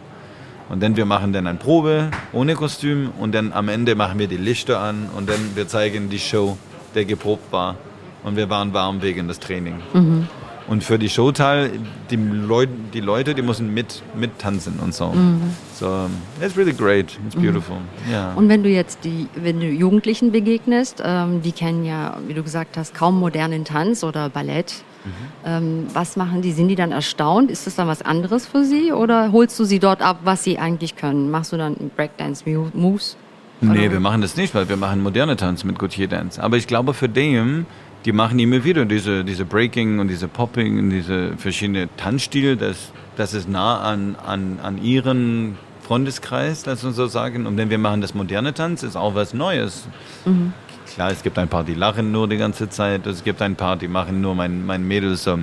Und 0.69 0.83
dann 0.83 0.95
wir 0.95 1.05
machen 1.05 1.33
dann 1.33 1.47
eine 1.47 1.57
Probe 1.57 2.11
ohne 2.31 2.53
Kostüm 2.53 3.09
und 3.19 3.33
dann 3.33 3.51
am 3.53 3.69
Ende 3.69 3.95
machen 3.95 4.19
wir 4.19 4.27
die 4.27 4.37
Lichter 4.37 4.79
an 4.81 5.09
und 5.17 5.27
dann 5.27 5.55
wir 5.55 5.67
zeigen 5.67 6.11
die 6.11 6.19
Show, 6.19 6.59
der 6.93 7.05
geprobt 7.05 7.51
war. 7.51 7.75
Und 8.23 8.35
wir 8.35 8.51
waren 8.51 8.71
warm 8.71 9.01
wegen 9.01 9.27
des 9.27 9.39
Trainings. 9.39 9.81
Mhm. 9.95 10.27
Und 10.67 10.83
für 10.83 10.99
die 10.99 11.09
Showteil, 11.09 11.71
die, 12.11 12.17
Leut, 12.17 12.69
die 12.93 12.99
Leute, 12.99 13.33
die 13.33 13.41
müssen 13.41 13.73
mit, 13.73 14.03
mit 14.15 14.37
tanzen 14.37 14.79
und 14.79 14.93
so. 14.93 15.07
Mhm. 15.07 15.41
So, 15.73 16.07
it's 16.39 16.55
really 16.55 16.71
great, 16.71 17.17
it's 17.25 17.35
mhm. 17.35 17.41
beautiful. 17.41 17.77
Mhm. 17.77 18.11
Yeah. 18.11 18.33
Und 18.35 18.47
wenn 18.47 18.61
du 18.61 18.69
jetzt 18.69 18.99
die, 19.05 19.27
wenn 19.33 19.59
du 19.59 19.65
Jugendlichen 19.65 20.31
begegnest, 20.31 21.01
ähm, 21.03 21.41
die 21.41 21.51
kennen 21.51 21.83
ja, 21.83 22.15
wie 22.27 22.35
du 22.35 22.43
gesagt 22.43 22.77
hast, 22.77 22.93
kaum 22.93 23.19
modernen 23.19 23.65
Tanz 23.65 24.03
oder 24.03 24.29
Ballett. 24.29 24.83
Mhm. 25.03 25.11
Ähm, 25.45 25.87
was 25.93 26.15
machen 26.15 26.41
die? 26.41 26.51
Sind 26.51 26.67
die 26.67 26.75
dann 26.75 26.91
erstaunt? 26.91 27.51
Ist 27.51 27.67
das 27.67 27.75
dann 27.75 27.87
was 27.87 28.01
anderes 28.01 28.45
für 28.45 28.63
sie? 28.63 28.91
Oder 28.91 29.31
holst 29.31 29.59
du 29.59 29.65
sie 29.65 29.79
dort 29.79 30.01
ab, 30.01 30.19
was 30.23 30.43
sie 30.43 30.59
eigentlich 30.59 30.95
können? 30.95 31.31
Machst 31.31 31.51
du 31.51 31.57
dann 31.57 31.75
Breakdance-Moves? 31.95 33.17
Nee, 33.61 33.91
wir 33.91 33.99
machen 33.99 34.21
das 34.21 34.35
nicht, 34.37 34.55
weil 34.55 34.67
wir 34.69 34.77
machen 34.77 35.03
moderne 35.03 35.35
Tanz 35.35 35.63
mit 35.63 35.77
Gautier 35.77 36.07
Dance. 36.07 36.41
Aber 36.41 36.57
ich 36.57 36.65
glaube, 36.65 36.95
für 36.95 37.07
den, 37.07 37.67
die 38.05 38.11
machen 38.11 38.39
immer 38.39 38.63
wieder 38.63 38.85
diese, 38.85 39.23
diese 39.23 39.45
Breaking 39.45 39.99
und 39.99 40.07
diese 40.07 40.27
Popping 40.27 40.79
und 40.79 40.89
diese 40.89 41.37
verschiedenen 41.37 41.89
Tanzstile. 41.95 42.57
Das, 42.57 42.91
das 43.17 43.35
ist 43.35 43.47
nah 43.47 43.79
an, 43.81 44.15
an, 44.25 44.59
an 44.63 44.83
ihren 44.83 45.57
Freundeskreis, 45.83 46.65
lass 46.65 46.83
uns 46.83 46.95
so 46.95 47.05
sagen. 47.05 47.45
Und 47.45 47.57
wenn 47.57 47.69
wir 47.69 47.77
machen 47.77 48.01
das 48.01 48.15
moderne 48.15 48.53
Tanz, 48.53 48.81
ist 48.81 48.95
auch 48.95 49.13
was 49.13 49.33
Neues. 49.33 49.87
Mhm. 50.25 50.53
Klar, 50.95 51.11
es 51.11 51.23
gibt 51.23 51.37
ein 51.37 51.47
paar, 51.47 51.63
die 51.63 51.73
lachen 51.73 52.11
nur 52.11 52.27
die 52.27 52.37
ganze 52.37 52.69
Zeit. 52.69 53.05
Es 53.05 53.23
gibt 53.23 53.41
ein 53.41 53.55
paar, 53.55 53.77
die 53.77 53.87
machen 53.87 54.21
nur 54.21 54.35
mein, 54.35 54.65
mein 54.65 54.85
Mädels 54.85 55.23
so, 55.23 55.39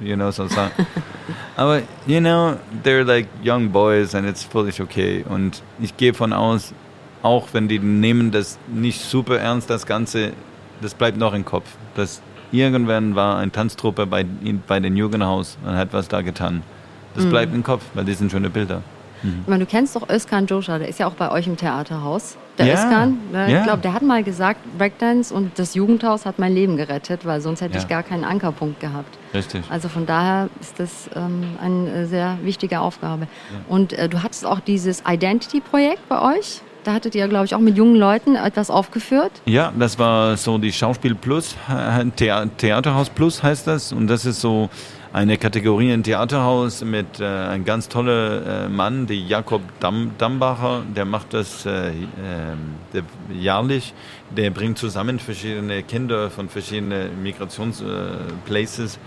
you 0.00 0.14
know, 0.14 0.30
so. 0.30 0.46
Aber, 1.56 1.82
you 2.06 2.20
know, 2.20 2.56
they're 2.84 3.04
like 3.04 3.26
young 3.42 3.70
boys 3.70 4.14
and 4.14 4.28
it's 4.28 4.42
fully 4.42 4.72
okay. 4.80 5.24
Und 5.28 5.62
ich 5.80 5.96
gehe 5.96 6.14
von 6.14 6.32
aus, 6.32 6.74
auch 7.22 7.48
wenn 7.52 7.68
die 7.68 7.78
nehmen 7.78 8.30
das 8.30 8.58
nicht 8.68 9.00
super 9.00 9.38
ernst, 9.38 9.68
das 9.68 9.86
Ganze, 9.86 10.32
das 10.80 10.94
bleibt 10.94 11.18
noch 11.18 11.34
im 11.34 11.44
Kopf. 11.44 11.68
Das 11.94 12.22
irgendwann 12.52 13.14
war 13.14 13.38
ein 13.38 13.50
Tanztruppe 13.50 14.06
bei, 14.06 14.24
bei 14.66 14.80
den 14.80 14.96
Jugendhaus 14.96 15.58
und 15.64 15.76
hat 15.76 15.92
was 15.92 16.08
da 16.08 16.22
getan. 16.22 16.62
Das 17.14 17.24
mhm. 17.24 17.30
bleibt 17.30 17.54
im 17.54 17.62
Kopf, 17.62 17.82
weil 17.94 18.04
das 18.04 18.18
sind 18.18 18.30
schöne 18.30 18.50
Bilder. 18.50 18.82
Mhm. 19.22 19.40
Ich 19.42 19.48
meine, 19.48 19.64
du 19.64 19.70
kennst 19.70 19.96
doch 19.96 20.08
Özkan 20.08 20.46
Joscha, 20.46 20.78
der 20.78 20.88
ist 20.88 20.98
ja 20.98 21.06
auch 21.06 21.14
bei 21.14 21.30
euch 21.30 21.46
im 21.46 21.56
Theaterhaus. 21.56 22.36
Der 22.58 22.66
ja. 22.66 22.74
Özkan, 22.74 23.18
ne? 23.32 23.56
ich 23.56 23.62
glaube, 23.64 23.80
der 23.80 23.94
hat 23.94 24.02
mal 24.02 24.22
gesagt, 24.22 24.60
Breakdance 24.76 25.34
und 25.34 25.58
das 25.58 25.74
Jugendhaus 25.74 26.26
hat 26.26 26.38
mein 26.38 26.52
Leben 26.52 26.76
gerettet, 26.76 27.24
weil 27.24 27.40
sonst 27.40 27.62
hätte 27.62 27.74
ja. 27.74 27.80
ich 27.80 27.88
gar 27.88 28.02
keinen 28.02 28.24
Ankerpunkt 28.24 28.78
gehabt. 28.80 29.18
Richtig. 29.32 29.62
Also 29.70 29.88
von 29.88 30.04
daher 30.04 30.50
ist 30.60 30.78
das 30.78 31.08
ähm, 31.16 31.56
eine 31.62 32.06
sehr 32.06 32.38
wichtige 32.42 32.80
Aufgabe. 32.80 33.22
Ja. 33.22 33.58
Und 33.68 33.94
äh, 33.94 34.08
du 34.08 34.22
hattest 34.22 34.44
auch 34.44 34.60
dieses 34.60 35.02
Identity-Projekt 35.08 36.06
bei 36.08 36.36
euch. 36.36 36.60
Da 36.84 36.94
hattet 36.94 37.14
ihr, 37.14 37.28
glaube 37.28 37.44
ich, 37.44 37.54
auch 37.54 37.60
mit 37.60 37.76
jungen 37.76 37.94
Leuten 37.94 38.34
etwas 38.34 38.68
aufgeführt. 38.68 39.30
Ja, 39.46 39.72
das 39.78 39.98
war 39.98 40.36
so 40.36 40.58
die 40.58 40.72
Schauspiel 40.72 41.14
Plus, 41.14 41.54
äh, 41.70 42.04
Theaterhaus 42.58 43.08
Plus 43.08 43.42
heißt 43.42 43.66
das. 43.66 43.92
Und 43.92 44.08
das 44.08 44.26
ist 44.26 44.40
so 44.40 44.68
eine 45.12 45.36
Kategorie 45.36 45.92
im 45.92 46.02
Theaterhaus 46.02 46.82
mit 46.84 47.20
äh, 47.20 47.24
einem 47.24 47.64
ganz 47.64 47.88
tollen 47.88 48.46
äh, 48.46 48.68
Mann, 48.68 49.06
der 49.06 49.16
Jakob 49.16 49.60
Damm, 49.78 50.12
Dambacher, 50.18 50.82
der 50.96 51.04
macht 51.04 51.34
das 51.34 51.66
äh, 51.66 51.88
äh, 51.88 51.92
der, 52.94 53.02
jährlich. 53.30 53.92
Der 54.34 54.50
bringt 54.50 54.78
zusammen 54.78 55.18
verschiedene 55.18 55.82
Kinder 55.82 56.30
von 56.30 56.48
verschiedenen 56.48 57.22
Migrationsplaces, 57.22 58.96
äh, 58.96 58.98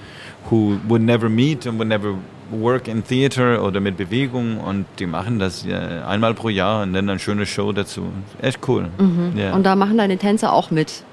who 0.50 0.78
would 0.88 1.02
never 1.02 1.28
meet 1.28 1.65
and 1.65 1.80
would 1.80 1.88
never 1.88 2.15
work 2.52 2.88
in 2.88 3.04
theater 3.04 3.63
oder 3.63 3.80
mit 3.80 3.98
Bewegung 3.98 4.60
und 4.60 4.86
die 5.00 5.08
machen 5.08 5.39
das 5.39 5.65
ja, 5.65 6.08
einmal 6.08 6.36
pro 6.36 6.50
Jahr 6.50 6.84
und 6.84 6.94
dann 6.94 7.10
eine 7.10 7.18
schöne 7.18 7.48
Show 7.48 7.72
dazu. 7.72 8.04
Echt 8.39 8.60
cool. 8.68 8.89
Mhm. 9.00 9.34
Ja. 9.36 9.56
Und 9.56 9.63
da 9.63 9.76
machen 9.76 9.98
deine 9.98 10.18
Tänzer 10.20 10.54
auch 10.54 10.70
mit? 10.70 11.04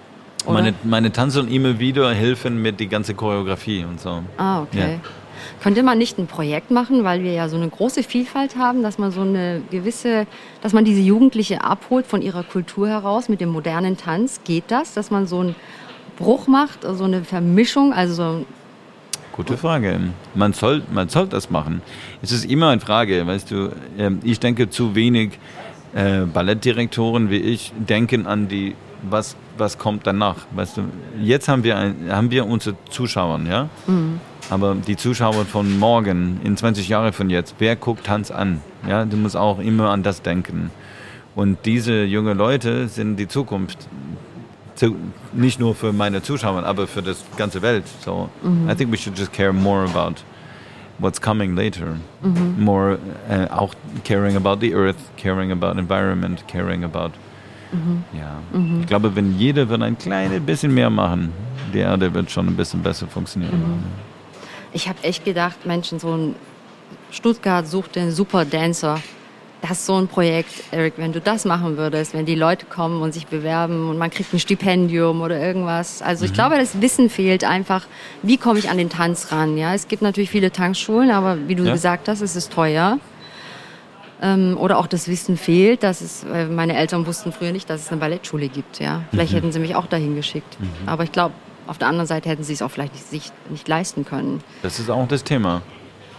Oder? 0.44 0.54
Meine, 0.54 0.74
meine 0.82 1.10
Tänzer 1.10 1.46
immer 1.46 1.78
wieder 1.78 2.12
helfen 2.12 2.60
mit 2.60 2.80
die 2.80 2.88
ganze 2.88 3.14
Choreografie 3.14 3.84
und 3.84 4.00
so. 4.00 4.22
Ah, 4.36 4.62
okay. 4.62 4.94
Ja. 4.94 5.08
Könnte 5.62 5.82
man 5.82 5.98
nicht 5.98 6.18
ein 6.18 6.26
Projekt 6.26 6.70
machen, 6.70 7.04
weil 7.04 7.22
wir 7.22 7.32
ja 7.32 7.48
so 7.48 7.56
eine 7.56 7.68
große 7.68 8.02
Vielfalt 8.02 8.56
haben, 8.56 8.82
dass 8.82 8.98
man 8.98 9.10
so 9.10 9.20
eine 9.20 9.62
gewisse, 9.70 10.26
dass 10.60 10.72
man 10.72 10.84
diese 10.84 11.00
Jugendliche 11.00 11.62
abholt 11.62 12.06
von 12.06 12.22
ihrer 12.22 12.42
Kultur 12.42 12.88
heraus 12.88 13.28
mit 13.28 13.40
dem 13.40 13.50
modernen 13.50 13.96
Tanz? 13.96 14.40
Geht 14.44 14.64
das, 14.68 14.94
dass 14.94 15.10
man 15.10 15.26
so 15.26 15.40
einen 15.40 15.54
Bruch 16.16 16.46
macht, 16.46 16.80
so 16.82 17.04
eine 17.04 17.24
Vermischung, 17.24 17.92
also 17.92 18.14
so 18.14 18.46
Gute 19.32 19.56
Frage. 19.56 19.98
Man 20.34 20.52
soll, 20.52 20.82
man 20.92 21.08
soll 21.08 21.26
das 21.26 21.48
machen. 21.48 21.80
Es 22.20 22.32
ist 22.32 22.44
immer 22.44 22.68
eine 22.68 22.82
Frage, 22.82 23.26
weißt 23.26 23.50
du. 23.50 23.70
Ähm, 23.96 24.20
ich 24.22 24.40
denke, 24.40 24.68
zu 24.68 24.94
wenig 24.94 25.38
äh, 25.94 26.20
Ballettdirektoren 26.20 27.30
wie 27.30 27.38
ich 27.38 27.72
denken 27.76 28.26
an 28.26 28.48
die, 28.48 28.74
was, 29.02 29.36
was 29.58 29.78
kommt 29.78 30.06
danach. 30.06 30.36
Weißt 30.54 30.76
du, 30.76 30.82
jetzt 31.20 31.48
haben 31.48 31.64
wir, 31.64 31.76
ein, 31.76 32.08
haben 32.10 32.30
wir 32.30 32.46
unsere 32.46 32.76
Zuschauer, 32.90 33.40
ja. 33.48 33.68
Mhm. 33.86 34.20
Aber 34.50 34.74
die 34.74 34.96
Zuschauer 34.96 35.44
von 35.44 35.78
morgen, 35.78 36.40
in 36.44 36.56
20 36.56 36.88
Jahren 36.88 37.12
von 37.12 37.30
jetzt, 37.30 37.54
wer 37.58 37.76
guckt 37.76 38.04
Tanz 38.04 38.30
an? 38.30 38.60
Ja, 38.88 39.04
du 39.04 39.16
musst 39.16 39.36
auch 39.36 39.58
immer 39.58 39.90
an 39.90 40.02
das 40.02 40.22
denken. 40.22 40.70
Und 41.34 41.58
diese 41.64 42.04
jungen 42.04 42.36
Leute 42.36 42.88
sind 42.88 43.16
die 43.16 43.28
Zukunft 43.28 43.88
zu, 44.74 44.96
nicht 45.32 45.60
nur 45.60 45.74
für 45.74 45.92
meine 45.92 46.22
Zuschauer, 46.22 46.64
aber 46.64 46.86
für 46.86 47.02
das 47.02 47.24
ganze 47.36 47.62
Welt. 47.62 47.84
So 48.04 48.28
mhm. 48.42 48.68
I 48.68 48.74
think 48.74 48.92
we 48.92 48.96
should 48.96 49.18
just 49.18 49.32
care 49.32 49.52
more 49.52 49.84
about 49.84 50.22
what's 50.98 51.20
coming 51.20 51.54
later. 51.56 51.96
Mhm. 52.22 52.54
More 52.58 52.98
uh, 53.30 53.46
auch 53.52 53.74
caring 54.04 54.36
about 54.36 54.60
the 54.60 54.74
earth, 54.74 54.96
caring 55.16 55.52
about 55.52 55.78
environment, 55.78 56.44
caring 56.46 56.84
about 56.84 57.12
mhm. 57.72 58.04
ja. 58.12 58.58
Mhm. 58.58 58.80
Ich 58.80 58.86
glaube, 58.86 59.14
wenn 59.16 59.38
jeder 59.38 59.68
wird 59.68 59.82
ein 59.82 59.98
kleines 59.98 60.40
bisschen 60.40 60.72
mehr 60.72 60.90
machen, 60.90 61.32
die 61.72 61.78
Erde 61.78 62.12
wird 62.12 62.30
schon 62.30 62.46
ein 62.46 62.56
bisschen 62.56 62.82
besser 62.82 63.06
funktionieren. 63.06 63.58
Mhm. 63.58 63.84
Ich 64.72 64.88
habe 64.88 65.02
echt 65.02 65.24
gedacht, 65.24 65.66
Menschen, 65.66 65.98
so 65.98 66.16
ein 66.16 66.34
Stuttgart 67.10 67.66
sucht 67.66 67.96
den 67.96 68.10
Super 68.10 68.44
Dancer 68.44 68.98
das 69.62 69.78
ist 69.78 69.86
so 69.86 69.96
ein 69.96 70.08
Projekt, 70.08 70.64
Eric, 70.72 70.94
wenn 70.96 71.12
du 71.12 71.20
das 71.20 71.44
machen 71.44 71.76
würdest, 71.76 72.14
wenn 72.14 72.26
die 72.26 72.34
Leute 72.34 72.66
kommen 72.66 73.00
und 73.00 73.14
sich 73.14 73.28
bewerben 73.28 73.88
und 73.88 73.96
man 73.96 74.10
kriegt 74.10 74.34
ein 74.34 74.40
Stipendium 74.40 75.22
oder 75.22 75.40
irgendwas. 75.40 76.02
Also 76.02 76.24
ich 76.24 76.32
mhm. 76.32 76.34
glaube, 76.34 76.56
das 76.56 76.82
Wissen 76.82 77.08
fehlt 77.08 77.44
einfach, 77.44 77.86
wie 78.22 78.36
komme 78.36 78.58
ich 78.58 78.68
an 78.68 78.76
den 78.76 78.90
Tanz 78.90 79.30
ran. 79.30 79.56
Ja, 79.56 79.72
es 79.72 79.86
gibt 79.86 80.02
natürlich 80.02 80.30
viele 80.30 80.50
Tanzschulen, 80.50 81.12
aber 81.12 81.48
wie 81.48 81.54
du 81.54 81.62
ja. 81.62 81.72
gesagt 81.72 82.08
hast, 82.08 82.20
es 82.22 82.34
ist 82.34 82.52
teuer. 82.52 82.98
Ähm, 84.22 84.56
oder 84.56 84.78
auch 84.78 84.86
das 84.86 85.08
Wissen 85.08 85.36
fehlt, 85.36 85.82
dass 85.82 86.00
es, 86.00 86.24
meine 86.24 86.76
Eltern 86.76 87.06
wussten 87.06 87.32
früher 87.32 87.50
nicht, 87.50 87.68
dass 87.68 87.80
es 87.82 87.90
eine 87.90 88.00
Ballettschule 88.00 88.48
gibt. 88.48 88.78
Ja, 88.78 89.02
vielleicht 89.10 89.32
mhm. 89.32 89.36
hätten 89.36 89.52
sie 89.52 89.58
mich 89.58 89.74
auch 89.74 89.86
dahin 89.86 90.14
geschickt. 90.14 90.58
Mhm. 90.60 90.88
Aber 90.88 91.02
ich 91.02 91.10
glaube, 91.10 91.34
auf 91.66 91.78
der 91.78 91.88
anderen 91.88 92.06
Seite 92.06 92.28
hätten 92.28 92.44
sie 92.44 92.52
es 92.52 92.62
auch 92.62 92.70
vielleicht 92.70 92.92
nicht, 92.92 93.06
sich 93.06 93.32
nicht 93.50 93.66
leisten 93.66 94.04
können. 94.04 94.40
Das 94.62 94.78
ist 94.78 94.90
auch 94.90 95.08
das 95.08 95.24
Thema. 95.24 95.62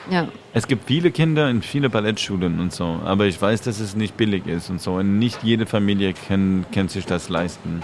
Ja. 0.09 0.27
Es 0.53 0.67
gibt 0.67 0.87
viele 0.87 1.11
Kinder 1.11 1.49
in 1.49 1.61
viele 1.61 1.89
Ballettschulen 1.89 2.59
und 2.59 2.73
so, 2.73 2.99
aber 3.05 3.25
ich 3.25 3.41
weiß, 3.41 3.61
dass 3.61 3.79
es 3.79 3.95
nicht 3.95 4.17
billig 4.17 4.47
ist 4.47 4.69
und 4.69 4.81
so. 4.81 4.95
Und 4.95 5.17
nicht 5.17 5.41
jede 5.43 5.65
Familie 5.65 6.13
kann, 6.13 6.65
kann 6.73 6.89
sich 6.89 7.05
das 7.05 7.29
leisten. 7.29 7.81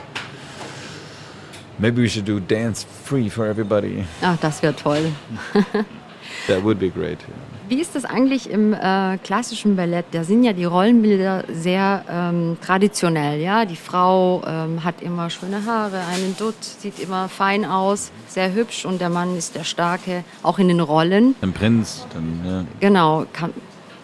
Maybe 1.77 2.01
we 2.01 2.09
should 2.09 2.27
do 2.27 2.41
dance 2.41 2.85
free 3.05 3.29
for 3.29 3.45
everybody. 3.45 4.03
Ach, 4.21 4.35
das 4.41 4.61
wäre 4.61 4.75
toll. 4.75 5.11
That 6.47 6.61
would 6.63 6.77
be 6.77 6.89
great. 6.89 7.19
Yeah. 7.21 7.58
Wie 7.69 7.79
ist 7.79 7.93
das 7.93 8.03
eigentlich 8.03 8.49
im 8.49 8.73
äh, 8.73 9.19
klassischen 9.19 9.75
Ballett? 9.75 10.07
Da 10.11 10.23
sind 10.23 10.43
ja 10.43 10.53
die 10.53 10.65
Rollenbilder 10.65 11.43
sehr 11.53 12.03
ähm, 12.09 12.57
traditionell. 12.65 13.39
Ja? 13.39 13.65
Die 13.65 13.75
Frau 13.75 14.41
ähm, 14.47 14.83
hat 14.83 15.03
immer 15.03 15.29
schöne 15.29 15.63
Haare, 15.67 15.99
einen 16.11 16.35
Dutt, 16.35 16.55
sieht 16.63 16.97
immer 16.97 17.29
fein 17.29 17.65
aus, 17.65 18.09
sehr 18.27 18.55
hübsch 18.55 18.85
und 18.85 18.99
der 18.99 19.11
Mann 19.11 19.37
ist 19.37 19.53
der 19.55 19.65
Starke, 19.65 20.23
auch 20.41 20.57
in 20.57 20.67
den 20.67 20.79
Rollen. 20.79 21.35
Ein 21.43 21.53
Prinz. 21.53 22.07
Dann, 22.11 22.41
ja. 22.43 22.65
Genau. 22.79 23.25
Kann, 23.33 23.53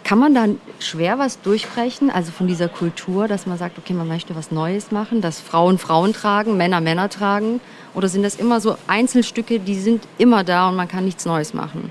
kann 0.04 0.20
man 0.20 0.36
da 0.36 0.46
schwer 0.78 1.18
was 1.18 1.42
durchbrechen, 1.42 2.12
also 2.12 2.32
von 2.32 2.46
dieser 2.46 2.68
Kultur, 2.68 3.28
dass 3.28 3.48
man 3.48 3.58
sagt, 3.58 3.80
okay, 3.80 3.94
man 3.94 4.08
möchte 4.08 4.36
was 4.36 4.52
Neues 4.52 4.92
machen, 4.92 5.22
dass 5.22 5.40
Frauen 5.40 5.80
Frauen 5.80 6.14
tragen, 6.14 6.56
Männer 6.56 6.82
Männer 6.82 7.10
tragen? 7.10 7.60
Oder 7.96 8.10
sind 8.10 8.22
das 8.22 8.36
immer 8.36 8.62
so 8.62 8.78
Einzelstücke, 8.86 9.60
die 9.60 9.80
sind 9.80 10.04
immer 10.20 10.44
da 10.44 10.70
und 10.70 10.76
man 10.76 10.88
kann 10.88 11.06
nichts 11.06 11.26
Neues 11.26 11.56
machen? 11.56 11.90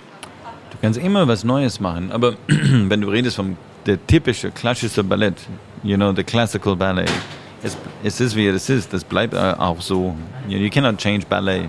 Du 0.74 0.78
kannst 0.82 0.98
immer 0.98 1.26
was 1.28 1.44
Neues 1.44 1.80
machen, 1.80 2.10
aber 2.10 2.34
wenn 2.46 3.00
du 3.00 3.08
redest 3.08 3.36
vom 3.36 3.56
der 3.86 4.04
typische 4.06 4.50
klassische 4.50 5.04
Ballett, 5.04 5.36
you 5.82 5.96
know, 5.96 6.12
the 6.14 6.24
classical 6.24 6.74
ballet, 6.74 7.10
es, 7.62 7.76
es 8.02 8.20
ist 8.20 8.36
wie 8.36 8.46
es 8.46 8.68
ist, 8.68 8.92
das 8.92 9.04
bleibt 9.04 9.34
auch 9.34 9.80
so. 9.80 10.14
You, 10.48 10.58
you 10.58 10.70
cannot 10.70 10.98
change 10.98 11.26
ballet. 11.26 11.68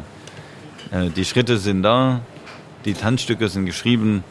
Äh, 0.91 1.09
die 1.15 1.23
Schritte 1.23 1.57
sind 1.57 1.83
da, 1.83 2.19
die 2.83 2.93
Tanzstücke 2.93 3.47
sind 3.47 3.65
geschrieben. 3.65 4.23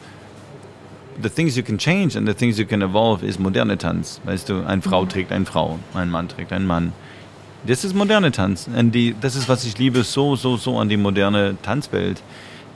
The 1.22 1.30
things 1.30 1.56
you 1.56 1.62
can 1.62 1.78
change 1.78 2.18
and 2.18 2.26
the 2.28 2.34
things 2.34 2.58
you 2.58 2.66
can 2.66 2.82
evolve 2.82 3.24
ist 3.24 3.38
moderne 3.38 3.78
Tanz. 3.78 4.20
Weißt 4.24 4.48
du, 4.48 4.66
eine 4.66 4.82
Frau 4.82 5.04
mhm. 5.04 5.08
trägt 5.08 5.32
eine 5.32 5.46
Frau, 5.46 5.78
ein 5.94 6.10
Mann 6.10 6.28
trägt 6.28 6.52
einen 6.52 6.66
Mann. 6.66 6.92
Das 7.66 7.84
ist 7.84 7.94
moderne 7.94 8.32
Tanz. 8.32 8.68
Und 8.76 8.92
die, 8.92 9.14
das 9.18 9.36
ist, 9.36 9.48
was 9.48 9.64
ich 9.64 9.78
liebe, 9.78 10.02
so, 10.02 10.36
so, 10.36 10.56
so 10.56 10.78
an 10.78 10.88
die 10.88 10.96
moderne 10.96 11.56
Tanzwelt. 11.62 12.20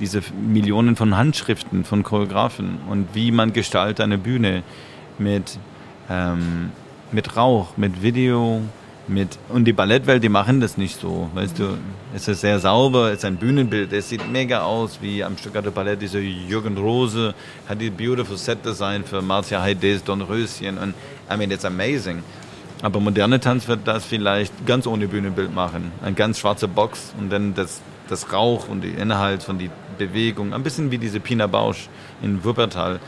Diese 0.01 0.23
Millionen 0.41 0.97
von 0.97 1.17
Handschriften, 1.17 1.85
von 1.85 2.03
Choreografen 2.03 2.79
und 2.89 3.09
wie 3.15 3.33
man 3.33 3.53
gestaltet 3.53 4.01
eine 4.01 4.19
Bühne 4.19 4.63
mit, 5.19 5.59
ähm, 6.09 6.71
mit 7.11 7.37
Rauch, 7.37 7.77
mit 7.77 8.03
Video, 8.03 8.63
mit, 9.09 9.39
und 9.49 9.65
die 9.65 9.73
Ballettwelt, 9.73 10.23
die 10.23 10.29
machen 10.29 10.61
das 10.61 10.77
nicht 10.77 11.01
so, 11.01 11.31
weißt 11.35 11.59
du. 11.59 11.79
Es 12.15 12.29
ist 12.29 12.43
sehr 12.43 12.59
sauber, 12.59 13.11
es 13.11 13.19
ist 13.19 13.25
ein 13.25 13.37
Bühnenbild, 13.37 13.93
es 13.93 14.09
sieht 14.09 14.31
mega 14.31 14.63
aus, 14.63 14.99
wie 15.01 15.25
am 15.25 15.37
Stuttgarter 15.37 15.71
Ballett, 15.71 16.03
dieser 16.03 16.21
Jürgen 16.21 16.77
Rose 16.77 17.35
hat 17.69 17.81
die 17.81 17.91
beautiful 17.91 18.37
Set 18.37 18.65
Design 18.65 19.05
für 19.05 19.23
Marcia 19.23 19.61
Heides 19.61 20.05
Dornröschen 20.05 20.79
und, 20.79 20.95
I 21.33 21.37
mean, 21.37 21.51
it's 21.51 21.65
amazing. 21.65 22.23
Aber 22.83 23.01
moderne 23.01 23.41
Tanz 23.41 23.67
wird 23.67 23.81
das 23.87 24.05
vielleicht 24.05 24.53
ganz 24.65 24.87
ohne 24.87 25.09
Bühnenbild 25.09 25.53
machen. 25.53 25.91
Eine 26.01 26.15
ganz 26.15 26.39
schwarze 26.39 26.69
Box 26.69 27.13
und 27.19 27.31
dann 27.31 27.55
das, 27.55 27.81
das 28.09 28.33
Rauch 28.33 28.69
und 28.69 28.83
die 28.83 28.91
Inhalt 28.91 29.43
von 29.43 29.59
die 29.59 29.71
Bewegung. 29.97 30.53
Ein 30.53 30.63
bisschen 30.63 30.91
wie 30.91 30.99
diese 30.99 31.21
Pina 31.21 31.47
Bausch 31.47 31.89
in 32.23 32.45
Wuppertal. 32.45 33.01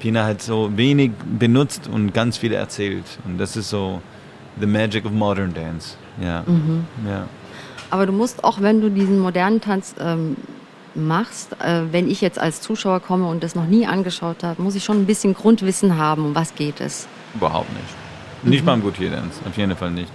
Pina 0.00 0.24
hat 0.24 0.42
so 0.42 0.76
wenig 0.76 1.12
benutzt 1.38 1.88
und 1.88 2.12
ganz 2.12 2.36
viel 2.36 2.52
erzählt. 2.52 3.04
Und 3.24 3.38
das 3.38 3.56
ist 3.56 3.70
so 3.70 4.00
the 4.60 4.66
magic 4.66 5.04
of 5.04 5.12
modern 5.12 5.52
dance. 5.54 5.96
Ja. 6.20 6.42
Mhm. 6.46 6.84
ja. 7.06 7.26
Aber 7.90 8.06
du 8.06 8.12
musst 8.12 8.44
auch, 8.44 8.60
wenn 8.60 8.80
du 8.80 8.90
diesen 8.90 9.18
modernen 9.18 9.60
Tanz 9.60 9.94
ähm, 10.00 10.36
machst, 10.94 11.52
äh, 11.62 11.82
wenn 11.90 12.10
ich 12.10 12.20
jetzt 12.20 12.38
als 12.38 12.60
Zuschauer 12.60 13.00
komme 13.00 13.26
und 13.28 13.42
das 13.42 13.54
noch 13.54 13.66
nie 13.66 13.86
angeschaut 13.86 14.42
habe, 14.42 14.62
muss 14.62 14.74
ich 14.74 14.84
schon 14.84 14.98
ein 14.98 15.06
bisschen 15.06 15.34
Grundwissen 15.34 15.96
haben, 15.96 16.24
um 16.24 16.34
was 16.34 16.54
geht 16.54 16.80
es? 16.80 17.06
Überhaupt 17.34 17.70
nicht. 17.72 18.50
Nicht 18.50 18.62
mhm. 18.62 18.66
beim 18.66 18.82
Gutier 18.82 19.10
Dance, 19.10 19.40
auf 19.48 19.56
jeden 19.56 19.76
Fall 19.76 19.90
nicht. 19.90 20.10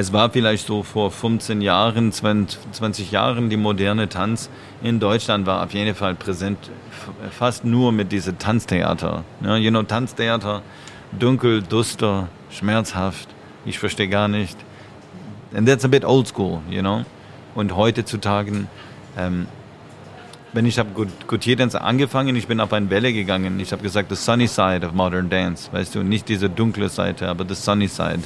Es 0.00 0.12
war 0.12 0.30
vielleicht 0.30 0.64
so 0.64 0.84
vor 0.84 1.10
15 1.10 1.60
Jahren, 1.60 2.12
20 2.12 3.10
Jahren 3.10 3.50
die 3.50 3.56
moderne 3.56 4.08
Tanz 4.08 4.48
in 4.80 5.00
Deutschland 5.00 5.44
war 5.44 5.64
auf 5.64 5.74
jeden 5.74 5.96
Fall 5.96 6.14
präsent, 6.14 6.70
fast 7.36 7.64
nur 7.64 7.90
mit 7.90 8.12
diesem 8.12 8.38
Tanztheater. 8.38 9.24
Ja, 9.42 9.56
you 9.56 9.70
know, 9.70 9.82
Tanztheater, 9.82 10.62
dunkel, 11.18 11.62
duster, 11.62 12.28
schmerzhaft, 12.48 13.28
ich 13.64 13.80
verstehe 13.80 14.06
gar 14.06 14.28
nicht. 14.28 14.56
And 15.52 15.66
that's 15.66 15.84
a 15.84 15.88
bit 15.88 16.04
old 16.04 16.28
school, 16.28 16.60
you 16.70 16.80
know. 16.80 17.04
Und 17.56 17.74
heutzutage, 17.74 18.68
ähm, 19.16 19.48
wenn 20.52 20.64
ich 20.64 20.78
habe 20.78 21.08
Gautier 21.26 21.56
Dance 21.56 21.80
angefangen, 21.80 22.36
ich 22.36 22.46
bin 22.46 22.60
auf 22.60 22.72
eine 22.72 22.88
Welle 22.88 23.12
gegangen. 23.12 23.58
Ich 23.58 23.72
habe 23.72 23.82
gesagt, 23.82 24.10
the 24.10 24.14
sunny 24.14 24.46
side 24.46 24.86
of 24.86 24.92
modern 24.92 25.28
dance, 25.28 25.68
weißt 25.72 25.96
du, 25.96 26.04
nicht 26.04 26.28
diese 26.28 26.48
dunkle 26.48 26.88
Seite, 26.88 27.26
aber 27.26 27.44
the 27.48 27.56
sunny 27.56 27.88
side. 27.88 28.20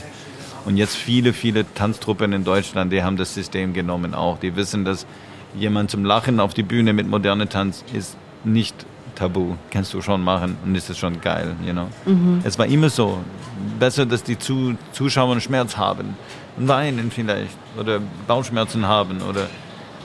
Und 0.65 0.77
jetzt 0.77 0.97
viele, 0.97 1.33
viele 1.33 1.65
Tanztruppen 1.75 2.33
in 2.33 2.45
Deutschland, 2.45 2.93
die 2.93 3.03
haben 3.03 3.17
das 3.17 3.35
System 3.35 3.73
genommen 3.73 4.15
auch. 4.15 4.39
Die 4.39 4.55
wissen, 4.57 4.85
dass 4.85 5.07
jemand 5.55 5.91
zum 5.91 6.05
Lachen 6.05 6.41
auf 6.41 6.55
die 6.55 6.63
Bühne 6.63 6.93
mit 6.93 7.09
moderner 7.09 7.49
Tanz 7.49 7.85
ist 7.93 8.17
nicht 8.45 8.87
tabu. 9.15 9.57
Kannst 9.71 9.93
du 9.95 10.01
schon 10.01 10.23
machen 10.23 10.57
und 10.65 10.75
ist 10.75 10.89
es 10.89 10.99
schon 10.99 11.21
geil, 11.21 11.57
you 11.67 11.73
know. 11.73 11.89
Mhm. 12.07 12.41
Es 12.45 12.59
war 12.59 12.67
immer 12.67 12.91
so. 12.91 13.19
Besser, 13.79 14.07
dass 14.07 14.23
die 14.23 14.39
Zuschauer 14.39 15.41
Schmerz 15.41 15.77
haben. 15.77 16.17
Weinen 16.57 17.11
vielleicht. 17.11 17.57
Oder 17.79 18.01
Bauchschmerzen 18.27 18.87
haben. 18.87 19.21
Oder, 19.23 19.49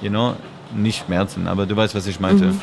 you 0.01 0.09
know, 0.09 0.35
nicht 0.75 1.05
Schmerzen, 1.05 1.47
aber 1.47 1.65
du 1.65 1.75
weißt, 1.75 1.95
was 1.95 2.07
ich 2.07 2.19
meinte. 2.19 2.45
Mhm. 2.45 2.61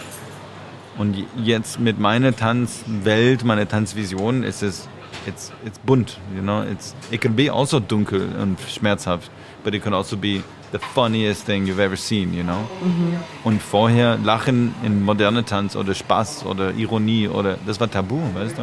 Und 0.96 1.16
jetzt 1.42 1.80
mit 1.80 1.98
meiner 1.98 2.36
Tanzwelt, 2.36 3.44
meiner 3.44 3.66
Tanzvision 3.66 4.44
ist 4.44 4.62
es 4.62 4.88
it's 5.26 5.52
it's 5.64 5.78
bunt, 5.78 6.18
you 6.34 6.42
know. 6.42 6.62
It's 6.62 6.94
it 7.10 7.20
can 7.20 7.34
be 7.34 7.50
also 7.50 7.80
dunkel 7.80 8.28
und 8.40 8.58
schmerzhaft, 8.60 9.30
but 9.62 9.74
it 9.74 9.82
can 9.82 9.94
also 9.94 10.16
be 10.16 10.42
the 10.72 10.78
funniest 10.78 11.46
thing 11.46 11.66
you've 11.66 11.80
ever 11.80 11.96
seen, 11.96 12.34
you 12.34 12.42
know. 12.42 12.68
Mhm. 12.82 13.18
Und 13.44 13.62
vorher 13.62 14.18
Lachen 14.18 14.74
in 14.82 15.02
moderne 15.02 15.44
Tanz 15.44 15.76
oder 15.76 15.94
Spaß 15.94 16.46
oder 16.46 16.72
Ironie 16.74 17.28
oder 17.28 17.56
das 17.66 17.78
war 17.80 17.90
Tabu, 17.90 18.20
weißt 18.34 18.58
du? 18.58 18.62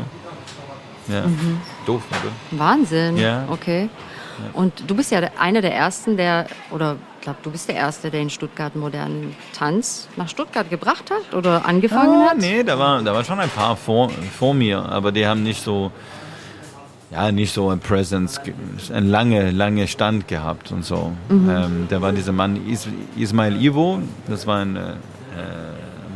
Ja, 1.13 1.27
mhm. 1.27 1.59
doof, 1.85 2.03
oder? 2.09 2.59
Wahnsinn. 2.59 3.17
Ja. 3.17 3.45
Okay. 3.49 3.89
Ja. 4.39 4.59
Und 4.59 4.83
du 4.87 4.95
bist 4.95 5.11
ja 5.11 5.21
einer 5.39 5.61
der 5.61 5.73
ersten, 5.73 6.17
der 6.17 6.47
oder 6.71 6.97
ich 7.21 7.25
glaube, 7.25 7.39
du 7.43 7.51
bist 7.51 7.69
der 7.69 7.75
Erste, 7.75 8.09
der 8.09 8.19
in 8.21 8.31
Stuttgart 8.31 8.75
modernen 8.75 9.35
Tanz 9.53 10.07
nach 10.15 10.27
Stuttgart 10.27 10.69
gebracht 10.71 11.11
hat 11.11 11.35
oder 11.35 11.65
angefangen 11.65 12.23
ah, 12.23 12.31
hat? 12.31 12.37
Nee, 12.39 12.63
da 12.63 12.79
waren 12.79 13.05
da 13.05 13.13
war 13.13 13.23
schon 13.23 13.39
ein 13.39 13.49
paar 13.49 13.75
vor, 13.77 14.09
vor 14.37 14.55
mir, 14.55 14.79
aber 14.79 15.11
die 15.11 15.27
haben 15.27 15.43
nicht 15.43 15.63
so 15.63 15.91
ja, 17.11 17.31
nicht 17.31 17.53
so 17.53 17.69
ein 17.69 17.79
Presence, 17.79 18.39
ein 18.93 19.07
lange, 19.07 19.51
lange 19.51 19.87
Stand 19.87 20.27
gehabt 20.27 20.71
und 20.71 20.85
so. 20.85 21.11
Mhm. 21.29 21.49
Ähm, 21.49 21.87
da 21.89 22.01
war 22.01 22.13
dieser 22.13 22.31
Mann 22.31 22.67
Is 22.67 22.87
Ismail 23.17 23.61
Ivo, 23.61 24.01
das 24.27 24.47
war 24.47 24.59
ein 24.59 24.77
äh, 24.77 24.93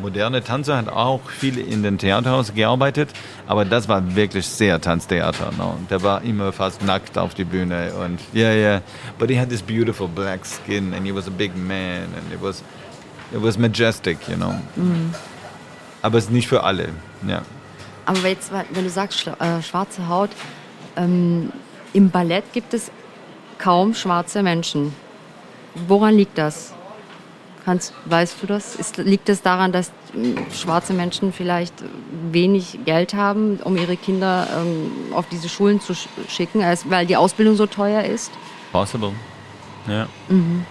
moderne 0.02 0.44
Tanzer, 0.44 0.78
hat 0.78 0.88
auch 0.88 1.30
viel 1.30 1.58
in 1.58 1.84
den 1.84 1.98
Theaterhaus 1.98 2.54
gearbeitet, 2.54 3.10
aber 3.48 3.66
das 3.66 3.90
war 3.90 4.16
wirklich 4.16 4.48
sehr 4.48 4.80
Tanztheater. 4.80 5.52
No? 5.58 5.78
Der 5.90 6.02
war 6.04 6.22
immer 6.22 6.54
fast 6.54 6.84
nackt 6.84 7.18
auf 7.18 7.34
die 7.34 7.44
Bühne 7.44 7.92
und 7.94 8.20
ja, 8.32 8.44
yeah, 8.44 8.54
ja. 8.54 8.60
Yeah. 8.60 8.82
But 9.18 9.30
he 9.30 9.40
had 9.40 9.50
this 9.50 9.62
beautiful 9.62 10.08
black 10.08 10.46
skin 10.46 10.94
and 10.94 11.06
he 11.06 11.14
was 11.14 11.28
a 11.28 11.32
big 11.32 11.58
man 11.58 12.04
and 12.16 12.32
it 12.32 12.42
was, 12.42 12.64
it 13.34 13.42
was 13.42 13.58
majestic, 13.58 14.18
you 14.30 14.36
know. 14.36 14.54
Mhm. 14.76 15.14
Aber 16.02 16.20
es 16.20 16.26
ist 16.26 16.32
nicht 16.32 16.48
für 16.48 16.64
alle, 16.64 16.90
ja. 17.28 17.42
Aber 18.06 18.28
jetzt, 18.28 18.52
wenn 18.52 18.84
du 18.84 18.90
sagst, 18.90 19.26
äh, 19.28 19.62
schwarze 19.64 20.08
Haut, 20.08 20.30
ähm, 20.98 21.52
Im 21.94 22.10
Ballett 22.10 22.46
gibt 22.54 22.74
es 22.74 22.92
kaum 23.58 23.94
schwarze 23.94 24.44
Menschen. 24.44 24.94
Woran 25.88 26.16
liegt 26.16 26.38
das? 26.38 26.74
Kannst, 27.64 27.94
weißt 28.06 28.36
du 28.42 28.48
das? 28.48 28.76
Ist, 28.76 28.98
liegt 28.98 29.28
es 29.28 29.42
daran, 29.42 29.72
dass 29.72 29.92
hm, 30.14 30.38
schwarze 30.54 30.94
Menschen 30.94 31.34
vielleicht 31.34 31.74
wenig 32.32 32.80
Geld 32.86 33.14
haben, 33.14 33.58
um 33.64 33.76
ihre 33.76 33.98
Kinder 33.98 34.48
ähm, 34.56 35.14
auf 35.14 35.28
diese 35.30 35.50
Schulen 35.50 35.82
zu 35.82 35.94
schicken, 36.28 36.64
als, 36.64 36.90
weil 36.90 37.08
die 37.08 37.18
Ausbildung 37.18 37.56
so 37.56 37.66
teuer 37.66 38.04
ist? 38.04 38.32
Possible. 38.72 39.14
Ja. 39.88 40.08
Mhm. 40.30 40.66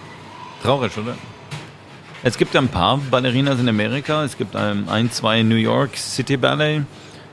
Traurig, 0.63 0.97
oder? 0.97 1.15
Es 2.23 2.37
gibt 2.37 2.55
ein 2.55 2.69
paar 2.69 2.97
Ballerinas 2.97 3.59
in 3.59 3.69
Amerika. 3.69 4.23
Es 4.23 4.37
gibt 4.37 4.55
ein, 4.55 4.89
ein 4.89 5.11
zwei 5.11 5.43
New 5.43 5.55
York 5.55 5.97
City 5.97 6.37
Ballet 6.37 6.83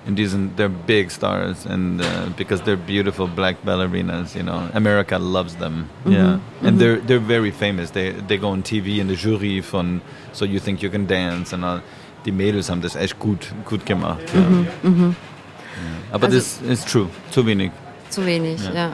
and 0.07 0.17
these 0.17 0.37
they're 0.57 0.69
big 0.69 1.11
stars 1.11 1.65
and 1.67 2.01
uh, 2.01 2.29
because 2.37 2.61
they're 2.63 2.77
beautiful 2.77 3.27
black 3.29 3.57
ballerinas 3.63 4.35
you 4.35 4.43
know 4.43 4.69
america 4.75 5.19
loves 5.19 5.57
them 5.57 5.89
mm-hmm. 6.01 6.13
yeah 6.13 6.23
and 6.23 6.43
mm-hmm. 6.43 6.79
they're 6.79 7.01
they're 7.01 7.19
very 7.19 7.51
famous 7.51 7.91
they 7.91 8.11
they 8.29 8.37
go 8.37 8.49
on 8.49 8.63
tv 8.63 8.99
in 8.99 9.07
the 9.07 9.17
jury 9.17 9.61
von 9.61 10.01
so 10.33 10.45
you 10.45 10.59
think 10.59 10.83
you 10.83 10.91
can 10.91 11.07
dance 11.07 11.53
and 11.53 11.65
all 11.65 11.81
die 12.25 12.33
Mädels 12.33 12.71
haben 12.71 12.81
das 12.81 12.95
echt 12.97 13.19
gut 13.19 13.53
gut 13.65 13.85
gemacht 13.87 14.23
ja. 14.35 14.41
Mhm, 14.41 14.67
mhm. 14.83 15.17
Ja. 15.77 16.15
aber 16.15 16.27
also, 16.27 16.39
das 16.39 16.61
ist 16.63 16.89
true 16.89 17.09
zu 17.31 17.47
wenig 17.47 17.71
zu 18.11 18.25
wenig 18.25 18.65
ja, 18.65 18.75
ja. 18.75 18.93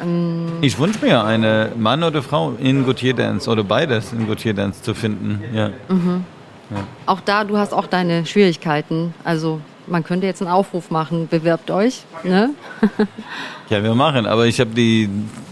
Um, 0.00 0.58
ich 0.62 0.78
wünsche 0.78 1.04
mir 1.04 1.22
eine 1.22 1.70
Mann 1.76 2.02
oder 2.02 2.22
Frau 2.22 2.54
in 2.58 2.84
Gautier 2.84 3.14
Dance 3.14 3.48
oder 3.48 3.62
beides 3.62 4.12
in 4.12 4.26
Gautier 4.26 4.52
Dance 4.52 4.82
zu 4.82 4.94
finden 4.94 5.42
ja. 5.54 5.70
Mhm. 5.88 6.24
ja. 6.70 6.84
auch 7.06 7.20
da 7.20 7.44
du 7.44 7.56
hast 7.56 7.72
auch 7.72 7.86
deine 7.86 8.26
Schwierigkeiten 8.26 9.14
also 9.24 9.60
man 9.86 10.04
könnte 10.04 10.26
jetzt 10.26 10.42
einen 10.42 10.50
Aufruf 10.50 10.90
machen, 10.90 11.28
bewerbt 11.28 11.70
euch. 11.70 12.02
Ne? 12.24 12.50
ja, 13.68 13.82
wir 13.82 13.94
machen, 13.94 14.26
aber 14.26 14.46
ich 14.46 14.60
habe 14.60 14.70
die, 14.70 15.08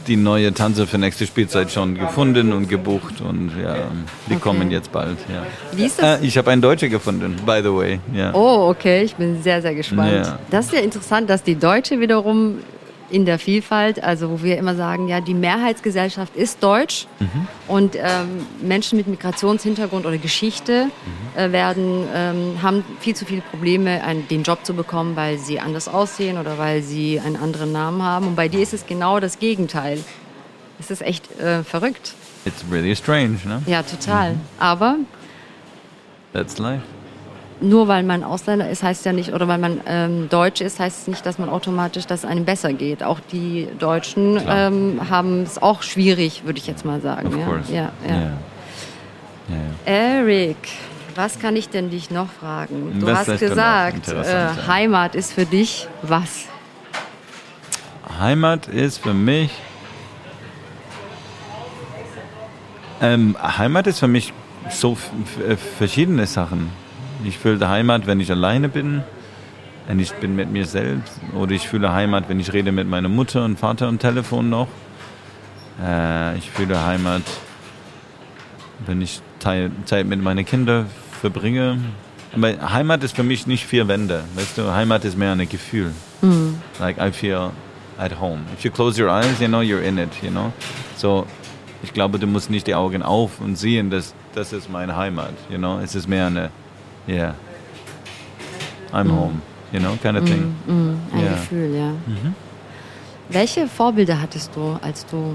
die 0.07 0.17
neue 0.17 0.53
Tanze 0.55 0.87
für 0.87 0.99
nächste 0.99 1.27
Spielzeit 1.27 1.71
schon 1.71 1.95
gefunden 1.95 2.53
und 2.53 2.69
gebucht 2.69 3.21
und 3.21 3.53
ja, 3.63 3.77
die 4.29 4.35
okay. 4.35 4.41
kommen 4.41 4.71
jetzt 4.71 4.93
bald. 4.93 5.19
Ja. 5.29 5.47
Wie 5.77 5.85
ist 5.85 6.01
das? 6.01 6.21
Äh, 6.21 6.27
ich 6.27 6.39
habe 6.39 6.51
einen 6.51 6.63
Deutsche 6.63 6.89
gefunden, 6.89 7.37
by 7.45 7.61
the 7.63 7.75
way. 7.75 8.01
Ja. 8.15 8.33
Oh, 8.35 8.69
okay, 8.71 9.03
ich 9.03 9.15
bin 9.17 9.43
sehr, 9.43 9.63
sehr 9.63 9.75
gespannt. 9.75 10.27
Ja. 10.27 10.39
Das 10.51 10.67
ist 10.67 10.73
ja 10.73 10.81
interessant, 10.81 11.29
dass 11.29 11.43
die 11.43 11.57
Deutsche 11.57 12.01
wiederum 12.01 12.59
in 13.11 13.25
der 13.25 13.39
Vielfalt, 13.39 14.03
also 14.03 14.31
wo 14.31 14.43
wir 14.43 14.59
immer 14.59 14.75
sagen, 14.75 15.09
ja, 15.09 15.21
die 15.21 15.35
Mehrheitsgesellschaft 15.35 16.37
ist 16.37 16.63
deutsch 16.63 17.07
mhm. 17.19 17.49
und 17.69 17.97
ähm, 17.97 18.47
Menschen 18.63 18.97
mit 18.97 19.07
Migrationshintergrund 19.07 20.07
oder 20.07 20.19
Geschichte 20.19 20.87
mhm. 20.87 21.39
äh, 21.41 21.53
werden, 21.53 22.05
ähm, 22.15 22.63
haben 22.63 22.85
viel 23.01 23.15
zu 23.15 23.25
viele 23.25 23.43
Probleme, 23.43 24.03
einen, 24.03 24.27
den 24.29 24.43
Job 24.43 24.65
zu 24.65 24.75
bekommen, 24.75 25.17
weil 25.17 25.39
sie 25.39 25.61
anders 25.61 25.89
aussehen 25.89 26.39
oder 26.39 26.59
weil 26.59 26.83
sie 26.83 27.21
einen 27.21 27.37
anderen 27.37 27.73
Namen 27.73 28.03
haben. 28.03 28.29
Und 28.29 28.37
bei 28.37 28.49
dir 28.49 28.63
ist 28.63 28.73
es 28.73 28.87
genau 28.87 29.21
das 29.21 29.39
Gegenteil. 29.39 29.99
Es 30.79 30.91
ist 30.91 31.03
echt 31.03 31.39
äh, 31.41 31.63
verrückt. 31.63 32.15
It's 32.45 32.65
really 32.71 32.97
strange, 32.97 33.39
ne? 33.45 33.63
Ja, 33.67 33.83
total. 33.83 34.35
Mhm. 34.35 34.41
Aber 34.59 34.97
That's 36.33 36.59
life. 36.59 36.85
Nur 37.61 37.89
weil 37.89 38.03
man 38.03 38.25
Ausländer 38.25 38.69
ist, 38.71 38.83
heißt 38.83 39.05
ja 39.05 39.13
nicht, 39.13 39.33
oder 39.33 39.47
weil 39.49 39.59
man 39.59 39.81
ähm, 39.87 40.29
Deutsch 40.29 40.61
ist, 40.61 40.81
heißt 40.81 41.03
es 41.03 41.07
nicht, 41.09 41.27
dass 41.27 41.39
man 41.39 41.49
automatisch, 41.49 42.07
dass 42.07 42.21
es 42.21 42.25
einem 42.25 42.45
besser 42.45 42.73
geht. 42.73 43.03
Auch 43.03 43.21
die 43.33 43.69
Deutschen 43.79 44.41
ähm, 44.49 45.01
haben 45.11 45.43
es 45.43 45.61
auch 45.61 45.83
schwierig, 45.83 46.43
würde 46.45 46.59
ich 46.59 46.67
jetzt 46.67 46.85
mal 46.85 47.01
sagen. 47.01 47.31
Ja? 47.39 47.75
Ja, 47.75 47.93
ja. 48.07 48.15
Yeah. 48.15 48.33
Yeah. 49.87 50.21
Eric, 50.21 50.57
was 51.17 51.39
kann 51.39 51.57
ich 51.57 51.69
denn 51.69 51.91
dich 51.91 52.11
noch 52.11 52.31
fragen? 52.31 52.99
Du 53.01 53.07
Was 53.07 53.29
hast 53.29 53.41
gesagt, 53.41 54.09
äh? 54.09 54.49
Heimat 54.67 55.15
ist 55.15 55.33
für 55.33 55.45
dich 55.45 55.89
was? 56.03 56.47
Heimat 58.19 58.69
ist 58.69 58.99
für 58.99 59.15
mich. 59.15 59.51
Ähm, 63.03 63.37
Heimat 63.41 63.87
ist 63.87 63.99
für 63.99 64.09
mich 64.09 64.33
so 64.71 64.93
f- 64.93 65.59
verschiedene 65.79 66.27
Sachen. 66.27 66.71
Ich 67.25 67.39
fühle 67.39 67.69
Heimat, 67.69 68.07
wenn 68.07 68.21
ich 68.21 68.31
alleine 68.31 68.69
bin, 68.69 69.03
wenn 69.87 70.01
ich 70.01 70.13
bin 70.15 70.37
mit 70.37 70.51
mir 70.51 70.67
selbst. 70.67 71.21
Oder 71.35 71.53
ich 71.53 71.69
fühle 71.69 71.93
Heimat, 71.93 72.29
wenn 72.29 72.41
ich 72.41 72.53
rede 72.53 72.73
mit 72.73 72.89
meiner 72.89 73.09
Mutter 73.09 73.45
und 73.45 73.59
Vater 73.59 73.89
am 73.89 73.99
Telefon 73.99 74.49
noch. 74.49 74.69
Äh, 75.83 76.39
ich 76.39 76.51
fühle 76.51 76.85
Heimat, 76.85 77.23
wenn 78.87 79.03
ich 79.03 79.21
Zeit 79.39 80.07
mit 80.07 80.23
meinen 80.23 80.45
Kindern 80.45 80.87
verbringe. 81.21 81.79
Aber 82.35 82.73
Heimat 82.73 83.03
ist 83.03 83.17
für 83.17 83.23
mich 83.23 83.47
nicht 83.47 83.67
vier 83.67 83.89
Wände. 83.89 84.23
Weißt 84.35 84.57
du, 84.59 84.73
Heimat 84.73 85.05
ist 85.05 85.17
mehr 85.19 85.33
ein 85.33 85.49
Gefühl. 85.49 85.93
Like 86.79 86.99
I 86.99 87.11
feel 87.11 87.51
at 87.99 88.21
home. 88.21 88.41
If 88.57 88.65
you 88.65 88.71
close 88.71 89.03
your 89.03 89.11
eyes, 89.11 89.41
you 89.41 89.49
know 89.49 89.61
you're 89.61 89.83
in 89.83 89.99
it, 89.99 90.11
you 90.23 90.31
know. 90.31 90.53
So, 90.97 91.27
ich 91.83 91.93
glaube, 91.93 92.19
du 92.19 92.27
musst 92.27 92.51
nicht 92.51 92.67
die 92.67 92.75
Augen 92.75 93.03
auf 93.03 93.41
und 93.41 93.57
sehen, 93.57 93.91
dass 93.91 94.15
das 94.35 94.53
ist 94.53 94.71
meine 94.71 94.97
Heimat, 94.97 95.33
you 95.51 95.59
know. 95.59 95.81
Es 95.81 95.95
ist 95.95 96.09
mehr 96.09 96.27
eine, 96.27 96.51
yeah, 97.09 97.35
I'm 98.93 99.09
home, 99.11 99.41
you 99.73 99.81
know, 99.81 99.97
kind 100.03 100.17
of 100.17 100.25
thing. 100.25 100.55
Ein 100.69 101.25
Ja. 101.25 101.31
Gefühl, 101.35 101.75
ja. 101.75 101.91
Mhm. 102.07 102.35
Welche 103.29 103.69
Vorbilder 103.69 104.21
hattest 104.21 104.55
du, 104.57 104.77
als 104.83 105.07
du 105.07 105.35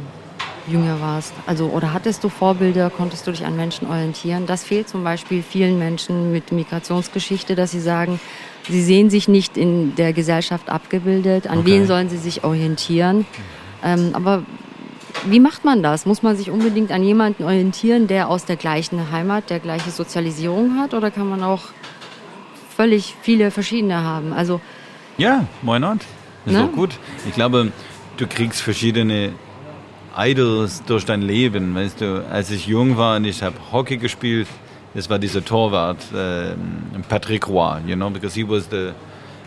jünger 0.67 0.99
warst? 0.99 1.33
Also, 1.45 1.67
oder 1.67 1.93
hattest 1.93 2.23
du 2.23 2.29
Vorbilder, 2.29 2.89
konntest 2.89 3.25
du 3.27 3.31
dich 3.31 3.45
an 3.45 3.55
Menschen 3.55 3.87
orientieren? 3.87 4.45
Das 4.47 4.63
fehlt 4.63 4.89
zum 4.89 5.03
Beispiel 5.03 5.41
vielen 5.43 5.79
Menschen 5.79 6.31
mit 6.31 6.51
Migrationsgeschichte, 6.51 7.55
dass 7.55 7.71
sie 7.71 7.79
sagen, 7.79 8.19
sie 8.67 8.81
sehen 8.83 9.09
sich 9.09 9.27
nicht 9.27 9.55
in 9.57 9.95
der 9.95 10.11
Gesellschaft 10.11 10.69
abgebildet. 10.69 11.47
An 11.47 11.59
Okay. 11.59 11.67
wen 11.67 11.87
sollen 11.87 12.09
sie 12.09 12.17
sich 12.17 12.43
orientieren? 12.43 13.25
Ähm, 13.83 14.09
aber 14.13 14.43
wie 15.27 15.39
macht 15.39 15.65
man 15.65 15.81
das? 15.83 16.05
Muss 16.05 16.21
man 16.23 16.35
sich 16.35 16.49
unbedingt 16.51 16.91
an 16.91 17.03
jemanden 17.03 17.43
orientieren, 17.43 18.07
der 18.07 18.29
aus 18.29 18.45
der 18.45 18.55
gleichen 18.55 19.11
Heimat, 19.11 19.49
der 19.49 19.59
gleiche 19.59 19.89
Sozialisierung 19.91 20.77
hat? 20.79 20.93
Oder 20.93 21.11
kann 21.11 21.29
man 21.29 21.43
auch 21.43 21.61
völlig 22.75 23.15
viele 23.21 23.51
verschiedene 23.51 24.03
haben? 24.03 24.33
Also, 24.33 24.61
Ja, 25.17 25.45
why 25.61 25.79
not? 25.79 25.99
Ist 26.45 26.53
Ne? 26.53 26.59
doch 26.67 26.71
gut. 26.73 26.91
Ich 27.27 27.33
glaube, 27.33 27.71
du 28.17 28.27
kriegst 28.27 28.61
verschiedene 28.61 29.31
Idols 30.17 30.83
durch 30.85 31.05
dein 31.05 31.21
Leben. 31.21 31.73
Weißt 31.75 32.01
du, 32.01 32.25
als 32.29 32.51
ich 32.51 32.67
jung 32.67 32.97
war 32.97 33.17
und 33.17 33.25
ich 33.25 33.41
habe 33.41 33.55
Hockey 33.71 33.97
gespielt, 33.97 34.47
das 34.93 35.09
war 35.09 35.19
dieser 35.19 35.43
Torwart, 35.43 35.97
ähm, 36.15 36.57
Patrick 37.09 37.47
Roy, 37.49 37.79
you 37.85 37.95
know, 37.95 38.09
because 38.09 38.33
he 38.35 38.47
was 38.47 38.67
the, 38.69 38.91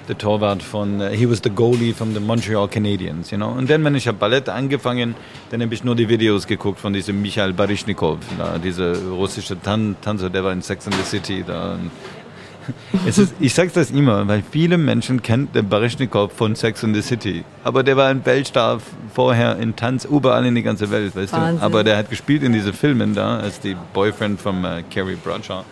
the 0.09 0.15
Torwart 0.15 0.63
von, 0.63 1.01
äh, 1.01 1.17
he 1.17 1.29
was 1.29 1.41
the 1.45 1.51
goalie 1.51 1.95
from 1.95 2.15
the 2.15 2.21
Montreal 2.21 2.67
Canadiens, 2.67 3.31
you 3.31 3.37
know. 3.37 3.51
Und 3.51 3.71
dann, 3.71 3.85
wenn 3.85 3.95
ich 3.95 4.09
habe 4.09 4.19
Ballett 4.19 4.49
angefangen, 4.49 5.15
dann 5.51 5.63
habe 5.63 5.73
ich 5.73 5.85
nur 5.85 5.95
die 5.95 6.09
Videos 6.09 6.47
geguckt 6.47 6.81
von 6.81 6.93
diesem 6.93 7.23
Michael 7.23 7.53
Baryshnikov, 7.53 8.19
da, 8.37 8.59
dieser 8.59 8.99
russische 9.11 9.61
Tan 9.61 9.97
Tanzer, 10.01 10.31
der 10.31 10.43
war 10.43 10.53
in 10.53 10.63
Sex 10.63 10.87
and 10.87 10.97
the 10.97 11.05
City 11.05 11.45
da. 11.47 11.79
Ist, 13.07 13.35
ich 13.41 13.55
sag's 13.55 13.73
das 13.73 13.91
immer, 13.91 14.29
weil 14.29 14.43
viele 14.51 14.77
Menschen 14.77 15.23
kennen 15.23 15.49
den 15.55 15.69
Baryshnikov 15.69 16.33
von 16.33 16.55
Sex 16.55 16.85
and 16.85 16.95
the 16.95 17.03
City. 17.03 17.45
Aber 17.65 17.83
der 17.83 17.97
war 17.97 18.09
ein 18.09 18.25
Weltstar 18.25 18.81
vorher 19.15 19.57
in 19.59 19.77
Tanz 19.77 20.05
überall 20.05 20.45
in 20.45 20.55
die 20.55 20.63
ganze 20.63 20.91
Welt, 20.91 21.17
weißt 21.17 21.33
Wahnsinn. 21.33 21.61
du. 21.61 21.65
Aber 21.65 21.85
der 21.85 21.97
hat 21.97 22.11
gespielt 22.11 22.43
in 22.43 22.53
diesen 22.53 22.73
Filmen 22.73 23.15
da 23.15 23.39
als 23.39 23.61
die 23.61 23.77
Boyfriend 23.95 24.41
von 24.41 24.65
uh, 24.65 24.83
Carrie 24.93 25.17
Bradshaw. 25.17 25.65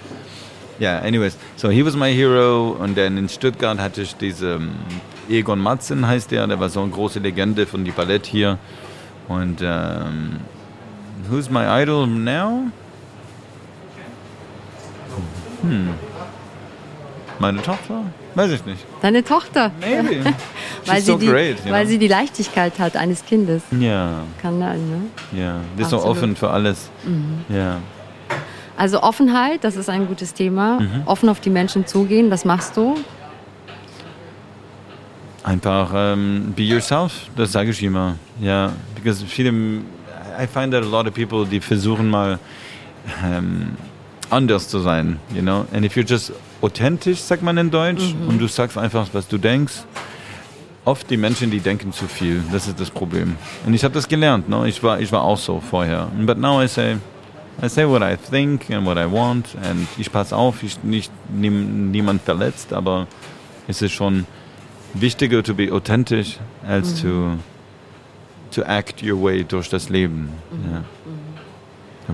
Ja, 0.78 0.98
anyways, 0.98 1.36
so 1.56 1.70
he 1.70 1.84
was 1.84 1.96
my 1.96 2.12
hero 2.12 2.76
und 2.78 2.98
dann 2.98 3.16
in 3.16 3.28
Stuttgart 3.28 3.78
hatte 3.78 4.02
ich 4.02 4.14
diesen 4.16 4.72
Egon 5.28 5.58
Matzen 5.58 6.06
heißt 6.06 6.30
der, 6.30 6.46
der 6.46 6.60
war 6.60 6.68
so 6.68 6.80
eine 6.80 6.90
große 6.90 7.18
Legende 7.18 7.66
von 7.66 7.84
die 7.84 7.90
Ballett 7.90 8.26
hier. 8.26 8.58
Und 9.28 9.60
ähm, 9.62 10.40
who's 11.28 11.50
my 11.50 11.64
idol 11.82 12.06
now? 12.06 12.64
Hm. 15.62 15.88
Meine 17.38 17.60
Tochter? 17.60 18.02
Weiß 18.34 18.50
ich 18.50 18.64
nicht. 18.64 18.84
deine 19.02 19.24
Tochter. 19.24 19.70
Maybe. 19.80 20.24
weil, 20.86 20.96
She's 20.96 21.06
sie 21.06 21.12
so 21.12 21.18
die, 21.18 21.26
great. 21.26 21.64
weil 21.70 21.84
know? 21.84 21.90
sie 21.90 21.98
die 21.98 22.08
Leichtigkeit 22.08 22.78
hat 22.78 22.96
eines 22.96 23.24
Kindes. 23.24 23.62
ja, 23.78 24.22
Kann 24.40 24.58
sein, 24.58 24.78
ne? 24.88 25.40
ja. 25.40 25.56
Die 25.76 25.82
ist 25.82 25.90
so. 25.90 25.98
Mhm. 25.98 26.04
offen 26.04 26.36
für 26.36 26.50
alles. 26.50 26.90
Ja. 27.48 27.78
Also 28.76 29.02
Offenheit, 29.02 29.64
das 29.64 29.76
ist 29.76 29.88
ein 29.88 30.06
gutes 30.06 30.34
Thema. 30.34 30.80
Mhm. 30.80 31.02
Offen 31.06 31.28
auf 31.28 31.40
die 31.40 31.50
Menschen 31.50 31.86
zugehen, 31.86 32.30
das 32.30 32.44
machst 32.44 32.76
du. 32.76 32.96
Einfach 35.42 35.92
ähm, 35.94 36.52
be 36.56 36.62
yourself, 36.62 37.28
das 37.36 37.52
sage 37.52 37.70
ich 37.70 37.82
immer. 37.82 38.16
Ja, 38.40 38.72
because 38.94 39.24
viele, 39.24 39.50
I 39.50 40.46
find 40.52 40.72
that 40.72 40.82
a 40.82 40.86
lot 40.86 41.06
of 41.06 41.14
people, 41.14 41.46
die 41.46 41.60
versuchen 41.60 42.10
mal 42.10 42.38
ähm, 43.24 43.76
anders 44.28 44.68
zu 44.68 44.80
sein, 44.80 45.20
you 45.34 45.40
know. 45.40 45.64
And 45.72 45.84
if 45.84 45.96
you're 45.96 46.06
just 46.06 46.32
authentisch, 46.60 47.20
sagt 47.20 47.42
man 47.42 47.56
in 47.58 47.70
Deutsch, 47.70 48.14
und 48.28 48.38
du 48.38 48.48
sagst 48.48 48.76
einfach, 48.76 49.06
was 49.12 49.28
du 49.28 49.38
denkst. 49.38 49.84
Oft 50.84 51.10
die 51.10 51.16
Menschen, 51.16 51.50
die 51.50 51.58
denken 51.58 51.92
zu 51.92 52.06
viel, 52.06 52.42
das 52.52 52.68
ist 52.68 52.78
das 52.78 52.90
Problem. 52.90 53.36
Und 53.66 53.74
ich 53.74 53.82
habe 53.82 53.92
das 53.92 54.06
gelernt, 54.06 54.48
no? 54.48 54.64
ich, 54.64 54.80
war, 54.84 55.00
ich 55.00 55.10
war 55.10 55.22
auch 55.22 55.38
so 55.38 55.60
vorher. 55.60 56.08
But 56.20 56.38
now 56.38 56.62
I 56.62 56.68
say, 56.68 56.96
I 57.62 57.68
say 57.68 57.86
what 57.86 58.02
I 58.02 58.16
think 58.16 58.70
and 58.70 58.86
what 58.86 58.98
I 58.98 59.06
want, 59.10 59.56
and 59.62 59.88
ich 59.96 60.12
passe 60.12 60.36
auf, 60.36 60.62
ich 60.62 60.82
nicht 60.82 61.10
niem, 61.30 61.90
niemand 61.90 62.22
verletzt, 62.22 62.74
aber 62.74 63.06
es 63.66 63.80
ist 63.80 63.92
schon 63.92 64.26
wichtiger 64.92 65.42
to 65.42 65.54
be 65.54 65.72
authentisch 65.72 66.38
als 66.66 67.00
to, 67.00 67.38
to 68.50 68.62
act 68.62 69.02
your 69.02 69.22
way 69.22 69.42
durch 69.42 69.70
das 69.70 69.88
Leben. 69.88 70.30
Ja. 70.70 70.84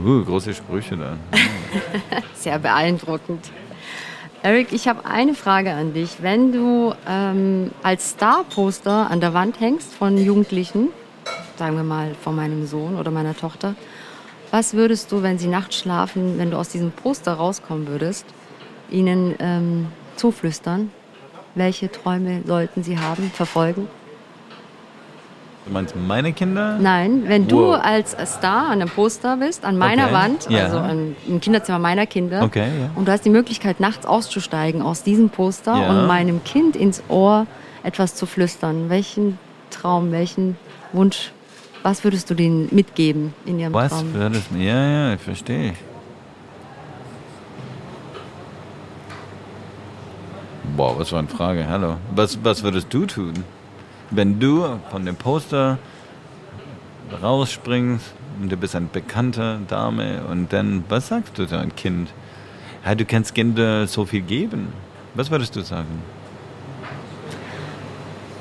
Uh, 0.01 0.25
große 0.25 0.55
Sprüche 0.55 0.97
da. 0.97 1.17
Sehr 2.35 2.59
beeindruckend. 2.59 3.51
Eric, 4.43 4.73
ich 4.73 4.89
habe 4.89 5.05
eine 5.05 5.35
Frage 5.35 5.73
an 5.73 5.93
dich. 5.93 6.23
Wenn 6.23 6.53
du 6.53 6.95
ähm, 7.07 7.71
als 7.83 8.11
Star-Poster 8.11 9.11
an 9.11 9.21
der 9.21 9.35
Wand 9.35 9.61
hängst 9.61 9.93
von 9.93 10.17
Jugendlichen, 10.17 10.89
sagen 11.57 11.77
wir 11.77 11.85
mal 11.85 12.15
von 12.15 12.35
meinem 12.35 12.67
Sohn 12.67 12.97
oder 12.97 13.11
meiner 13.11 13.37
Tochter, 13.37 13.75
was 14.53 14.75
würdest 14.75 15.11
du, 15.11 15.23
wenn 15.23 15.39
sie 15.39 15.49
nachts 15.49 15.77
schlafen, 15.77 16.39
wenn 16.39 16.51
du 16.53 16.59
aus 16.59 16.69
diesem 16.69 16.93
Poster 16.93 17.33
rauskommen 17.33 17.89
würdest, 17.89 18.27
ihnen 18.91 19.35
ähm, 19.41 19.89
zuflüstern? 20.17 20.93
Welche 21.55 21.91
Träume 21.91 22.43
sollten 22.47 22.83
sie 22.85 22.99
haben, 22.99 23.31
verfolgen? 23.35 23.89
Du 25.65 25.73
meinst 25.73 25.95
meine 25.97 26.33
Kinder? 26.33 26.77
Nein, 26.81 27.23
wenn 27.29 27.47
du 27.49 27.69
Wow. 27.69 27.81
als 27.83 28.17
Star 28.27 28.67
an 28.67 28.81
einem 28.83 28.91
Poster 28.91 29.37
bist, 29.39 29.65
an 29.65 29.79
meiner 29.79 30.05
Okay, 30.07 30.13
Wand, 30.13 30.49
also 30.51 30.79
an, 30.79 31.17
im 31.27 31.41
Kinderzimmer 31.41 31.79
meiner 31.79 32.05
Kinder, 32.07 32.43
Okay, 32.43 32.67
ja. 32.81 32.91
und 32.95 33.07
du 33.09 33.13
hast 33.13 33.25
die 33.25 33.31
Möglichkeit, 33.31 33.79
nachts 33.81 34.05
auszusteigen 34.05 34.83
aus 34.83 35.03
diesem 35.03 35.31
Poster 35.31 35.77
Ja. 35.77 35.89
und 35.89 36.07
meinem 36.07 36.43
Kind 36.45 36.75
ins 36.77 37.03
Ohr 37.09 37.47
etwas 37.85 38.15
zu 38.17 38.27
flüstern. 38.27 38.91
Welchen 38.91 39.39
Traum, 39.71 40.11
welchen 40.13 40.57
Wunsch, 40.93 41.31
was 41.83 42.05
würdest 42.05 42.31
du 42.31 42.35
denen 42.35 42.69
mitgeben 42.71 43.35
in 43.45 43.59
ihrem 43.59 43.73
Was 43.73 43.91
Traum? 43.93 44.15
würdest 44.15 44.47
du? 44.51 44.59
Ja, 44.59 44.87
ja, 44.87 45.15
ich 45.15 45.21
verstehe. 45.21 45.75
Boah, 50.77 50.99
was 50.99 51.11
für 51.11 51.19
eine 51.19 51.29
Frage. 51.29 51.69
Hallo. 51.69 51.97
Was, 52.15 52.39
was 52.45 52.63
würdest 52.63 52.93
du 52.95 53.05
tun, 53.07 53.35
wenn 54.11 54.39
du 54.39 54.79
von 54.91 55.05
dem 55.05 55.17
Poster 55.17 55.79
rausspringst 57.23 58.13
und 58.41 58.51
du 58.51 58.57
bist 58.57 58.75
eine 58.75 58.87
bekannte 58.87 59.59
Dame 59.69 60.23
und 60.31 60.53
dann, 60.53 60.85
was 60.89 61.09
sagst 61.09 61.37
du 61.37 61.47
deinem 61.47 61.75
Kind? 61.77 62.09
Ja, 62.85 62.95
du 62.95 63.05
kannst 63.05 63.35
Kinder 63.35 63.87
so 63.87 64.05
viel 64.07 64.23
geben. 64.23 64.73
Was 65.15 65.31
würdest 65.31 65.55
du 65.57 65.61
sagen? 65.61 66.03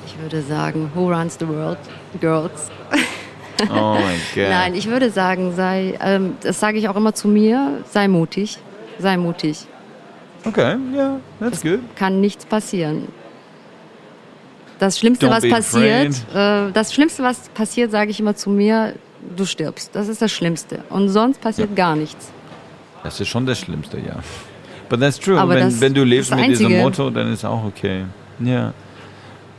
Ich 0.06 0.18
würde 0.18 0.42
sagen, 0.42 0.90
who 0.96 1.12
runs 1.12 1.38
the 1.40 1.48
world? 1.48 1.80
Girls. 2.20 2.70
Oh 3.70 3.98
mein 4.00 4.20
Gott. 4.36 4.50
Nein, 4.50 4.76
ich 4.76 4.88
würde 4.88 5.10
sagen, 5.12 5.54
sei, 5.56 5.98
ähm, 6.02 6.36
das 6.42 6.60
sage 6.60 6.78
ich 6.78 6.88
auch 6.90 6.96
immer 6.96 7.14
zu 7.14 7.28
mir, 7.28 7.84
sei 7.90 8.08
mutig. 8.08 8.58
Sei 9.00 9.18
mutig. 9.18 9.66
Okay, 10.46 10.78
ja, 10.96 11.20
that's 11.40 11.62
good. 11.62 11.80
kann 11.96 12.20
nichts 12.20 12.46
passieren. 12.46 13.08
Das 14.80 14.98
Schlimmste, 14.98 15.28
Don't 15.28 15.32
was 15.32 15.48
passiert, 15.48 16.16
äh, 16.34 16.72
das 16.72 16.94
Schlimmste, 16.94 17.22
was 17.22 17.50
passiert, 17.50 17.92
sage 17.92 18.10
ich 18.10 18.20
immer 18.20 18.36
zu 18.36 18.50
mir, 18.50 18.96
du 19.36 19.46
stirbst. 19.46 19.96
Das 19.96 20.08
ist 20.08 20.22
das 20.22 20.32
Schlimmste. 20.32 20.84
Und 20.90 21.10
sonst 21.10 21.40
passiert 21.40 21.76
gar 21.76 21.96
nichts. 21.96 22.32
Das 23.04 23.20
ist 23.20 23.28
schon 23.28 23.46
das 23.46 23.60
Schlimmste, 23.60 24.00
ja. 24.00 24.16
But 24.90 25.00
that's 25.00 25.20
true. 25.20 25.40
Aber 25.40 25.54
wenn, 25.54 25.66
das 25.66 25.80
wenn 25.80 25.94
du 25.94 26.04
lebst 26.04 26.36
mit 26.36 26.50
diesem. 26.50 26.80
Motto, 26.80 27.10
dann 27.10 27.32
ist 27.32 27.46
auch 27.46 27.64
okay. 27.64 28.06
Ja. 28.40 28.74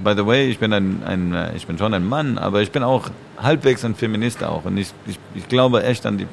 By 0.03 0.14
the 0.16 0.26
way, 0.26 0.48
ich 0.48 0.59
bin 0.59 0.72
ein, 0.72 1.03
ein 1.05 1.32
äh, 1.34 1.57
ich 1.57 1.66
bin 1.66 1.78
schon 1.78 1.94
ein 1.94 2.07
Mann, 2.09 2.38
aber 2.38 2.61
ich 2.62 2.70
bin 2.72 2.82
auch 2.82 3.09
halbwegs 3.38 3.84
ein 3.84 3.94
Feminist 3.94 4.42
auch. 4.42 4.64
Und 4.64 4.76
ich, 4.76 4.92
ich, 5.07 5.18
ich 5.34 5.48
glaube 5.48 5.82
echt 5.84 6.07
an 6.07 6.18
die 6.18 6.26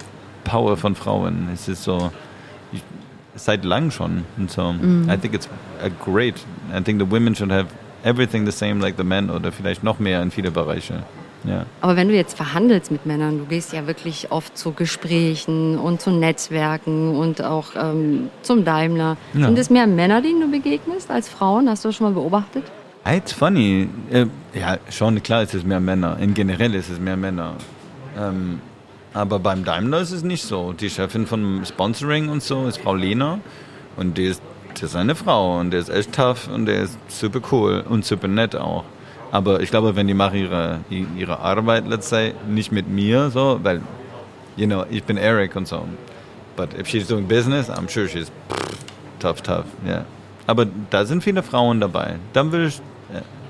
Power 0.44 0.78
von 0.78 0.96
Frauen. 0.96 1.50
Es 1.54 1.68
ist 1.68 1.84
so, 1.84 2.12
ich, 2.72 2.82
seit 3.36 3.64
lang 3.66 3.92
schon. 3.92 4.26
Und 4.38 4.50
so, 4.52 4.74
Mhm. 4.74 5.10
I 5.10 5.18
think 5.18 5.34
it's 5.34 5.48
a 5.84 5.90
great. 6.04 6.36
I 6.76 6.82
think 6.82 7.00
the 7.00 7.10
women 7.10 7.36
should 7.36 7.52
have 7.52 7.68
everything 8.04 8.46
the 8.46 8.52
same 8.52 8.82
like 8.82 8.96
the 8.98 9.04
men 9.04 9.30
oder 9.30 9.52
vielleicht 9.52 9.84
noch 9.84 10.00
mehr 10.00 10.22
in 10.22 10.32
viele 10.32 10.52
Bereiche. 10.52 11.04
Ja. 11.46 11.66
Aber 11.80 11.96
wenn 11.96 12.10
du 12.10 12.16
jetzt 12.16 12.36
verhandelst 12.36 12.92
mit 12.92 13.06
Männern, 13.06 13.38
du 13.40 13.46
gehst 13.46 13.72
ja 13.72 13.88
wirklich 13.88 14.30
oft 14.32 14.58
zu 14.58 14.74
Gesprächen 14.74 15.78
und 15.78 16.02
zu 16.02 16.12
Netzwerken 16.12 17.16
und 17.16 17.42
auch 17.42 17.68
ähm, 17.78 18.30
zum 18.42 18.66
Daimler. 18.66 19.16
Ja. 19.34 19.46
Sind 19.46 19.58
es 19.58 19.70
mehr 19.70 19.88
Männer, 19.88 20.22
denen 20.22 20.42
du 20.42 20.52
begegnest 20.52 21.10
als 21.10 21.30
Frauen? 21.30 21.70
Hast 21.70 21.86
du 21.86 21.90
das 21.90 21.96
schon 21.96 22.08
mal 22.08 22.14
beobachtet? 22.14 22.64
It's 23.06 23.32
funny. 23.32 23.90
Äh, 24.12 24.26
ja, 24.54 24.78
schon 24.90 25.22
klar 25.24 25.44
ist 25.44 25.54
es 25.54 25.64
mehr 25.64 25.80
Männer. 25.80 26.18
In 26.20 26.34
generell 26.34 26.76
ist 26.76 26.90
es 26.90 27.00
mehr 27.00 27.18
Männer. 27.18 27.56
Ähm, 28.18 28.62
aber 29.14 29.40
beim 29.40 29.64
Daimler 29.64 30.02
ist 30.02 30.12
es 30.12 30.24
nicht 30.24 30.44
so. 30.44 30.74
Die 30.74 30.90
Chefin 30.90 31.26
von 31.26 31.66
Sponsoring 31.66 32.30
und 32.30 32.44
so 32.44 32.68
ist 32.68 32.80
Frau 32.80 32.96
Lehner. 32.96 33.40
Und 33.98 34.18
die 34.18 34.26
ist, 34.26 34.42
die 34.80 34.86
ist 34.86 34.96
eine 34.96 35.16
Frau 35.16 35.60
und 35.60 35.72
der 35.72 35.80
ist 35.80 35.90
echt 35.90 36.14
tough 36.14 36.48
und 36.48 36.66
der 36.66 36.84
ist 36.84 36.98
super 37.08 37.40
cool 37.52 37.84
und 37.88 38.06
super 38.06 38.28
nett 38.28 38.56
auch. 38.56 38.84
Aber 39.32 39.62
ich 39.62 39.70
glaube, 39.70 39.96
wenn 39.96 40.08
die 40.08 40.14
machen 40.14 40.40
ihre, 40.40 40.80
ihre 40.90 41.40
Arbeit, 41.40 41.88
let's 41.88 42.10
say, 42.10 42.34
nicht 42.48 42.72
mit 42.72 42.88
mir, 42.88 43.30
so, 43.30 43.60
weil, 43.62 43.82
you 44.56 44.66
know, 44.66 44.86
ich 44.90 45.04
bin 45.04 45.18
Eric 45.18 45.56
und 45.56 45.68
so. 45.68 45.86
But 46.56 46.74
if 46.78 46.88
she's 46.88 47.08
doing 47.08 47.28
business, 47.28 47.70
I'm 47.70 47.88
sure 47.88 48.08
she's 48.08 48.32
tough, 49.20 49.42
tough, 49.42 49.66
yeah. 49.86 50.06
Aber 50.50 50.66
da 50.90 51.06
sind 51.06 51.24
viele 51.24 51.44
Frauen 51.44 51.80
dabei. 51.80 52.16
Dann 52.34 52.52
will 52.52 52.68
ich, 52.68 52.82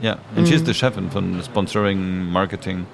ja, 0.02 0.18
und 0.36 0.48
she's 0.48 0.64
the 0.66 0.74
Chefin 0.74 1.10
von 1.10 1.42
Sponsoring, 1.44 2.30
Marketing, 2.32 2.86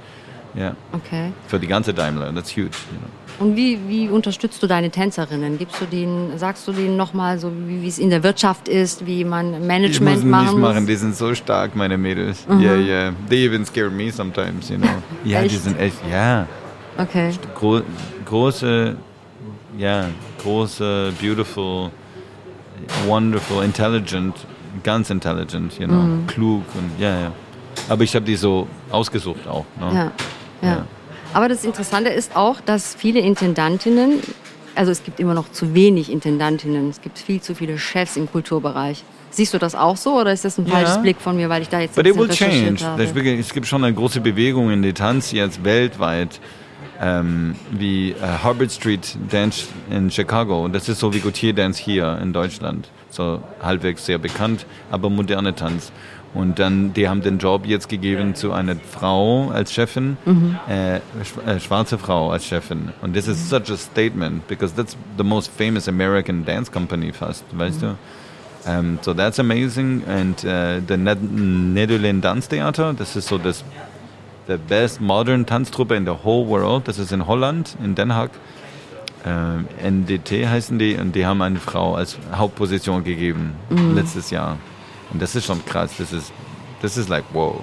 ja, 0.53 0.75
Okay. 0.93 1.31
für 1.47 1.59
die 1.59 1.67
ganze 1.67 1.93
Daimler. 1.93 2.33
That's 2.33 2.51
huge, 2.51 2.69
you 2.91 2.97
know. 2.99 3.09
Und 3.47 3.55
wie, 3.57 3.77
wie 3.89 4.07
unterstützt 4.07 4.63
du 4.63 4.67
deine 4.67 4.89
Tänzerinnen? 4.89 5.57
Gibst 5.57 5.81
du 5.81 5.85
denen, 5.85 6.37
sagst 6.37 6.65
du 6.67 6.71
denen 6.71 6.95
nochmal 6.95 7.37
so, 7.37 7.51
wie 7.67 7.85
es 7.87 7.99
in 7.99 8.09
der 8.09 8.23
Wirtschaft 8.23 8.69
ist, 8.69 9.05
wie 9.05 9.25
man 9.25 9.65
Management 9.67 10.17
muss 10.17 10.23
machen 10.23 10.43
nicht 10.45 10.51
muss? 10.53 10.61
machen, 10.61 10.87
die 10.87 10.95
sind 10.95 11.15
so 11.17 11.33
stark, 11.35 11.75
meine 11.75 11.97
Mädels. 11.97 12.45
Yeah, 12.49 12.75
yeah. 12.77 13.11
They 13.29 13.43
even 13.45 13.65
scare 13.65 13.89
me 13.89 14.09
sometimes, 14.11 14.69
you 14.69 14.77
know. 14.77 14.87
Ja, 15.25 15.41
die 15.41 15.47
Echt? 15.47 15.63
sind 15.63 15.77
echt, 15.79 15.97
ja. 16.09 16.47
Okay. 16.97 17.31
Gro 17.55 17.81
große, 18.25 18.95
ja, 19.77 20.05
große, 20.41 21.11
beautiful, 21.19 21.91
wonderful, 23.07 23.63
intelligent, 23.63 24.35
ganz 24.83 25.09
intelligent, 25.09 25.77
you 25.79 25.87
know, 25.87 25.95
Mhm. 25.97 26.27
klug 26.27 26.63
und 26.75 26.91
ja, 26.99 27.19
ja. 27.19 27.31
Aber 27.89 28.03
ich 28.03 28.15
habe 28.15 28.25
die 28.25 28.35
so 28.35 28.67
ausgesucht 28.91 29.47
auch. 29.47 29.65
Ne? 29.79 29.85
Ja, 29.93 30.11
ja. 30.61 30.75
Ja. 30.75 30.85
Aber 31.33 31.49
das 31.49 31.63
Interessante 31.65 32.09
ist 32.09 32.35
auch, 32.35 32.61
dass 32.61 32.95
viele 32.95 33.19
Intendantinnen, 33.19 34.21
also 34.75 34.91
es 34.91 35.03
gibt 35.03 35.19
immer 35.19 35.33
noch 35.33 35.51
zu 35.51 35.73
wenig 35.73 36.09
Intendantinnen, 36.11 36.89
es 36.89 37.01
gibt 37.01 37.19
viel 37.19 37.41
zu 37.41 37.55
viele 37.55 37.77
Chefs 37.77 38.15
im 38.15 38.31
Kulturbereich. 38.31 39.03
Siehst 39.31 39.53
du 39.53 39.57
das 39.57 39.75
auch 39.75 39.97
so 39.97 40.17
oder 40.17 40.31
ist 40.31 40.45
das 40.45 40.57
ein 40.57 40.65
falsches 40.65 41.01
Blick 41.01 41.17
von 41.19 41.35
mir, 41.35 41.49
weil 41.49 41.61
ich 41.61 41.67
da 41.67 41.81
jetzt 41.81 41.95
But 41.95 42.07
it 42.07 42.15
will 42.17 42.29
change. 42.29 42.85
habe? 42.85 43.03
Es 43.03 43.53
gibt 43.53 43.67
schon 43.67 43.83
eine 43.83 43.93
große 43.93 44.21
Bewegung 44.21 44.71
in 44.71 44.81
der 44.81 44.93
Tanz 44.93 45.33
jetzt 45.33 45.61
weltweit, 45.65 46.39
ähm, 47.01 47.55
wie 47.71 48.11
äh, 48.11 48.15
Harvard 48.43 48.71
Street 48.71 49.17
Dance 49.29 49.67
in 49.89 50.09
Chicago. 50.09 50.63
Und 50.65 50.73
das 50.73 50.89
ist 50.89 50.99
so 50.99 51.13
wie 51.13 51.19
Gautier 51.19 51.53
Dance 51.53 51.81
hier 51.81 52.17
in 52.21 52.33
Deutschland. 52.33 52.89
So 53.09 53.41
halbwegs 53.61 54.05
sehr 54.05 54.17
bekannt, 54.17 54.65
aber 54.91 55.09
moderne 55.09 55.55
Tanz. 55.55 55.91
Und 56.33 56.59
dann, 56.59 56.93
die 56.93 57.07
haben 57.07 57.21
den 57.21 57.37
Job 57.37 57.65
jetzt 57.65 57.87
gegeben 57.87 58.35
zu 58.35 58.51
einer 58.51 58.75
Frau 58.75 59.51
als 59.51 59.71
Chefin, 59.71 60.17
äh, 60.67 60.99
sch 61.23 61.47
äh, 61.47 61.59
schwarze 61.61 61.97
Frau 61.97 62.29
als 62.29 62.45
Chefin. 62.45 62.89
Und 63.01 63.13
this 63.13 63.29
is 63.29 63.49
such 63.49 63.71
a 63.71 63.77
statement, 63.77 64.45
because 64.49 64.75
that's 64.75 64.97
the 65.17 65.23
most 65.23 65.49
famous 65.49 65.87
American 65.87 66.43
dance 66.43 66.69
company 66.69 67.13
fast, 67.13 67.45
weißt 67.53 67.83
du? 67.83 67.97
Um, 68.67 68.99
so 69.01 69.13
that's 69.13 69.39
amazing. 69.39 70.03
And 70.07 70.43
uh, 70.43 70.81
the 70.85 70.97
Ned 70.97 71.19
Netherlands 71.21 72.23
Dance 72.23 72.49
Theater, 72.49 72.93
das 72.93 73.15
ist 73.15 73.29
so 73.29 73.37
das 73.37 73.63
the 74.47 74.57
best 74.57 75.01
modern 75.01 75.45
Tanztruppe 75.45 75.95
in 75.95 76.05
the 76.05 76.13
whole 76.23 76.47
world. 76.47 76.87
Das 76.87 76.97
ist 76.99 77.11
in 77.11 77.25
Holland, 77.27 77.75
in 77.83 77.95
Den 77.95 78.13
Haag. 78.13 78.31
Ähm, 79.25 79.67
NDT 79.81 80.47
heißen 80.47 80.77
die 80.77 80.95
und 80.97 81.15
die 81.15 81.25
haben 81.25 81.41
eine 81.41 81.59
Frau 81.59 81.95
als 81.95 82.17
Hauptposition 82.33 83.03
gegeben 83.03 83.53
letztes 83.95 84.29
Jahr. 84.29 84.57
Und 85.11 85.21
das 85.21 85.35
ist 85.35 85.45
schon 85.45 85.63
krass. 85.65 85.93
Das 85.97 86.13
ist, 86.13 86.31
das 86.81 86.95
ist 86.97 87.09
like 87.09 87.23
wow. 87.33 87.61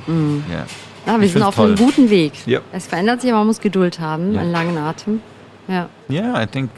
Ja. 0.51 0.65
Ja, 1.07 1.19
wir 1.21 1.27
Ich 1.27 1.33
sind 1.33 1.43
auf 1.43 1.59
einem 1.59 1.77
toll. 1.77 1.87
guten 1.87 2.11
Weg. 2.11 2.33
Ja. 2.47 2.61
Es 2.73 2.87
verändert 2.87 3.21
sich, 3.21 3.31
aber 3.31 3.39
man 3.41 3.49
muss 3.49 3.61
Geduld 3.61 3.99
haben, 4.01 4.35
Ja. 4.35 4.41
einen 4.41 4.51
langen 4.53 4.77
Atem. 4.79 5.21
Ja. 5.69 5.89
Yeah, 6.11 6.41
I 6.43 6.47
think 6.47 6.71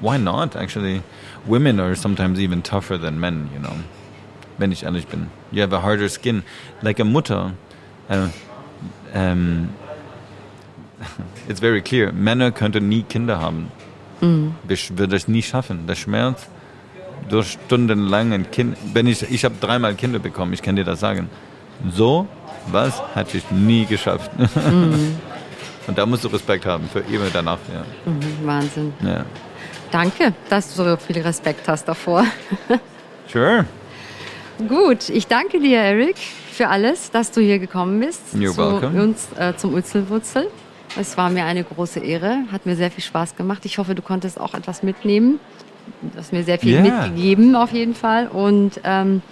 why 0.00 0.18
not? 0.18 0.56
Actually, 0.56 1.02
women 1.46 1.80
are 1.80 1.94
sometimes 1.96 2.38
even 2.38 2.62
tougher 2.62 2.98
than 3.00 3.18
men. 3.18 3.48
You 3.54 3.60
know, 3.60 3.72
wenn 4.58 4.72
ich 4.72 4.84
ehrlich 4.84 5.06
bin. 5.06 5.28
You 5.52 5.62
have 5.62 5.74
a 5.74 5.82
harder 5.82 6.08
skin. 6.10 6.42
Like 6.82 7.00
a 7.00 7.04
Mutter. 7.04 7.52
Uh, 8.10 8.28
um, 9.14 9.68
it's 11.48 11.60
very 11.60 11.80
clear. 11.80 12.12
Männer 12.12 12.50
könnten 12.52 12.88
nie 12.88 13.02
Kinder 13.02 13.40
haben. 13.40 13.70
Ich 14.68 14.96
würde 14.96 15.16
es 15.16 15.26
nie 15.26 15.42
schaffen. 15.42 15.86
Der 15.88 15.96
Schmerz 15.96 16.46
durch 17.28 17.58
stundenlang 17.64 18.32
ein 18.32 18.50
Kind. 18.52 18.76
Wenn 18.94 19.08
ich 19.08 19.22
ich 19.28 19.44
habe 19.44 19.56
dreimal 19.60 19.94
Kinder 19.94 20.20
bekommen. 20.20 20.52
Ich 20.52 20.62
kann 20.62 20.76
dir 20.76 20.84
das 20.84 21.00
sagen. 21.00 21.28
So 21.90 22.28
was 22.70 23.02
hatte 23.14 23.38
ich 23.38 23.50
nie 23.50 23.84
geschafft. 23.86 24.30
Und 25.86 25.98
da 25.98 26.06
musst 26.06 26.22
du 26.24 26.28
Respekt 26.28 26.64
haben 26.66 26.88
für 26.88 27.00
immer 27.00 27.28
danach. 27.32 27.58
Ja. 27.72 28.10
Mhm, 28.10 28.46
Wahnsinn. 28.46 28.92
Ja. 29.04 29.24
Danke, 29.90 30.32
dass 30.48 30.74
du 30.74 30.84
so 30.84 30.96
viel 30.96 31.20
Respekt 31.20 31.66
hast 31.68 31.86
davor. 31.86 32.24
Sure. 33.32 33.64
Gut, 34.68 35.08
ich 35.08 35.26
danke 35.26 35.58
dir, 35.58 35.78
Eric, 35.78 36.16
für 36.62 36.68
alles, 36.68 37.10
dass 37.10 37.32
du 37.32 37.40
hier 37.40 37.58
gekommen 37.58 37.98
bist 37.98 38.20
You're 38.36 38.52
zu 38.52 38.58
welcome. 38.58 39.02
uns 39.02 39.26
äh, 39.36 39.52
zum 39.56 39.74
Utzelwurzel. 39.74 40.46
Es 40.96 41.16
war 41.16 41.28
mir 41.28 41.44
eine 41.44 41.64
große 41.64 41.98
Ehre, 41.98 42.44
hat 42.52 42.66
mir 42.66 42.76
sehr 42.76 42.90
viel 42.92 43.02
Spaß 43.02 43.34
gemacht. 43.34 43.64
Ich 43.64 43.78
hoffe, 43.78 43.96
du 43.96 44.02
konntest 44.02 44.38
auch 44.38 44.54
etwas 44.54 44.84
mitnehmen. 44.84 45.40
Du 46.02 46.18
hast 46.18 46.32
mir 46.32 46.44
sehr 46.44 46.60
viel 46.60 46.74
Ja. 46.76 46.82
mitgegeben, 46.82 47.56
auf 47.56 47.72
jeden 47.72 47.96
Fall. 47.96 48.28
Und 48.28 48.80
ähm, 48.84 49.22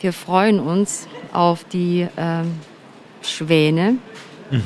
wir 0.00 0.12
freuen 0.12 0.60
uns 0.60 1.06
auf 1.32 1.64
die 1.64 2.06
ähm, 2.18 2.52
Schwäne, 3.22 3.94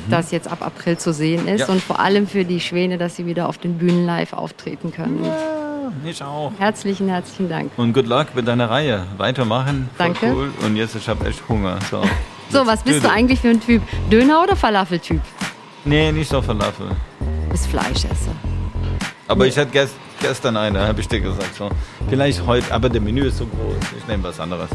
das 0.09 0.31
jetzt 0.31 0.51
ab 0.51 0.57
April 0.65 0.97
zu 0.97 1.13
sehen 1.13 1.47
ist. 1.47 1.53
Mhm. 1.61 1.67
Ja. 1.67 1.67
Und 1.69 1.81
vor 1.81 2.01
allem 2.01 2.27
für 2.27 2.43
die 2.43 2.59
Schwäne, 2.59 2.97
dass 2.97 3.15
sie 3.15 3.25
wieder 3.25 3.47
auf 3.47 3.59
den 3.59 3.77
Bühnen 3.77 4.05
live 4.05 4.33
auftreten 4.33 4.91
können. 4.91 5.23
Ja, 6.03 6.09
ich 6.09 6.23
auch. 6.23 6.51
Herzlichen, 6.57 7.07
herzlichen 7.07 7.49
Dank. 7.49 7.71
Und 7.77 7.93
good 7.93 8.07
luck 8.07 8.27
mit 8.35 8.47
deiner 8.47 8.69
Reihe. 8.69 9.05
Weitermachen. 9.17 9.89
Voll 9.95 10.07
Danke. 10.07 10.33
Cool. 10.33 10.51
Und 10.65 10.75
jetzt, 10.75 10.95
ich 10.95 11.07
habe 11.07 11.25
echt 11.27 11.47
Hunger. 11.47 11.77
So, 11.89 12.01
So, 12.49 12.65
was 12.65 12.81
bist 12.83 13.03
du 13.03 13.09
eigentlich 13.09 13.39
für 13.39 13.49
ein 13.49 13.59
Typ? 13.61 13.81
Döner 14.09 14.41
oder 14.41 14.55
Falafeltyp? 14.55 15.21
Nee, 15.85 16.11
nicht 16.11 16.29
so 16.29 16.41
Falafel. 16.41 16.87
Du 17.19 17.49
bist 17.51 17.67
Fleischesser. 17.67 18.31
Aber 19.27 19.45
ich 19.45 19.57
hatte 19.57 19.71
gest, 19.71 19.95
gestern 20.21 20.55
eine, 20.55 20.87
habe 20.87 21.01
ich 21.01 21.07
dir 21.07 21.19
gesagt. 21.19 21.55
So. 21.55 21.69
Vielleicht 22.09 22.45
heute, 22.45 22.73
aber 22.73 22.89
der 22.89 23.01
Menü 23.01 23.25
ist 23.25 23.37
so 23.37 23.45
groß. 23.45 23.75
Ich 23.97 24.07
nehme 24.07 24.23
was 24.23 24.39
anderes. 24.39 24.69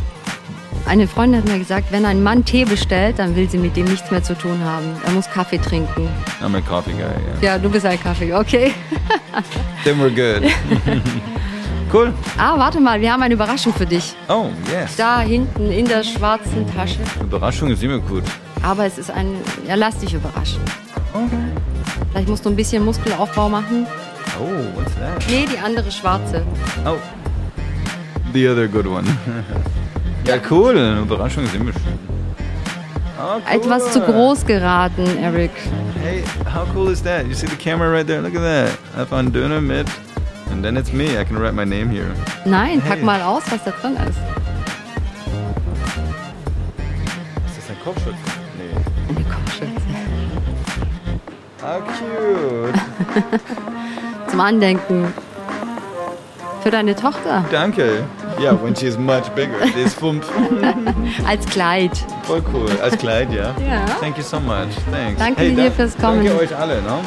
Eine 0.84 1.06
Freundin 1.06 1.40
hat 1.42 1.48
mir 1.48 1.58
gesagt, 1.58 1.92
wenn 1.92 2.04
ein 2.04 2.22
Mann 2.22 2.44
Tee 2.44 2.64
bestellt, 2.64 3.18
dann 3.18 3.36
will 3.36 3.48
sie 3.48 3.58
mit 3.58 3.76
dem 3.76 3.86
nichts 3.86 4.10
mehr 4.10 4.22
zu 4.22 4.34
tun 4.36 4.58
haben. 4.64 4.86
Er 5.06 5.12
muss 5.12 5.30
Kaffee 5.30 5.58
trinken. 5.58 6.08
I'm 6.42 6.56
a 6.56 6.60
coffee 6.60 6.92
guy, 6.92 7.00
yeah. 7.00 7.54
Ja, 7.54 7.58
du 7.58 7.70
bist 7.70 7.86
ein 7.86 8.00
Kaffee, 8.00 8.34
okay. 8.34 8.72
Then 9.84 9.98
we're 10.00 10.10
good. 10.10 10.50
cool. 11.92 12.12
Ah, 12.36 12.58
warte 12.58 12.80
mal, 12.80 13.00
wir 13.00 13.12
haben 13.12 13.22
eine 13.22 13.34
Überraschung 13.34 13.72
für 13.72 13.86
dich. 13.86 14.14
Oh, 14.28 14.46
yes. 14.70 14.96
Da 14.96 15.20
hinten 15.20 15.70
in 15.70 15.86
der 15.86 16.02
schwarzen 16.02 16.66
Tasche. 16.74 16.98
Überraschung 17.20 17.70
ist 17.70 17.82
immer 17.82 17.98
gut. 17.98 18.24
Aber 18.62 18.84
es 18.84 18.98
ist 18.98 19.10
ein, 19.10 19.36
ja, 19.66 19.76
lass 19.76 19.98
dich 19.98 20.14
überraschen. 20.14 20.60
Okay. 21.14 21.36
Vielleicht 22.10 22.28
musst 22.28 22.44
du 22.44 22.50
ein 22.50 22.56
bisschen 22.56 22.84
Muskelaufbau 22.84 23.48
machen. 23.48 23.86
Oh, 24.38 24.78
what's 24.78 24.94
that? 24.96 25.24
Nee, 25.30 25.46
die 25.50 25.58
andere 25.58 25.90
schwarze. 25.90 26.42
Oh. 26.84 26.98
The 28.32 28.48
other 28.48 28.66
good 28.66 28.86
one. 28.86 29.04
ja, 30.26 30.36
cool. 30.50 30.70
Eine 30.76 31.00
Überraschung 31.00 31.44
ist 31.44 31.54
immer 31.54 31.72
schön. 31.72 31.98
Oh, 33.18 33.34
cool. 33.36 33.42
Etwas 33.56 33.92
zu 33.92 34.00
groß 34.00 34.44
geraten, 34.46 35.04
Eric. 35.22 35.50
Hey, 36.02 36.22
how 36.52 36.66
cool 36.74 36.90
is 36.90 37.02
that? 37.02 37.26
You 37.26 37.34
see 37.34 37.46
the 37.46 37.56
camera 37.56 37.88
right 37.90 38.06
there? 38.06 38.20
Look 38.20 38.34
at 38.34 38.42
that. 38.42 38.78
I 39.00 39.04
found 39.06 39.34
Döner 39.34 39.60
mit. 39.60 39.86
And 40.50 40.62
then 40.64 40.76
it's 40.76 40.92
me. 40.92 41.18
I 41.18 41.24
can 41.24 41.38
write 41.38 41.54
my 41.54 41.64
name 41.64 41.88
here. 41.88 42.10
Nein, 42.44 42.80
pack 42.82 42.98
Hey. 42.98 43.04
mal 43.04 43.22
aus, 43.22 43.42
was 43.50 43.62
da 43.64 43.70
drin 43.70 43.94
ist. 43.96 44.18
Ist 47.46 47.58
das 47.58 47.70
ein 47.70 47.76
Kopfschutz? 47.84 48.14
Nee. 48.58 48.74
Eine 49.08 49.24
Kopfschütze. 49.24 49.70
How 51.62 51.80
cute. 51.86 53.40
Zum 54.30 54.40
Andenken. 54.40 55.12
Für 56.62 56.70
deine 56.70 56.94
Tochter? 56.94 57.44
Danke. 57.50 58.04
Ja, 58.42 58.52
yeah, 58.52 58.62
when 58.62 58.74
she's 58.74 58.98
much 58.98 59.30
bigger. 59.36 59.54
Die 59.76 59.82
ist 59.82 59.98
fünf. 59.98 60.26
Als 61.26 61.46
Kleid. 61.46 61.92
Voll 62.24 62.42
cool. 62.52 62.68
Als 62.82 62.98
Kleid, 62.98 63.32
ja. 63.32 63.54
Ja. 63.64 63.84
Thank 64.00 64.16
you 64.16 64.24
so 64.24 64.40
much. 64.40 64.74
Thanks. 64.90 65.18
Danke 65.18 65.42
hey, 65.42 65.54
dir 65.54 65.70
fürs 65.70 65.96
Kommen. 65.96 66.24
Danke 66.24 66.42
euch 66.42 66.56
alle, 66.56 66.82
ne? 66.82 66.98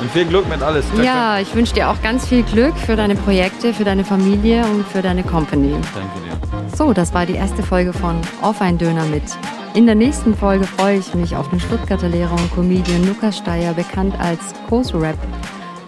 Und 0.00 0.10
viel 0.12 0.24
Glück 0.26 0.48
mit 0.48 0.62
alles. 0.62 0.84
Ja, 1.02 1.40
ich 1.40 1.52
wünsche 1.52 1.74
dir 1.74 1.90
auch 1.90 2.00
ganz 2.00 2.28
viel 2.28 2.44
Glück 2.44 2.76
für 2.76 2.94
deine 2.94 3.16
Projekte, 3.16 3.74
für 3.74 3.82
deine 3.82 4.04
Familie 4.04 4.64
und 4.66 4.86
für 4.86 5.02
deine 5.02 5.24
Company. 5.24 5.72
Danke 5.72 6.20
dir. 6.20 6.76
So, 6.76 6.92
das 6.92 7.12
war 7.12 7.26
die 7.26 7.34
erste 7.34 7.64
Folge 7.64 7.92
von 7.92 8.20
Auf 8.40 8.60
ein 8.60 8.78
Döner 8.78 9.04
mit. 9.06 9.24
In 9.74 9.86
der 9.86 9.96
nächsten 9.96 10.36
Folge 10.36 10.64
freue 10.64 10.98
ich 10.98 11.12
mich 11.14 11.34
auf 11.34 11.50
den 11.50 11.58
Stuttgarter 11.58 12.08
Lehrer 12.08 12.32
und 12.32 12.54
Comedian 12.54 13.04
Lukas 13.06 13.38
Steyer, 13.38 13.74
bekannt 13.74 14.14
als 14.20 14.40
Kosu 14.68 14.98
Rap. 14.98 15.18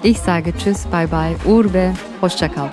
Ich 0.02 0.18
sage 0.18 0.52
Tschüss, 0.56 0.86
bye 0.86 1.06
bye, 1.06 1.36
Urbe, 1.44 1.92
Hoşçakal. 2.20 2.70